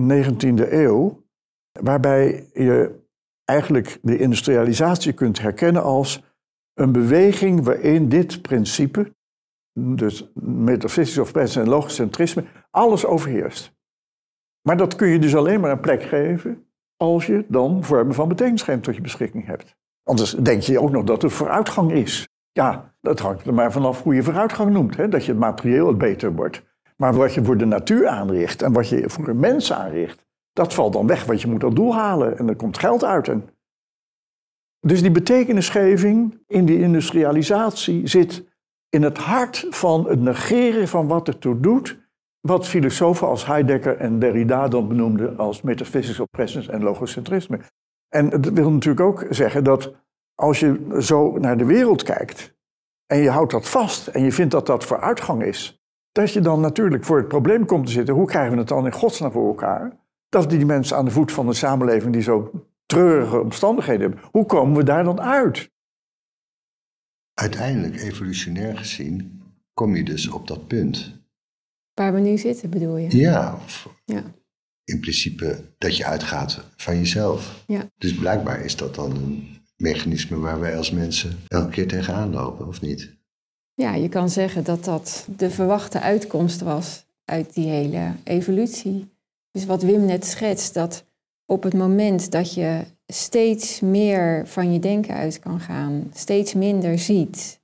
19e 0.00 0.72
eeuw, 0.72 1.24
waarbij 1.80 2.50
je 2.52 2.98
eigenlijk 3.44 3.98
de 4.02 4.18
industrialisatie 4.18 5.12
kunt 5.12 5.40
herkennen 5.40 5.82
als 5.82 6.24
een 6.74 6.92
beweging 6.92 7.64
waarin 7.64 8.08
dit 8.08 8.42
principe, 8.42 9.14
dus 9.72 10.30
metafysisch 10.34 11.18
of 11.18 11.32
presence 11.32 11.60
en 11.60 11.68
logocentrisme, 11.68 12.44
alles 12.70 13.04
overheerst. 13.04 13.78
Maar 14.62 14.76
dat 14.76 14.94
kun 14.94 15.08
je 15.08 15.18
dus 15.18 15.36
alleen 15.36 15.60
maar 15.60 15.70
een 15.70 15.80
plek 15.80 16.02
geven 16.02 16.64
als 16.96 17.26
je 17.26 17.44
dan 17.48 17.84
vormen 17.84 18.14
van 18.14 18.28
betekenisgeving 18.28 18.82
tot 18.82 18.94
je 18.94 19.00
beschikking 19.00 19.46
hebt. 19.46 19.76
Anders 20.02 20.30
denk 20.30 20.62
je 20.62 20.80
ook 20.80 20.90
nog 20.90 21.04
dat 21.04 21.22
er 21.22 21.30
vooruitgang 21.30 21.92
is. 21.92 22.28
Ja, 22.60 22.94
dat 23.00 23.18
hangt 23.20 23.46
er 23.46 23.54
maar 23.54 23.72
vanaf 23.72 24.02
hoe 24.02 24.14
je 24.14 24.22
vooruitgang 24.22 24.72
noemt. 24.72 24.96
Hè? 24.96 25.08
Dat 25.08 25.24
je 25.24 25.30
het 25.30 25.40
materieel 25.40 25.96
beter 25.96 26.34
wordt. 26.34 26.62
Maar 26.96 27.14
wat 27.14 27.34
je 27.34 27.44
voor 27.44 27.56
de 27.56 27.64
natuur 27.64 28.08
aanricht 28.08 28.62
en 28.62 28.72
wat 28.72 28.88
je 28.88 29.10
voor 29.10 29.28
een 29.28 29.38
mens 29.38 29.72
aanricht, 29.72 30.26
dat 30.52 30.74
valt 30.74 30.92
dan 30.92 31.06
weg, 31.06 31.24
want 31.24 31.40
je 31.40 31.48
moet 31.48 31.60
dat 31.60 31.76
doel 31.76 31.94
halen 31.94 32.38
en 32.38 32.48
er 32.48 32.56
komt 32.56 32.78
geld 32.78 33.04
uit. 33.04 33.28
En... 33.28 33.48
Dus 34.80 35.02
die 35.02 35.10
betekenisgeving 35.10 36.42
in 36.46 36.64
die 36.64 36.78
industrialisatie 36.78 38.06
zit 38.06 38.44
in 38.88 39.02
het 39.02 39.18
hart 39.18 39.66
van 39.70 40.08
het 40.08 40.20
negeren 40.20 40.88
van 40.88 41.06
wat 41.06 41.26
het 41.26 41.40
toe 41.40 41.60
doet, 41.60 41.98
wat 42.40 42.68
filosofen 42.68 43.26
als 43.26 43.46
Heidegger 43.46 43.96
en 43.96 44.18
Derrida 44.18 44.68
dan 44.68 44.88
benoemden 44.88 45.38
als 45.38 45.62
metaphysics 45.62 46.20
of 46.20 46.30
presence 46.30 46.72
en 46.72 46.82
logocentrisme. 46.82 47.60
En 48.08 48.30
dat 48.30 48.48
wil 48.48 48.70
natuurlijk 48.70 49.06
ook 49.06 49.26
zeggen 49.30 49.64
dat 49.64 49.92
als 50.40 50.60
je 50.60 50.96
zo 51.00 51.38
naar 51.38 51.58
de 51.58 51.64
wereld 51.64 52.02
kijkt 52.02 52.54
en 53.06 53.18
je 53.18 53.30
houdt 53.30 53.50
dat 53.50 53.68
vast 53.68 54.06
en 54.06 54.22
je 54.22 54.32
vindt 54.32 54.52
dat 54.52 54.66
dat 54.66 54.84
vooruitgang 54.84 55.42
is, 55.42 55.82
dat 56.12 56.32
je 56.32 56.40
dan 56.40 56.60
natuurlijk 56.60 57.04
voor 57.04 57.16
het 57.18 57.28
probleem 57.28 57.66
komt 57.66 57.86
te 57.86 57.92
zitten. 57.92 58.14
Hoe 58.14 58.26
krijgen 58.26 58.52
we 58.52 58.58
het 58.58 58.68
dan 58.68 58.86
in 58.86 58.92
godsnaam 58.92 59.32
voor 59.32 59.46
elkaar? 59.48 59.98
Dat 60.28 60.50
die 60.50 60.66
mensen 60.66 60.96
aan 60.96 61.04
de 61.04 61.10
voet 61.10 61.32
van 61.32 61.46
de 61.46 61.52
samenleving 61.54 62.12
die 62.12 62.22
zo 62.22 62.50
treurige 62.86 63.40
omstandigheden 63.40 64.00
hebben, 64.10 64.28
hoe 64.30 64.46
komen 64.46 64.76
we 64.76 64.84
daar 64.84 65.04
dan 65.04 65.20
uit? 65.20 65.70
Uiteindelijk, 67.34 67.96
evolutionair 68.00 68.76
gezien, 68.76 69.42
kom 69.74 69.96
je 69.96 70.04
dus 70.04 70.28
op 70.28 70.46
dat 70.46 70.66
punt. 70.66 71.18
Waar 71.94 72.14
we 72.14 72.20
nu 72.20 72.38
zitten, 72.38 72.70
bedoel 72.70 72.96
je? 72.96 73.16
Ja, 73.16 73.58
Ja. 74.04 74.22
in 74.84 75.00
principe 75.00 75.74
dat 75.78 75.96
je 75.96 76.04
uitgaat 76.04 76.64
van 76.76 76.96
jezelf. 76.96 77.64
Ja. 77.66 77.82
Dus 77.98 78.14
blijkbaar 78.14 78.60
is 78.60 78.76
dat 78.76 78.94
dan 78.94 79.10
een 79.16 79.59
mechanisme 79.80 80.36
waar 80.36 80.60
wij 80.60 80.76
als 80.76 80.90
mensen 80.90 81.38
elke 81.48 81.70
keer 81.70 81.88
tegenaan 81.88 82.32
lopen, 82.32 82.66
of 82.66 82.80
niet? 82.80 83.18
Ja, 83.74 83.94
je 83.94 84.08
kan 84.08 84.30
zeggen 84.30 84.64
dat 84.64 84.84
dat 84.84 85.26
de 85.36 85.50
verwachte 85.50 86.00
uitkomst 86.00 86.60
was 86.60 87.04
uit 87.24 87.54
die 87.54 87.68
hele 87.68 88.12
evolutie. 88.24 89.08
Dus 89.50 89.66
wat 89.66 89.82
Wim 89.82 90.04
net 90.04 90.26
schetst, 90.26 90.74
dat 90.74 91.04
op 91.46 91.62
het 91.62 91.74
moment 91.74 92.30
dat 92.30 92.54
je 92.54 92.80
steeds 93.06 93.80
meer 93.80 94.46
van 94.46 94.72
je 94.72 94.78
denken 94.78 95.14
uit 95.14 95.38
kan 95.38 95.60
gaan, 95.60 96.10
steeds 96.14 96.54
minder 96.54 96.98
ziet. 96.98 97.60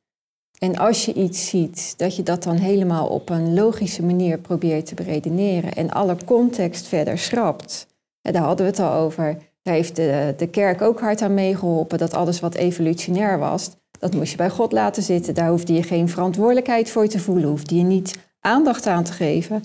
En 0.59 0.77
als 0.77 1.05
je 1.05 1.13
iets 1.13 1.49
ziet, 1.49 1.95
dat 1.99 2.17
je 2.17 2.23
dat 2.23 2.43
dan 2.43 2.57
helemaal 2.57 3.09
op 3.09 3.31
een 3.31 3.55
logische 3.55 4.03
manier 4.03 4.39
probeert 4.39 4.87
te 4.87 4.95
beredeneren 4.95 5.73
en 5.73 5.91
alle 5.91 6.17
context 6.25 6.87
verder 6.87 7.19
schrapt. 7.19 7.87
En 8.23 8.33
daar 8.33 8.43
hadden 8.43 8.67
we 8.67 8.73
het 8.73 8.81
al 8.81 8.93
over. 8.93 9.39
Daar 9.67 9.75
heeft 9.75 9.97
de, 9.97 10.35
de 10.37 10.47
kerk 10.47 10.83
ook 10.83 11.01
hard 11.01 11.23
aan 11.23 11.35
meegeholpen 11.35 11.99
dat 11.99 12.15
alles 12.15 12.41
wat 12.41 12.55
evolutionair 12.55 13.39
was, 13.39 13.71
dat 13.99 14.15
moest 14.15 14.31
je 14.31 14.37
bij 14.37 14.51
God 14.51 14.73
laten 14.73 15.03
zitten. 15.03 15.35
Daar 15.35 15.49
hoefde 15.49 15.73
je 15.73 15.83
geen 15.83 16.09
verantwoordelijkheid 16.09 16.91
voor 16.91 17.07
te 17.07 17.19
voelen, 17.19 17.49
hoefde 17.49 17.77
je 17.77 17.83
niet 17.83 18.19
aandacht 18.41 18.87
aan 18.87 19.05
te 19.05 19.13
geven. 19.13 19.65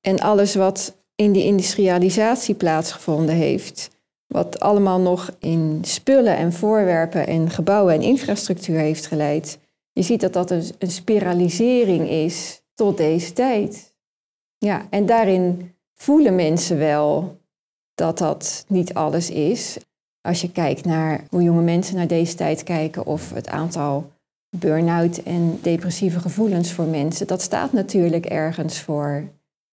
En 0.00 0.20
alles 0.20 0.54
wat 0.54 0.96
in 1.14 1.32
die 1.32 1.44
industrialisatie 1.44 2.54
plaatsgevonden 2.54 3.34
heeft, 3.34 3.90
wat 4.26 4.60
allemaal 4.60 5.00
nog 5.00 5.36
in 5.38 5.78
spullen 5.82 6.36
en 6.36 6.52
voorwerpen 6.52 7.26
en 7.26 7.50
gebouwen 7.50 7.94
en 7.94 8.02
infrastructuur 8.02 8.78
heeft 8.78 9.06
geleid, 9.06 9.58
je 9.92 10.02
ziet 10.02 10.20
dat 10.20 10.32
dat 10.32 10.50
een, 10.50 10.64
een 10.78 10.90
spiralisering 10.90 12.08
is 12.08 12.62
tot 12.74 12.96
deze 12.96 13.32
tijd. 13.32 13.94
Ja, 14.58 14.86
en 14.90 15.06
daarin 15.06 15.74
voelen 15.94 16.34
mensen 16.34 16.78
wel 16.78 17.38
dat 17.94 18.18
dat 18.18 18.64
niet 18.68 18.94
alles 18.94 19.30
is. 19.30 19.76
Als 20.20 20.40
je 20.40 20.52
kijkt 20.52 20.84
naar 20.84 21.24
hoe 21.30 21.42
jonge 21.42 21.62
mensen 21.62 21.96
naar 21.96 22.06
deze 22.06 22.34
tijd 22.34 22.62
kijken 22.62 23.06
of 23.06 23.32
het 23.32 23.48
aantal 23.48 24.10
burn-out 24.56 25.22
en 25.22 25.58
depressieve 25.62 26.20
gevoelens 26.20 26.72
voor 26.72 26.84
mensen, 26.84 27.26
dat 27.26 27.42
staat 27.42 27.72
natuurlijk 27.72 28.26
ergens 28.26 28.80
voor. 28.80 29.24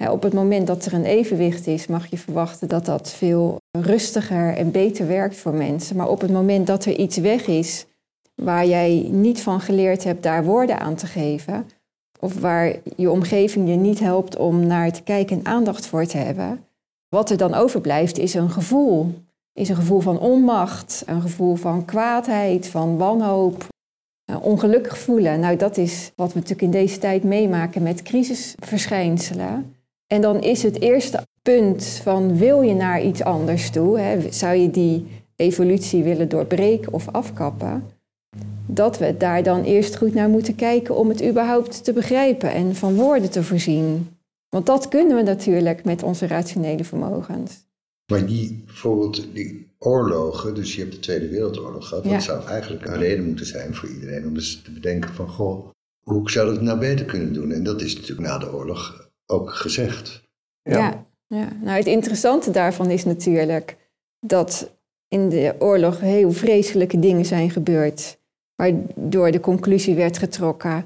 op 0.10 0.24
het 0.24 0.34
moment 0.34 0.68
dat 0.68 0.86
er 0.86 0.94
een 0.94 1.06
evenwicht 1.06 1.68
is, 1.68 1.88
mag 1.88 2.08
je 2.08 2.18
verwachten 2.18 2.68
dat 2.68 2.86
dat 2.86 3.12
veel 3.12 3.58
rustiger 3.78 4.58
en 4.58 4.72
beter 4.72 5.08
werkt 5.08 5.36
voor 5.36 5.54
mensen. 5.54 5.96
Maar 5.96 6.10
op 6.10 6.22
het 6.22 6.32
moment 6.32 6.68
dat 6.68 6.86
er 6.86 6.96
iets 6.96 7.18
weg 7.18 7.48
is 7.48 7.86
waar 8.36 8.66
jij 8.66 9.08
niet 9.12 9.42
van 9.42 9.62
geleerd 9.62 10.04
hebt 10.04 10.24
daar 10.24 10.44
woorden 10.44 10.80
aan 10.80 10.96
te 10.96 11.08
geven, 11.08 11.70
of 12.20 12.40
waar 12.40 12.76
je 12.96 13.12
omgeving 13.12 13.70
je 13.70 13.76
niet 13.76 14.00
helpt 14.00 14.38
om 14.38 14.68
naar 14.68 14.92
te 14.92 15.02
kijken 15.04 15.38
en 15.38 15.46
aandacht 15.46 15.86
voor 15.86 16.06
te 16.06 16.18
hebben, 16.18 16.66
Wat 17.16 17.30
er 17.30 17.38
dan 17.38 17.54
overblijft 17.54 18.18
is 18.18 18.34
een 18.34 18.50
gevoel. 18.50 19.14
Is 19.54 19.70
een 19.70 19.76
gevoel 19.76 20.00
van 20.00 20.20
onmacht, 20.20 21.04
een 21.06 21.22
gevoel 21.22 21.56
van 21.56 21.86
kwaadheid, 21.86 22.68
van 22.68 22.98
wanhoop, 22.98 23.68
ongelukkig 24.42 24.98
voelen. 24.98 25.40
Nou, 25.40 25.58
dat 25.58 25.78
is 25.78 26.12
wat 26.16 26.34
we 26.34 26.40
natuurlijk 26.40 26.62
in 26.62 26.82
deze 26.82 26.98
tijd 26.98 27.24
meemaken 27.24 27.84
met 27.84 28.02
crisisverschijnselen. 28.02 29.76
En 30.08 30.22
dan 30.22 30.42
is 30.42 30.64
het 30.64 30.82
eerste 30.82 31.28
punt 31.42 31.86
van 32.04 32.38
wil 32.38 32.62
je 32.62 32.74
naar 32.74 33.02
iets 33.02 33.24
anders 33.24 33.70
toe? 33.70 34.00
Hè? 34.00 34.32
Zou 34.32 34.56
je 34.56 34.70
die 34.70 35.08
evolutie 35.36 36.04
willen 36.04 36.30
doorbreken 36.30 36.94
of 36.94 37.08
afkappen? 37.12 37.84
Dat 38.66 38.98
we 38.98 39.18
daar 39.18 39.44
dan 39.44 39.64
eerst 39.64 39.98
goed 39.98 40.14
naar 40.14 40.30
moeten 40.30 40.56
kijken 40.56 40.96
om 40.96 41.10
het 41.10 41.24
überhaupt 41.24 41.84
te 41.84 41.94
begrijpen 41.94 42.52
en 42.52 42.76
van 42.76 42.96
woorden 42.96 43.32
te 43.32 43.44
voorzien. 43.44 44.08
Want 44.52 44.66
dat 44.66 44.88
kunnen 44.88 45.16
we 45.16 45.22
natuurlijk 45.24 45.84
met 45.84 46.04
onze 46.04 46.28
rationele 46.28 46.84
vermogens. 46.84 47.66
Maar 48.12 48.26
die, 48.26 48.64
bijvoorbeeld 48.66 49.34
die 49.34 49.72
oorlogen, 49.78 50.56
dus 50.56 50.76
je 50.76 50.82
hebt 50.82 50.94
de 50.94 51.00
Tweede 51.00 51.28
Wereldoorlog 51.28 51.88
gehad, 51.88 52.04
dat 52.04 52.24
zou 52.24 52.46
eigenlijk 52.48 52.86
een 52.86 52.98
reden 52.98 53.26
moeten 53.26 53.46
zijn 53.46 53.76
voor 53.76 53.90
iedereen 53.90 54.28
om 54.28 54.36
eens 54.36 54.62
te 54.62 54.72
bedenken 54.72 55.14
van, 55.14 55.28
goh, 55.28 55.70
hoe 56.04 56.32
zou 56.32 56.54
dat 56.54 56.62
nou 56.62 56.80
beter 56.80 57.06
kunnen 57.06 57.34
doen? 57.34 57.52
En 57.52 57.64
dat 57.64 57.82
is 57.82 57.96
natuurlijk 57.96 58.28
na 58.28 58.38
de 58.38 58.54
oorlog 58.54 59.10
ook 59.26 59.54
gezegd. 59.54 60.30
Ja. 60.64 60.78
ja, 60.78 61.06
ja. 61.28 61.50
nou 61.62 61.78
het 61.78 61.88
interessante 61.88 62.52
daarvan 62.52 62.90
is 62.90 63.06
natuurlijk 63.06 63.78
dat 64.20 64.72
in 65.08 65.30
de 65.30 65.56
oorlog 65.60 66.00
heel 66.00 66.32
vreselijke 66.32 67.00
dingen 67.00 67.26
zijn 67.26 67.52
gebeurd, 67.52 68.20
waardoor 68.56 69.32
de 69.32 69.40
conclusie 69.40 69.96
werd 69.96 70.18
getrokken 70.18 70.86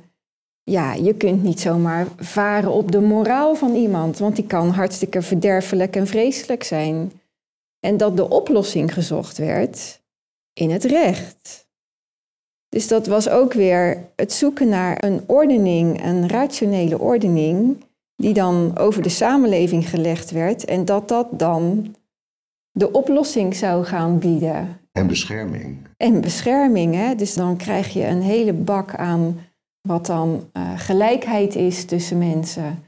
ja, 0.72 0.94
je 0.94 1.14
kunt 1.14 1.44
niet 1.44 1.60
zomaar 1.60 2.08
varen 2.18 2.72
op 2.72 2.92
de 2.92 3.02
moraal 3.02 3.56
van 3.56 3.76
iemand, 3.76 4.18
want 4.18 4.36
die 4.36 4.46
kan 4.46 4.70
hartstikke 4.70 5.22
verderfelijk 5.22 5.96
en 5.96 6.08
vreselijk 6.08 6.64
zijn. 6.64 7.12
En 7.80 7.98
dat 7.98 8.18
de 8.18 8.30
oplossing 8.30 8.94
gezocht 8.94 9.38
werd 9.38 10.02
in 10.54 10.72
het 10.72 10.84
recht. 10.84 11.68
Dus 12.70 12.88
dat 12.88 13.08
was 13.08 13.30
ook 13.30 13.54
weer 13.54 14.10
het 14.16 14.34
zoeken 14.34 14.70
naar 14.70 15.04
een 15.04 15.24
ordening, 15.26 16.04
een 16.04 16.30
rationele 16.30 17.00
ordening, 17.00 17.84
die 18.16 18.34
dan 18.34 18.78
over 18.78 19.02
de 19.02 19.10
samenleving 19.10 19.90
gelegd 19.90 20.32
werd 20.32 20.66
en 20.66 20.86
dat 20.86 21.08
dat 21.08 21.28
dan 21.32 21.96
de 22.72 22.92
oplossing 22.92 23.56
zou 23.56 23.84
gaan 23.84 24.20
bieden. 24.20 24.80
En 24.92 25.08
bescherming. 25.08 25.78
En 25.98 26.22
bescherming, 26.22 26.96
hè? 26.96 27.16
dus 27.16 27.34
dan 27.34 27.58
krijg 27.58 27.94
je 27.94 28.06
een 28.06 28.22
hele 28.22 28.54
bak 28.54 28.96
aan 28.96 29.40
wat 29.86 30.06
dan 30.06 30.50
uh, 30.54 30.80
gelijkheid 30.80 31.56
is 31.56 31.86
tussen 31.86 32.18
mensen. 32.18 32.84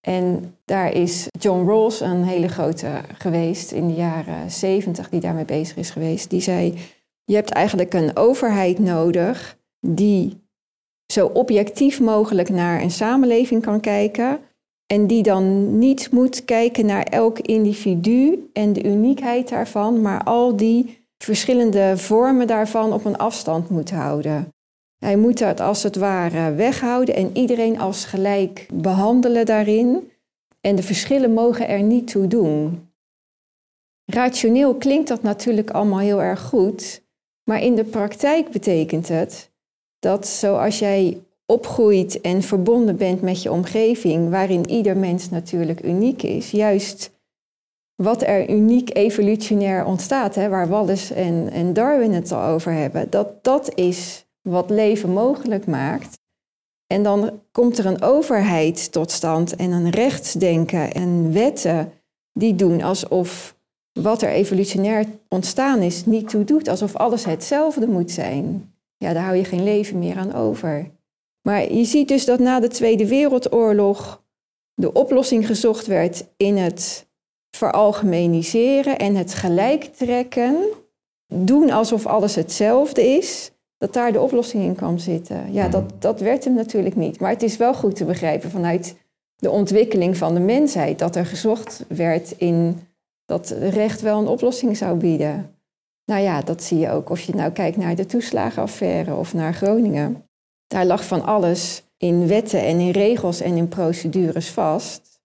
En 0.00 0.56
daar 0.64 0.92
is 0.92 1.26
John 1.38 1.68
Rawls 1.68 2.00
een 2.00 2.24
hele 2.24 2.48
grote 2.48 3.00
geweest 3.18 3.72
in 3.72 3.88
de 3.88 3.94
jaren 3.94 4.50
zeventig, 4.50 5.08
die 5.08 5.20
daarmee 5.20 5.44
bezig 5.44 5.76
is 5.76 5.90
geweest. 5.90 6.30
Die 6.30 6.40
zei, 6.40 6.78
je 7.24 7.34
hebt 7.34 7.50
eigenlijk 7.50 7.94
een 7.94 8.16
overheid 8.16 8.78
nodig 8.78 9.58
die 9.80 10.40
zo 11.12 11.26
objectief 11.26 12.00
mogelijk 12.00 12.48
naar 12.48 12.82
een 12.82 12.90
samenleving 12.90 13.62
kan 13.62 13.80
kijken. 13.80 14.40
En 14.86 15.06
die 15.06 15.22
dan 15.22 15.78
niet 15.78 16.10
moet 16.10 16.44
kijken 16.44 16.86
naar 16.86 17.02
elk 17.02 17.38
individu 17.38 18.50
en 18.52 18.72
de 18.72 18.84
uniekheid 18.84 19.48
daarvan, 19.48 20.00
maar 20.00 20.24
al 20.24 20.56
die 20.56 21.06
verschillende 21.18 21.96
vormen 21.96 22.46
daarvan 22.46 22.92
op 22.92 23.04
een 23.04 23.18
afstand 23.18 23.68
moet 23.68 23.90
houden. 23.90 24.48
Hij 25.02 25.16
moet 25.16 25.38
dat 25.38 25.60
als 25.60 25.82
het 25.82 25.96
ware 25.96 26.54
weghouden 26.54 27.14
en 27.14 27.30
iedereen 27.36 27.78
als 27.78 28.04
gelijk 28.04 28.66
behandelen 28.72 29.46
daarin. 29.46 30.10
En 30.60 30.76
de 30.76 30.82
verschillen 30.82 31.32
mogen 31.32 31.68
er 31.68 31.82
niet 31.82 32.06
toe 32.06 32.26
doen. 32.26 32.88
Rationeel 34.04 34.74
klinkt 34.74 35.08
dat 35.08 35.22
natuurlijk 35.22 35.70
allemaal 35.70 35.98
heel 35.98 36.22
erg 36.22 36.40
goed, 36.40 37.02
maar 37.44 37.62
in 37.62 37.74
de 37.74 37.84
praktijk 37.84 38.50
betekent 38.50 39.08
het 39.08 39.50
dat 39.98 40.26
zoals 40.26 40.78
jij 40.78 41.20
opgroeit 41.46 42.20
en 42.20 42.42
verbonden 42.42 42.96
bent 42.96 43.22
met 43.22 43.42
je 43.42 43.52
omgeving, 43.52 44.30
waarin 44.30 44.70
ieder 44.70 44.96
mens 44.96 45.30
natuurlijk 45.30 45.84
uniek 45.84 46.22
is, 46.22 46.50
juist 46.50 47.10
wat 48.02 48.22
er 48.22 48.50
uniek 48.50 48.96
evolutionair 48.96 49.84
ontstaat, 49.84 50.34
hè, 50.34 50.48
waar 50.48 50.68
Wallace 50.68 51.14
en, 51.14 51.50
en 51.50 51.72
Darwin 51.72 52.12
het 52.12 52.32
al 52.32 52.42
over 52.42 52.72
hebben, 52.72 53.10
dat 53.10 53.44
dat 53.44 53.74
is 53.74 54.26
wat 54.42 54.70
leven 54.70 55.10
mogelijk 55.10 55.66
maakt. 55.66 56.20
En 56.86 57.02
dan 57.02 57.40
komt 57.52 57.78
er 57.78 57.86
een 57.86 58.02
overheid 58.02 58.92
tot 58.92 59.10
stand 59.10 59.56
en 59.56 59.70
een 59.70 59.90
rechtsdenken 59.90 60.92
en 60.92 61.32
wetten 61.32 61.92
die 62.32 62.54
doen 62.54 62.82
alsof 62.82 63.56
wat 63.92 64.22
er 64.22 64.28
evolutionair 64.28 65.06
ontstaan 65.28 65.80
is 65.80 66.06
niet 66.06 66.28
toe 66.28 66.44
doet, 66.44 66.68
alsof 66.68 66.96
alles 66.96 67.24
hetzelfde 67.24 67.86
moet 67.86 68.10
zijn. 68.10 68.74
Ja, 68.96 69.12
daar 69.12 69.24
hou 69.24 69.36
je 69.36 69.44
geen 69.44 69.62
leven 69.62 69.98
meer 69.98 70.16
aan 70.16 70.34
over. 70.34 70.90
Maar 71.42 71.72
je 71.72 71.84
ziet 71.84 72.08
dus 72.08 72.24
dat 72.24 72.38
na 72.38 72.60
de 72.60 72.68
Tweede 72.68 73.08
Wereldoorlog 73.08 74.22
de 74.74 74.92
oplossing 74.92 75.46
gezocht 75.46 75.86
werd 75.86 76.24
in 76.36 76.56
het 76.56 77.06
veralgemeniseren 77.56 78.98
en 78.98 79.14
het 79.14 79.34
gelijk 79.34 79.84
trekken, 79.84 80.56
doen 81.34 81.70
alsof 81.70 82.06
alles 82.06 82.34
hetzelfde 82.34 83.02
is 83.02 83.51
dat 83.82 83.92
daar 83.92 84.12
de 84.12 84.20
oplossing 84.20 84.64
in 84.64 84.74
kwam 84.74 84.98
zitten. 84.98 85.52
Ja, 85.52 85.68
dat, 85.68 85.92
dat 85.98 86.20
werd 86.20 86.44
hem 86.44 86.54
natuurlijk 86.54 86.96
niet. 86.96 87.20
Maar 87.20 87.30
het 87.30 87.42
is 87.42 87.56
wel 87.56 87.74
goed 87.74 87.96
te 87.96 88.04
begrijpen 88.04 88.50
vanuit 88.50 88.96
de 89.36 89.50
ontwikkeling 89.50 90.16
van 90.16 90.34
de 90.34 90.40
mensheid 90.40 90.98
dat 90.98 91.16
er 91.16 91.26
gezocht 91.26 91.84
werd 91.88 92.34
in 92.36 92.80
dat 93.24 93.50
recht 93.50 94.00
wel 94.00 94.20
een 94.20 94.26
oplossing 94.26 94.76
zou 94.76 94.98
bieden. 94.98 95.54
Nou 96.04 96.22
ja, 96.22 96.40
dat 96.40 96.62
zie 96.62 96.78
je 96.78 96.90
ook 96.90 97.10
of 97.10 97.20
je 97.20 97.34
nou 97.34 97.52
kijkt 97.52 97.76
naar 97.76 97.94
de 97.94 98.06
toeslagenaffaire 98.06 99.14
of 99.14 99.34
naar 99.34 99.54
Groningen. 99.54 100.24
Daar 100.66 100.86
lag 100.86 101.04
van 101.04 101.24
alles 101.24 101.82
in 101.96 102.26
wetten 102.26 102.60
en 102.60 102.78
in 102.78 102.90
regels 102.90 103.40
en 103.40 103.56
in 103.56 103.68
procedures 103.68 104.50
vast. 104.50 105.20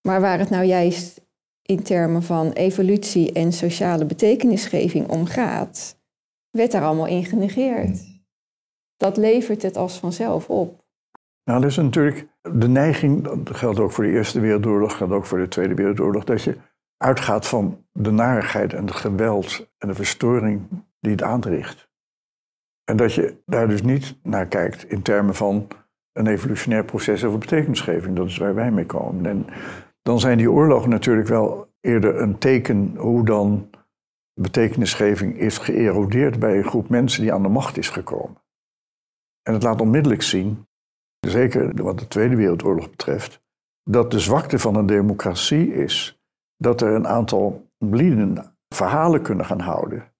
Maar 0.00 0.20
waar 0.20 0.38
het 0.38 0.50
nou 0.50 0.64
juist 0.64 1.20
in 1.62 1.82
termen 1.82 2.22
van 2.22 2.52
evolutie 2.52 3.32
en 3.32 3.52
sociale 3.52 4.04
betekenisgeving 4.04 5.08
om 5.08 5.26
gaat, 5.26 5.96
werd 6.54 6.72
daar 6.72 6.82
allemaal 6.82 7.06
in 7.06 7.24
genegeerd. 7.24 8.22
Dat 8.96 9.16
levert 9.16 9.62
het 9.62 9.76
als 9.76 9.98
vanzelf 9.98 10.48
op. 10.48 10.84
Nou, 11.44 11.60
dat 11.60 11.70
is 11.70 11.76
natuurlijk 11.76 12.26
de 12.42 12.68
neiging, 12.68 13.22
dat 13.44 13.56
geldt 13.56 13.78
ook 13.78 13.92
voor 13.92 14.04
de 14.04 14.10
Eerste 14.10 14.40
Wereldoorlog, 14.40 14.96
geldt 14.96 15.12
ook 15.12 15.26
voor 15.26 15.38
de 15.38 15.48
Tweede 15.48 15.74
Wereldoorlog, 15.74 16.24
dat 16.24 16.42
je 16.42 16.56
uitgaat 16.96 17.46
van 17.46 17.86
de 17.92 18.10
narigheid 18.10 18.72
en 18.72 18.86
het 18.86 18.94
geweld 18.94 19.70
en 19.78 19.88
de 19.88 19.94
verstoring 19.94 20.68
die 21.00 21.12
het 21.12 21.22
aanricht. 21.22 21.88
En 22.84 22.96
dat 22.96 23.14
je 23.14 23.42
daar 23.46 23.68
dus 23.68 23.82
niet 23.82 24.18
naar 24.22 24.46
kijkt 24.46 24.90
in 24.90 25.02
termen 25.02 25.34
van 25.34 25.68
een 26.12 26.26
evolutionair 26.26 26.84
proces 26.84 27.24
over 27.24 27.38
betekenisgeving. 27.38 28.16
Dat 28.16 28.26
is 28.26 28.38
waar 28.38 28.54
wij 28.54 28.70
mee 28.70 28.86
komen. 28.86 29.26
En 29.26 29.46
dan 30.02 30.20
zijn 30.20 30.38
die 30.38 30.50
oorlogen 30.50 30.90
natuurlijk 30.90 31.28
wel 31.28 31.72
eerder 31.80 32.20
een 32.20 32.38
teken 32.38 32.94
hoe 32.96 33.24
dan 33.24 33.70
betekenisgeving 34.34 35.38
is 35.38 35.58
geërodeerd 35.58 36.38
bij 36.38 36.56
een 36.56 36.64
groep 36.64 36.88
mensen 36.88 37.22
die 37.22 37.32
aan 37.32 37.42
de 37.42 37.48
macht 37.48 37.76
is 37.76 37.88
gekomen. 37.88 38.42
En 39.42 39.52
het 39.52 39.62
laat 39.62 39.80
onmiddellijk 39.80 40.22
zien, 40.22 40.66
zeker 41.20 41.82
wat 41.82 41.98
de 41.98 42.08
Tweede 42.08 42.36
Wereldoorlog 42.36 42.90
betreft, 42.90 43.42
dat 43.82 44.10
de 44.10 44.18
zwakte 44.18 44.58
van 44.58 44.74
een 44.74 44.86
democratie 44.86 45.74
is 45.74 46.22
dat 46.56 46.80
er 46.80 46.94
een 46.94 47.06
aantal 47.06 47.70
lieden 47.78 48.56
verhalen 48.68 49.22
kunnen 49.22 49.46
gaan 49.46 49.60
houden, 49.60 50.12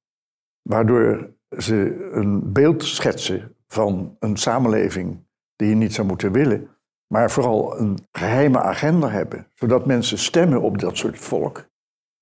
waardoor 0.63 1.31
ze 1.59 2.09
een 2.13 2.53
beeld 2.53 2.85
schetsen 2.85 3.57
van 3.67 4.17
een 4.19 4.37
samenleving 4.37 5.27
die 5.57 5.69
je 5.69 5.75
niet 5.75 5.95
zou 5.95 6.07
moeten 6.07 6.33
willen, 6.33 6.69
maar 7.07 7.31
vooral 7.31 7.79
een 7.79 7.99
geheime 8.13 8.61
agenda 8.61 9.09
hebben, 9.09 9.47
zodat 9.55 9.87
mensen 9.87 10.19
stemmen 10.19 10.63
op 10.63 10.79
dat 10.79 10.97
soort 10.97 11.19
volk, 11.19 11.69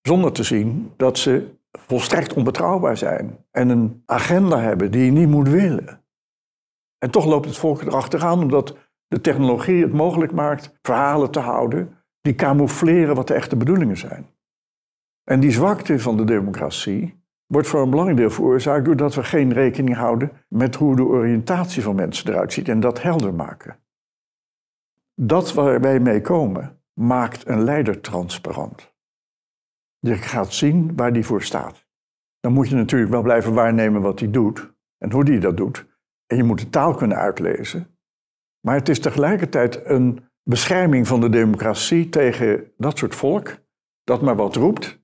zonder 0.02 0.32
te 0.32 0.42
zien 0.42 0.92
dat 0.96 1.18
ze 1.18 1.54
volstrekt 1.78 2.32
onbetrouwbaar 2.32 2.96
zijn 2.96 3.44
en 3.50 3.68
een 3.68 4.02
agenda 4.06 4.60
hebben 4.60 4.90
die 4.90 5.04
je 5.04 5.10
niet 5.10 5.28
moet 5.28 5.48
willen. 5.48 6.04
En 6.98 7.10
toch 7.10 7.24
loopt 7.24 7.46
het 7.46 7.56
volk 7.56 7.82
erachteraan 7.82 8.40
omdat 8.40 8.76
de 9.06 9.20
technologie 9.20 9.82
het 9.82 9.92
mogelijk 9.92 10.32
maakt 10.32 10.78
verhalen 10.82 11.30
te 11.30 11.40
houden 11.40 11.96
die 12.20 12.34
camoufleren 12.34 13.14
wat 13.14 13.28
de 13.28 13.34
echte 13.34 13.56
bedoelingen 13.56 13.96
zijn. 13.96 14.26
En 15.24 15.40
die 15.40 15.50
zwakte 15.50 15.98
van 15.98 16.16
de 16.16 16.24
democratie 16.24 17.22
wordt 17.46 17.68
voor 17.68 17.82
een 17.82 17.90
belangrijk 17.90 18.18
deel 18.18 18.30
veroorzaakt 18.30 18.84
doordat 18.84 19.14
we 19.14 19.24
geen 19.24 19.52
rekening 19.52 19.96
houden 19.96 20.32
met 20.48 20.74
hoe 20.74 20.96
de 20.96 21.04
oriëntatie 21.04 21.82
van 21.82 21.94
mensen 21.94 22.30
eruit 22.30 22.52
ziet 22.52 22.68
en 22.68 22.80
dat 22.80 23.02
helder 23.02 23.34
maken. 23.34 23.76
Dat 25.14 25.52
waar 25.52 25.80
wij 25.80 26.00
mee 26.00 26.20
komen 26.20 26.82
maakt 26.92 27.48
een 27.48 27.64
leider 27.64 28.00
transparant. 28.00 28.91
Je 30.06 30.14
gaat 30.14 30.52
zien 30.52 30.96
waar 30.96 31.12
die 31.12 31.24
voor 31.24 31.42
staat. 31.42 31.86
Dan 32.40 32.52
moet 32.52 32.68
je 32.68 32.74
natuurlijk 32.74 33.10
wel 33.10 33.22
blijven 33.22 33.54
waarnemen 33.54 34.02
wat 34.02 34.20
hij 34.20 34.30
doet 34.30 34.72
en 34.98 35.12
hoe 35.12 35.24
hij 35.24 35.38
dat 35.38 35.56
doet. 35.56 35.86
En 36.26 36.36
je 36.36 36.42
moet 36.42 36.58
de 36.58 36.70
taal 36.70 36.94
kunnen 36.94 37.16
uitlezen. 37.16 37.86
Maar 38.60 38.74
het 38.74 38.88
is 38.88 39.00
tegelijkertijd 39.00 39.80
een 39.84 40.28
bescherming 40.42 41.06
van 41.06 41.20
de 41.20 41.28
democratie 41.28 42.08
tegen 42.08 42.72
dat 42.76 42.98
soort 42.98 43.14
volk, 43.14 43.58
dat 44.04 44.22
maar 44.22 44.36
wat 44.36 44.56
roept. 44.56 45.00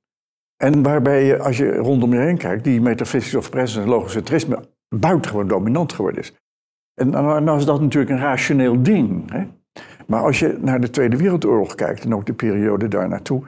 En 0.57 0.83
waarbij 0.83 1.25
je, 1.25 1.39
als 1.39 1.57
je 1.57 1.77
rondom 1.77 2.13
je 2.13 2.19
heen 2.19 2.39
kijkt, 2.39 2.65
die 2.65 2.81
metafysische 2.81 3.39
of 3.39 3.51
presence 3.51 3.81
en 3.81 3.89
logocentrisme 3.89 4.69
buitengewoon 4.89 5.49
dominant 5.49 5.93
geworden 5.93 6.21
is. 6.21 6.33
En 6.95 7.11
dan 7.11 7.59
is 7.59 7.65
dat 7.65 7.81
natuurlijk 7.81 8.13
een 8.13 8.27
rationeel 8.27 8.83
ding. 8.83 9.31
Hè? 9.31 9.47
Maar 10.07 10.23
als 10.23 10.39
je 10.39 10.59
naar 10.61 10.81
de 10.81 10.91
Tweede 10.91 11.17
Wereldoorlog 11.17 11.75
kijkt 11.75 12.05
en 12.05 12.15
ook 12.15 12.27
de 12.27 12.35
periode 12.35 12.89
daar 12.89 13.09
naartoe, 13.09 13.47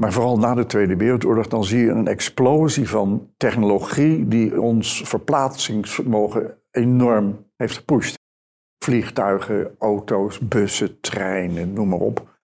maar 0.00 0.12
vooral 0.12 0.38
na 0.38 0.54
de 0.54 0.66
Tweede 0.66 0.96
Wereldoorlog, 0.96 1.46
dan 1.46 1.64
zie 1.64 1.78
je 1.78 1.90
een 1.90 2.06
explosie 2.06 2.88
van 2.88 3.30
technologie 3.36 4.28
die 4.28 4.60
ons 4.60 5.02
verplaatsingsvermogen 5.04 6.58
enorm 6.70 7.46
heeft 7.56 7.76
gepusht. 7.76 8.18
Vliegtuigen, 8.84 9.74
auto's, 9.78 10.38
bussen, 10.38 11.00
treinen, 11.00 11.72
noem 11.72 11.88
maar 11.88 11.98
op. 11.98 12.38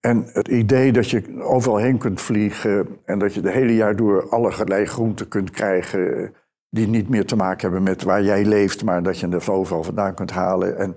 En 0.00 0.24
het 0.32 0.48
idee 0.48 0.92
dat 0.92 1.10
je 1.10 1.42
overal 1.42 1.76
heen 1.76 1.98
kunt 1.98 2.20
vliegen 2.20 2.98
en 3.04 3.18
dat 3.18 3.34
je 3.34 3.40
de 3.40 3.50
hele 3.50 3.74
jaar 3.74 3.96
door 3.96 4.28
allerlei 4.28 4.84
groenten 4.84 5.28
kunt 5.28 5.50
krijgen 5.50 6.34
die 6.70 6.86
niet 6.86 7.08
meer 7.08 7.26
te 7.26 7.36
maken 7.36 7.60
hebben 7.60 7.82
met 7.82 8.02
waar 8.02 8.22
jij 8.22 8.44
leeft, 8.44 8.84
maar 8.84 9.02
dat 9.02 9.18
je 9.18 9.28
het 9.28 9.48
overal 9.48 9.82
vandaan 9.82 10.14
kunt 10.14 10.30
halen. 10.30 10.78
En 10.78 10.94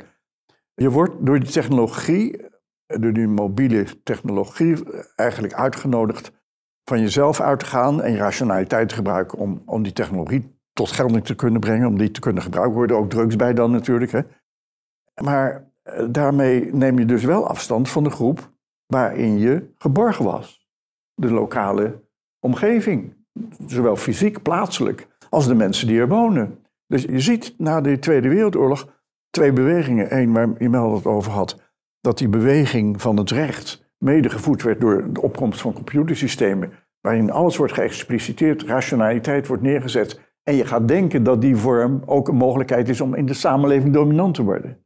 je 0.73 0.89
wordt 0.89 1.25
door 1.25 1.39
die 1.39 1.51
technologie, 1.51 2.45
door 2.87 3.13
die 3.13 3.27
mobiele 3.27 4.03
technologie, 4.03 4.75
eigenlijk 5.15 5.53
uitgenodigd 5.53 6.31
van 6.83 6.99
jezelf 6.99 7.41
uit 7.41 7.59
te 7.59 7.65
gaan 7.65 8.01
en 8.01 8.11
je 8.11 8.17
rationaliteit 8.17 8.89
te 8.89 8.95
gebruiken 8.95 9.37
om, 9.37 9.61
om 9.65 9.83
die 9.83 9.93
technologie 9.93 10.55
tot 10.73 10.91
gelding 10.91 11.25
te 11.25 11.35
kunnen 11.35 11.59
brengen, 11.59 11.87
om 11.87 11.97
die 11.97 12.11
te 12.11 12.19
kunnen 12.19 12.43
gebruiken. 12.43 12.75
Worden 12.75 12.97
ook 12.97 13.09
drugs 13.09 13.35
bij 13.35 13.53
dan 13.53 13.71
natuurlijk. 13.71 14.11
Hè. 14.11 14.21
Maar 15.23 15.71
eh, 15.83 16.05
daarmee 16.09 16.73
neem 16.73 16.99
je 16.99 17.05
dus 17.05 17.23
wel 17.23 17.47
afstand 17.47 17.89
van 17.89 18.03
de 18.03 18.09
groep 18.09 18.51
waarin 18.85 19.37
je 19.37 19.73
geborgen 19.77 20.25
was. 20.25 20.67
De 21.13 21.31
lokale 21.31 22.03
omgeving, 22.39 23.13
zowel 23.67 23.95
fysiek, 23.95 24.41
plaatselijk, 24.41 25.07
als 25.29 25.47
de 25.47 25.55
mensen 25.55 25.87
die 25.87 25.99
er 25.99 26.07
wonen. 26.07 26.65
Dus 26.87 27.01
je 27.01 27.19
ziet 27.19 27.53
na 27.57 27.81
de 27.81 27.99
Tweede 27.99 28.29
Wereldoorlog 28.29 28.87
twee 29.29 29.53
bewegingen. 29.53 30.17
Eén 30.17 30.33
waar 30.33 30.61
Imel 30.61 30.95
het 30.95 31.05
over 31.05 31.31
had, 31.31 31.61
dat 32.01 32.17
die 32.17 32.29
beweging 32.29 33.01
van 33.01 33.17
het 33.17 33.31
recht 33.31 33.91
mede 33.97 34.29
gevoed 34.29 34.63
werd 34.63 34.81
door 34.81 35.13
de 35.13 35.21
opkomst 35.21 35.61
van 35.61 35.73
computersystemen, 35.73 36.71
waarin 37.01 37.31
alles 37.31 37.57
wordt 37.57 37.73
geëxpliciteerd, 37.73 38.63
rationaliteit 38.63 39.47
wordt 39.47 39.63
neergezet. 39.63 40.19
En 40.43 40.55
je 40.55 40.65
gaat 40.65 40.87
denken 40.87 41.23
dat 41.23 41.41
die 41.41 41.55
vorm 41.55 42.01
ook 42.05 42.27
een 42.27 42.35
mogelijkheid 42.35 42.89
is 42.89 43.01
om 43.01 43.15
in 43.15 43.25
de 43.25 43.33
samenleving 43.33 43.93
dominant 43.93 44.35
te 44.35 44.43
worden. 44.43 44.85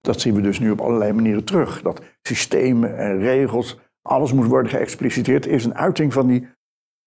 Dat 0.00 0.20
zien 0.20 0.34
we 0.34 0.40
dus 0.40 0.58
nu 0.58 0.70
op 0.70 0.80
allerlei 0.80 1.12
manieren 1.12 1.44
terug. 1.44 1.82
Dat 1.82 2.02
systemen 2.22 2.98
en 2.98 3.18
regels, 3.18 3.78
alles 4.02 4.32
moet 4.32 4.46
worden 4.46 4.70
geëxpliciteerd, 4.70 5.46
is 5.46 5.64
een 5.64 5.74
uiting 5.74 6.12
van 6.12 6.26
die, 6.26 6.48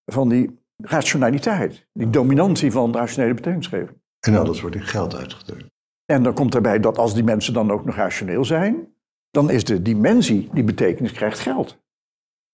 van 0.04 0.28
die 0.28 0.60
rationaliteit. 0.76 1.86
Die 1.92 2.10
dominantie 2.10 2.72
van 2.72 2.94
rationele 2.94 3.34
betekenisgeving. 3.34 4.00
En 4.20 4.34
alles 4.34 4.60
wordt 4.60 4.76
in 4.76 4.82
geld 4.82 5.16
uitgedrukt. 5.16 5.70
En 6.04 6.22
dan 6.22 6.34
komt 6.34 6.54
erbij 6.54 6.80
dat 6.80 6.98
als 6.98 7.14
die 7.14 7.24
mensen 7.24 7.52
dan 7.52 7.70
ook 7.70 7.84
nog 7.84 7.94
rationeel 7.94 8.44
zijn, 8.44 8.91
dan 9.32 9.50
is 9.50 9.64
de 9.64 9.82
dimensie 9.82 10.48
die 10.52 10.64
betekenis 10.64 11.12
krijgt 11.12 11.38
geld. 11.38 11.80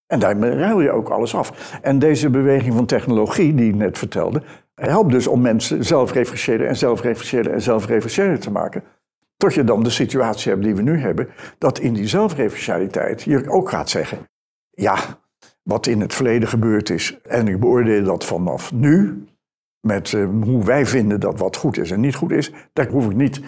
En 0.07 0.19
daarmee 0.19 0.51
ruil 0.51 0.81
je 0.81 0.91
ook 0.91 1.09
alles 1.09 1.35
af. 1.35 1.79
En 1.83 1.99
deze 1.99 2.31
beweging 2.31 2.75
van 2.75 2.87
technologie, 2.87 3.55
die 3.55 3.69
ik 3.69 3.75
net 3.75 3.99
vertelde, 3.99 4.43
helpt 4.75 5.11
dus 5.11 5.27
om 5.27 5.41
mensen 5.41 5.85
zelfreferentiëler 5.85 6.67
en 6.67 6.77
zelfreferentiëler 6.77 7.53
en 7.53 7.63
zelfreferentiëler 7.63 8.41
te 8.41 8.51
maken. 8.51 8.83
Tot 9.37 9.55
je 9.55 9.65
dan 9.65 9.83
de 9.83 9.91
situatie 9.91 10.51
hebt 10.51 10.65
die 10.65 10.75
we 10.75 10.83
nu 10.83 10.99
hebben, 10.99 11.29
dat 11.59 11.79
in 11.79 11.93
die 11.93 12.07
zelfreferentialiteit 12.07 13.23
je 13.23 13.51
ook 13.51 13.69
gaat 13.69 13.91
zeggen, 13.91 14.19
ja, 14.71 14.97
wat 15.63 15.87
in 15.87 16.01
het 16.01 16.15
verleden 16.15 16.49
gebeurd 16.49 16.91
is, 16.91 17.19
en 17.23 17.49
ik 17.49 17.61
beoordeel 17.61 18.05
dat 18.05 18.25
vanaf 18.25 18.73
nu, 18.73 19.27
met 19.81 20.13
uh, 20.13 20.29
hoe 20.43 20.65
wij 20.65 20.87
vinden 20.87 21.21
dat 21.21 21.39
wat 21.39 21.57
goed 21.57 21.79
is 21.79 21.91
en 21.91 22.01
niet 22.01 22.15
goed 22.15 22.31
is, 22.31 22.53
daar 22.73 22.89
hoef 22.89 23.07
ik 23.07 23.17
niet 23.17 23.41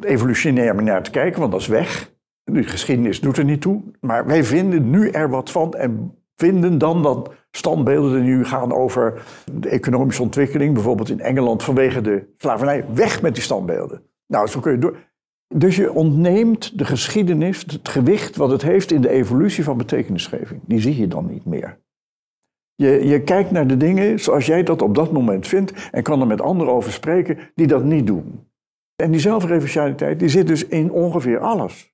evolutionair 0.00 0.82
naar 0.82 1.02
te 1.02 1.10
kijken, 1.10 1.40
want 1.40 1.52
dat 1.52 1.60
is 1.60 1.66
weg. 1.66 2.12
De 2.44 2.62
geschiedenis 2.62 3.20
doet 3.20 3.36
er 3.36 3.44
niet 3.44 3.60
toe. 3.60 3.82
Maar 4.00 4.26
wij 4.26 4.44
vinden 4.44 4.90
nu 4.90 5.08
er 5.08 5.30
wat 5.30 5.50
van 5.50 5.74
en 5.74 6.14
vinden 6.36 6.78
dan 6.78 7.02
dat 7.02 7.30
standbeelden 7.50 8.12
die 8.12 8.34
nu 8.34 8.44
gaan 8.44 8.72
over 8.72 9.22
de 9.52 9.68
economische 9.68 10.22
ontwikkeling, 10.22 10.74
bijvoorbeeld 10.74 11.10
in 11.10 11.20
Engeland 11.20 11.62
vanwege 11.62 12.00
de 12.00 12.26
slavernij, 12.36 12.84
weg 12.94 13.22
met 13.22 13.34
die 13.34 13.42
standbeelden. 13.42 14.02
Nou, 14.26 14.46
zo 14.46 14.60
kun 14.60 14.72
je 14.72 14.78
door. 14.78 14.96
Dus 15.54 15.76
je 15.76 15.92
ontneemt 15.92 16.78
de 16.78 16.84
geschiedenis, 16.84 17.64
het 17.66 17.88
gewicht 17.88 18.36
wat 18.36 18.50
het 18.50 18.62
heeft 18.62 18.92
in 18.92 19.00
de 19.00 19.08
evolutie 19.08 19.64
van 19.64 19.76
betekenisgeving. 19.76 20.60
Die 20.66 20.80
zie 20.80 20.96
je 20.96 21.08
dan 21.08 21.26
niet 21.26 21.44
meer. 21.44 21.78
Je, 22.74 23.06
je 23.06 23.22
kijkt 23.22 23.50
naar 23.50 23.66
de 23.66 23.76
dingen 23.76 24.20
zoals 24.20 24.46
jij 24.46 24.62
dat 24.62 24.82
op 24.82 24.94
dat 24.94 25.12
moment 25.12 25.46
vindt 25.46 25.72
en 25.90 26.02
kan 26.02 26.20
er 26.20 26.26
met 26.26 26.40
anderen 26.40 26.72
over 26.72 26.92
spreken 26.92 27.38
die 27.54 27.66
dat 27.66 27.84
niet 27.84 28.06
doen. 28.06 28.48
En 28.96 29.10
die 29.10 29.20
zelfreferentialiteit 29.20 30.18
die 30.18 30.28
zit 30.28 30.46
dus 30.46 30.66
in 30.66 30.90
ongeveer 30.90 31.38
alles. 31.38 31.93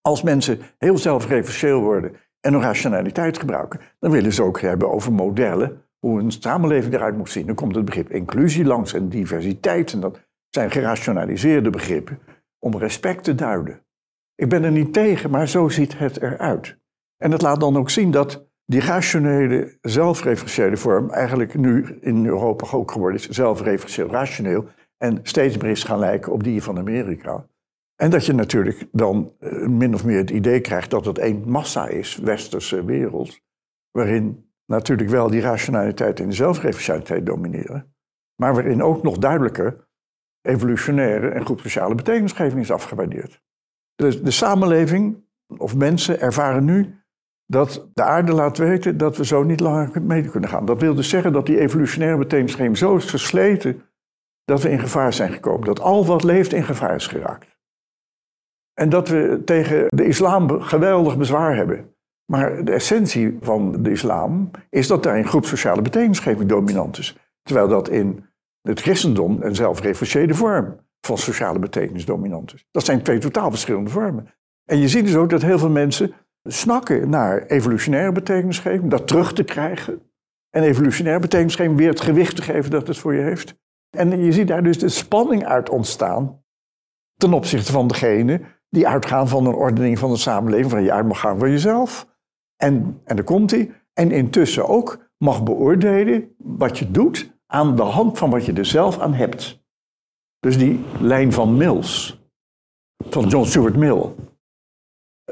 Als 0.00 0.22
mensen 0.22 0.58
heel 0.78 0.98
zelfreferentieel 0.98 1.80
worden 1.80 2.12
en 2.40 2.52
hun 2.52 2.62
rationaliteit 2.62 3.38
gebruiken, 3.38 3.80
dan 3.98 4.10
willen 4.10 4.32
ze 4.32 4.42
ook 4.42 4.60
hebben 4.60 4.90
over 4.90 5.12
modellen, 5.12 5.82
hoe 5.98 6.20
een 6.20 6.30
samenleving 6.30 6.94
eruit 6.94 7.16
moet 7.16 7.30
zien. 7.30 7.46
Dan 7.46 7.54
komt 7.54 7.74
het 7.74 7.84
begrip 7.84 8.10
inclusie 8.10 8.64
langs 8.64 8.94
en 8.94 9.08
diversiteit. 9.08 9.92
En 9.92 10.00
dat 10.00 10.28
zijn 10.48 10.70
gerationaliseerde 10.70 11.70
begrippen 11.70 12.18
om 12.58 12.78
respect 12.78 13.24
te 13.24 13.34
duiden. 13.34 13.84
Ik 14.34 14.48
ben 14.48 14.64
er 14.64 14.70
niet 14.70 14.92
tegen, 14.92 15.30
maar 15.30 15.48
zo 15.48 15.68
ziet 15.68 15.98
het 15.98 16.22
eruit. 16.22 16.78
En 17.16 17.30
het 17.30 17.42
laat 17.42 17.60
dan 17.60 17.76
ook 17.76 17.90
zien 17.90 18.10
dat 18.10 18.48
die 18.64 18.80
rationele, 18.80 19.78
zelfreferentiële 19.80 20.76
vorm 20.76 21.10
eigenlijk 21.10 21.54
nu 21.54 21.98
in 22.00 22.26
Europa 22.26 22.66
ook 22.70 22.90
geworden 22.90 23.20
is, 23.20 23.28
zelfreferentieel 23.28 24.08
rationeel, 24.08 24.68
en 24.96 25.18
steeds 25.22 25.56
meer 25.56 25.70
is 25.70 25.84
gaan 25.84 25.98
lijken 25.98 26.32
op 26.32 26.42
die 26.42 26.62
van 26.62 26.78
Amerika. 26.78 27.46
En 28.00 28.10
dat 28.10 28.26
je 28.26 28.32
natuurlijk 28.32 28.88
dan 28.92 29.32
eh, 29.38 29.66
min 29.66 29.94
of 29.94 30.04
meer 30.04 30.16
het 30.16 30.30
idee 30.30 30.60
krijgt 30.60 30.90
dat 30.90 31.04
het 31.04 31.18
één 31.18 31.50
massa 31.50 31.88
is, 31.88 32.16
westerse 32.16 32.84
wereld, 32.84 33.40
waarin 33.90 34.52
natuurlijk 34.66 35.08
wel 35.08 35.30
die 35.30 35.40
rationaliteit 35.40 36.20
en 36.20 36.28
de 36.28 36.34
zelfreferentialiteit 36.34 37.26
domineren, 37.26 37.94
maar 38.34 38.54
waarin 38.54 38.82
ook 38.82 39.02
nog 39.02 39.18
duidelijker 39.18 39.88
evolutionaire 40.40 41.28
en 41.28 41.46
goed 41.46 41.60
sociale 41.60 41.94
betekenisgeving 41.94 42.60
is 42.60 42.70
afgewaardeerd. 42.70 43.42
Dus 43.94 44.22
de 44.22 44.30
samenleving 44.30 45.24
of 45.56 45.76
mensen 45.76 46.20
ervaren 46.20 46.64
nu 46.64 47.02
dat 47.46 47.90
de 47.94 48.02
aarde 48.02 48.32
laat 48.32 48.58
weten 48.58 48.96
dat 48.96 49.16
we 49.16 49.24
zo 49.24 49.42
niet 49.42 49.60
langer 49.60 50.02
mee 50.02 50.28
kunnen 50.28 50.50
gaan. 50.50 50.64
Dat 50.64 50.80
wil 50.80 50.94
dus 50.94 51.08
zeggen 51.08 51.32
dat 51.32 51.46
die 51.46 51.58
evolutionaire 51.58 52.18
betekenisgeving 52.18 52.78
zo 52.78 52.96
is 52.96 53.04
versleten 53.04 53.82
dat 54.44 54.62
we 54.62 54.70
in 54.70 54.78
gevaar 54.78 55.12
zijn 55.12 55.32
gekomen. 55.32 55.66
Dat 55.66 55.80
al 55.80 56.06
wat 56.06 56.22
leeft 56.22 56.52
in 56.52 56.64
gevaar 56.64 56.94
is 56.94 57.06
geraakt. 57.06 57.49
En 58.80 58.88
dat 58.88 59.08
we 59.08 59.42
tegen 59.44 59.86
de 59.88 60.04
islam 60.04 60.60
geweldig 60.60 61.16
bezwaar 61.16 61.56
hebben. 61.56 61.94
Maar 62.32 62.64
de 62.64 62.72
essentie 62.72 63.36
van 63.40 63.82
de 63.82 63.90
islam 63.90 64.50
is 64.70 64.86
dat 64.86 65.02
daar 65.02 65.16
een 65.16 65.28
groep 65.28 65.44
sociale 65.44 65.82
betekenisgeving 65.82 66.48
dominant 66.48 66.98
is. 66.98 67.16
Terwijl 67.42 67.68
dat 67.68 67.88
in 67.88 68.24
het 68.62 68.80
christendom 68.80 69.42
een 69.42 69.54
zelfreferentiële 69.54 70.34
vorm 70.34 70.76
van 71.06 71.18
sociale 71.18 71.58
betekenis 71.58 72.04
dominant 72.04 72.54
is. 72.54 72.66
Dat 72.70 72.84
zijn 72.84 73.02
twee 73.02 73.18
totaal 73.18 73.50
verschillende 73.50 73.90
vormen. 73.90 74.34
En 74.64 74.78
je 74.78 74.88
ziet 74.88 75.04
dus 75.04 75.16
ook 75.16 75.30
dat 75.30 75.42
heel 75.42 75.58
veel 75.58 75.70
mensen 75.70 76.12
snakken 76.42 77.10
naar 77.10 77.46
evolutionaire 77.46 78.12
betekenisgeving, 78.12 78.90
dat 78.90 79.06
terug 79.06 79.32
te 79.32 79.44
krijgen. 79.44 80.02
En 80.50 80.62
evolutionaire 80.62 81.20
betekenisgeving 81.20 81.76
weer 81.76 81.88
het 81.88 82.00
gewicht 82.00 82.36
te 82.36 82.42
geven 82.42 82.70
dat 82.70 82.86
het 82.86 82.98
voor 82.98 83.14
je 83.14 83.22
heeft. 83.22 83.54
En 83.96 84.20
je 84.24 84.32
ziet 84.32 84.48
daar 84.48 84.62
dus 84.62 84.78
de 84.78 84.88
spanning 84.88 85.46
uit 85.46 85.70
ontstaan 85.70 86.42
ten 87.16 87.32
opzichte 87.32 87.72
van 87.72 87.88
degene 87.88 88.40
die 88.70 88.88
uitgaan 88.88 89.28
van 89.28 89.46
een 89.46 89.54
ordening 89.54 89.98
van 89.98 90.10
de 90.10 90.16
samenleving, 90.16 90.70
van 90.70 90.82
je 90.82 90.92
uit 90.92 91.06
mag 91.06 91.20
gaan 91.20 91.38
voor 91.38 91.48
jezelf. 91.48 92.08
En, 92.56 93.00
en 93.04 93.16
daar 93.16 93.24
komt 93.24 93.50
hij. 93.50 93.72
En 93.92 94.10
intussen 94.10 94.68
ook 94.68 95.10
mag 95.16 95.42
beoordelen 95.42 96.34
wat 96.36 96.78
je 96.78 96.90
doet 96.90 97.38
aan 97.46 97.76
de 97.76 97.82
hand 97.82 98.18
van 98.18 98.30
wat 98.30 98.44
je 98.44 98.52
er 98.52 98.64
zelf 98.64 98.98
aan 98.98 99.14
hebt. 99.14 99.62
Dus 100.38 100.58
die 100.58 100.84
lijn 101.00 101.32
van 101.32 101.56
Mills, 101.56 102.20
van 103.08 103.28
John 103.28 103.46
Stuart 103.46 103.76
Mill. 103.76 104.14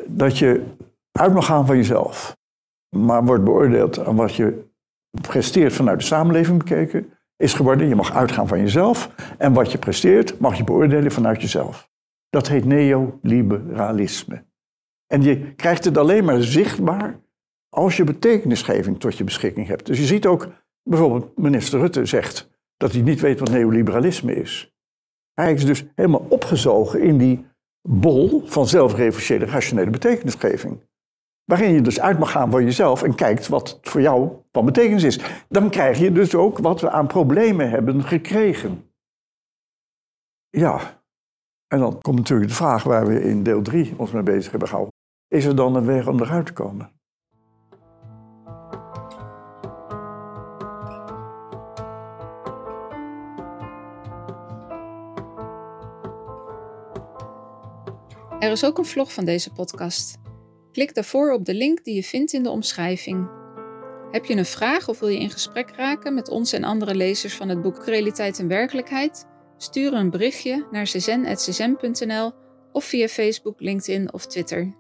Dat 0.07 0.39
je 0.39 0.65
uit 1.13 1.35
mag 1.35 1.47
gaan 1.47 1.67
van 1.67 1.77
jezelf, 1.77 2.37
maar 2.97 3.25
wordt 3.25 3.45
beoordeeld 3.45 3.99
aan 3.99 4.17
wat 4.17 4.35
je 4.35 4.67
presteert 5.21 5.73
vanuit 5.73 5.99
de 5.99 6.05
samenleving 6.05 6.59
bekeken, 6.59 7.13
is 7.37 7.55
geworden, 7.55 7.89
je 7.89 7.95
mag 7.95 8.15
uitgaan 8.15 8.49
van 8.49 8.61
jezelf 8.61 9.11
en 9.39 9.53
wat 9.53 9.73
je 9.73 9.79
presteert 9.79 10.41
mag 10.41 10.57
je 10.57 10.65
beoordelen 10.65 11.13
vanuit 11.13 11.41
jezelf. 11.41 11.91
Dat 12.31 12.49
heet 12.49 12.65
neoliberalisme. 12.65 14.45
En 15.07 15.23
je 15.23 15.55
krijgt 15.55 15.85
het 15.85 15.99
alleen 15.99 16.25
maar 16.25 16.43
zichtbaar 16.43 17.21
als 17.69 17.97
je 17.97 18.05
betekenisgeving 18.05 19.01
tot 19.01 19.17
je 19.19 19.25
beschikking 19.25 19.67
hebt. 19.67 19.87
Dus 19.87 19.99
je 19.99 20.05
ziet 20.05 20.27
ook, 20.27 20.49
bijvoorbeeld 20.83 21.37
minister 21.37 21.81
Rutte 21.81 22.07
zegt 22.07 22.51
dat 22.77 22.93
hij 22.93 23.01
niet 23.01 23.21
weet 23.21 23.41
wat 23.41 23.51
neoliberalisme 23.51 24.35
is. 24.35 24.77
Hij 25.35 25.53
is 25.53 25.65
dus 25.65 25.85
helemaal 25.95 26.27
opgezogen 26.29 27.01
in 27.01 27.19
die 27.19 27.47
bol 27.89 28.43
van 28.47 28.67
zelfreferentiële 28.67 29.45
rationele 29.45 29.91
betekenisgeving. 29.91 30.87
Waarin 31.45 31.73
je 31.73 31.81
dus 31.81 32.01
uit 32.01 32.19
mag 32.19 32.31
gaan 32.31 32.51
voor 32.51 32.63
jezelf 32.63 33.03
en 33.03 33.15
kijkt 33.15 33.49
wat 33.49 33.79
voor 33.83 34.01
jou 34.01 34.33
van 34.53 34.65
betekenis 34.65 35.03
is. 35.03 35.21
Dan 35.49 35.71
krijg 35.71 35.99
je 35.99 36.13
dus 36.13 36.35
ook 36.35 36.59
wat 36.59 36.81
we 36.81 36.91
aan 36.91 37.07
problemen 37.07 37.71
hebben 37.71 38.03
gekregen. 38.03 38.93
Ja, 40.49 40.98
en 41.69 41.79
dan 41.79 42.01
komt 42.01 42.17
natuurlijk 42.17 42.49
de 42.49 42.57
vraag 42.57 42.83
waar 42.83 43.07
we 43.07 43.23
in 43.23 43.43
deel 43.43 43.63
3 43.63 43.95
ons 43.97 44.11
mee 44.11 44.23
bezig 44.23 44.51
hebben 44.51 44.69
gehouden. 44.69 44.95
Is 45.29 45.45
er 45.45 45.57
dan 45.57 45.77
een 45.77 45.87
weg 45.87 46.07
om 46.07 46.21
eruit 46.21 46.47
te 46.47 46.53
komen? 46.53 46.97
Er 58.39 58.51
is 58.51 58.65
ook 58.65 58.79
een 58.79 58.85
vlog 58.85 59.13
van 59.13 59.25
deze 59.25 59.53
podcast. 59.53 60.17
Klik 60.73 60.95
daarvoor 60.95 61.33
op 61.33 61.45
de 61.45 61.55
link 61.55 61.85
die 61.85 61.95
je 61.95 62.03
vindt 62.03 62.33
in 62.33 62.43
de 62.43 62.51
omschrijving. 62.51 63.29
Heb 64.11 64.25
je 64.25 64.37
een 64.37 64.45
vraag 64.45 64.89
of 64.89 64.99
wil 64.99 65.09
je 65.09 65.19
in 65.19 65.31
gesprek 65.31 65.71
raken 65.71 66.15
met 66.15 66.29
ons 66.29 66.53
en 66.53 66.65
andere 66.65 66.95
lezers 66.95 67.37
van 67.37 67.49
het 67.49 67.63
boek 67.63 67.85
Realiteit 67.85 68.39
en 68.39 68.49
Werkelijkheid? 68.49 69.27
Stuur 69.59 69.93
een 69.93 70.11
berichtje 70.11 70.67
naar 70.71 70.85
czen.czen.nl 70.85 72.33
of 72.73 72.85
via 72.85 73.09
Facebook, 73.09 73.61
LinkedIn 73.61 74.13
of 74.13 74.27
Twitter. 74.27 74.77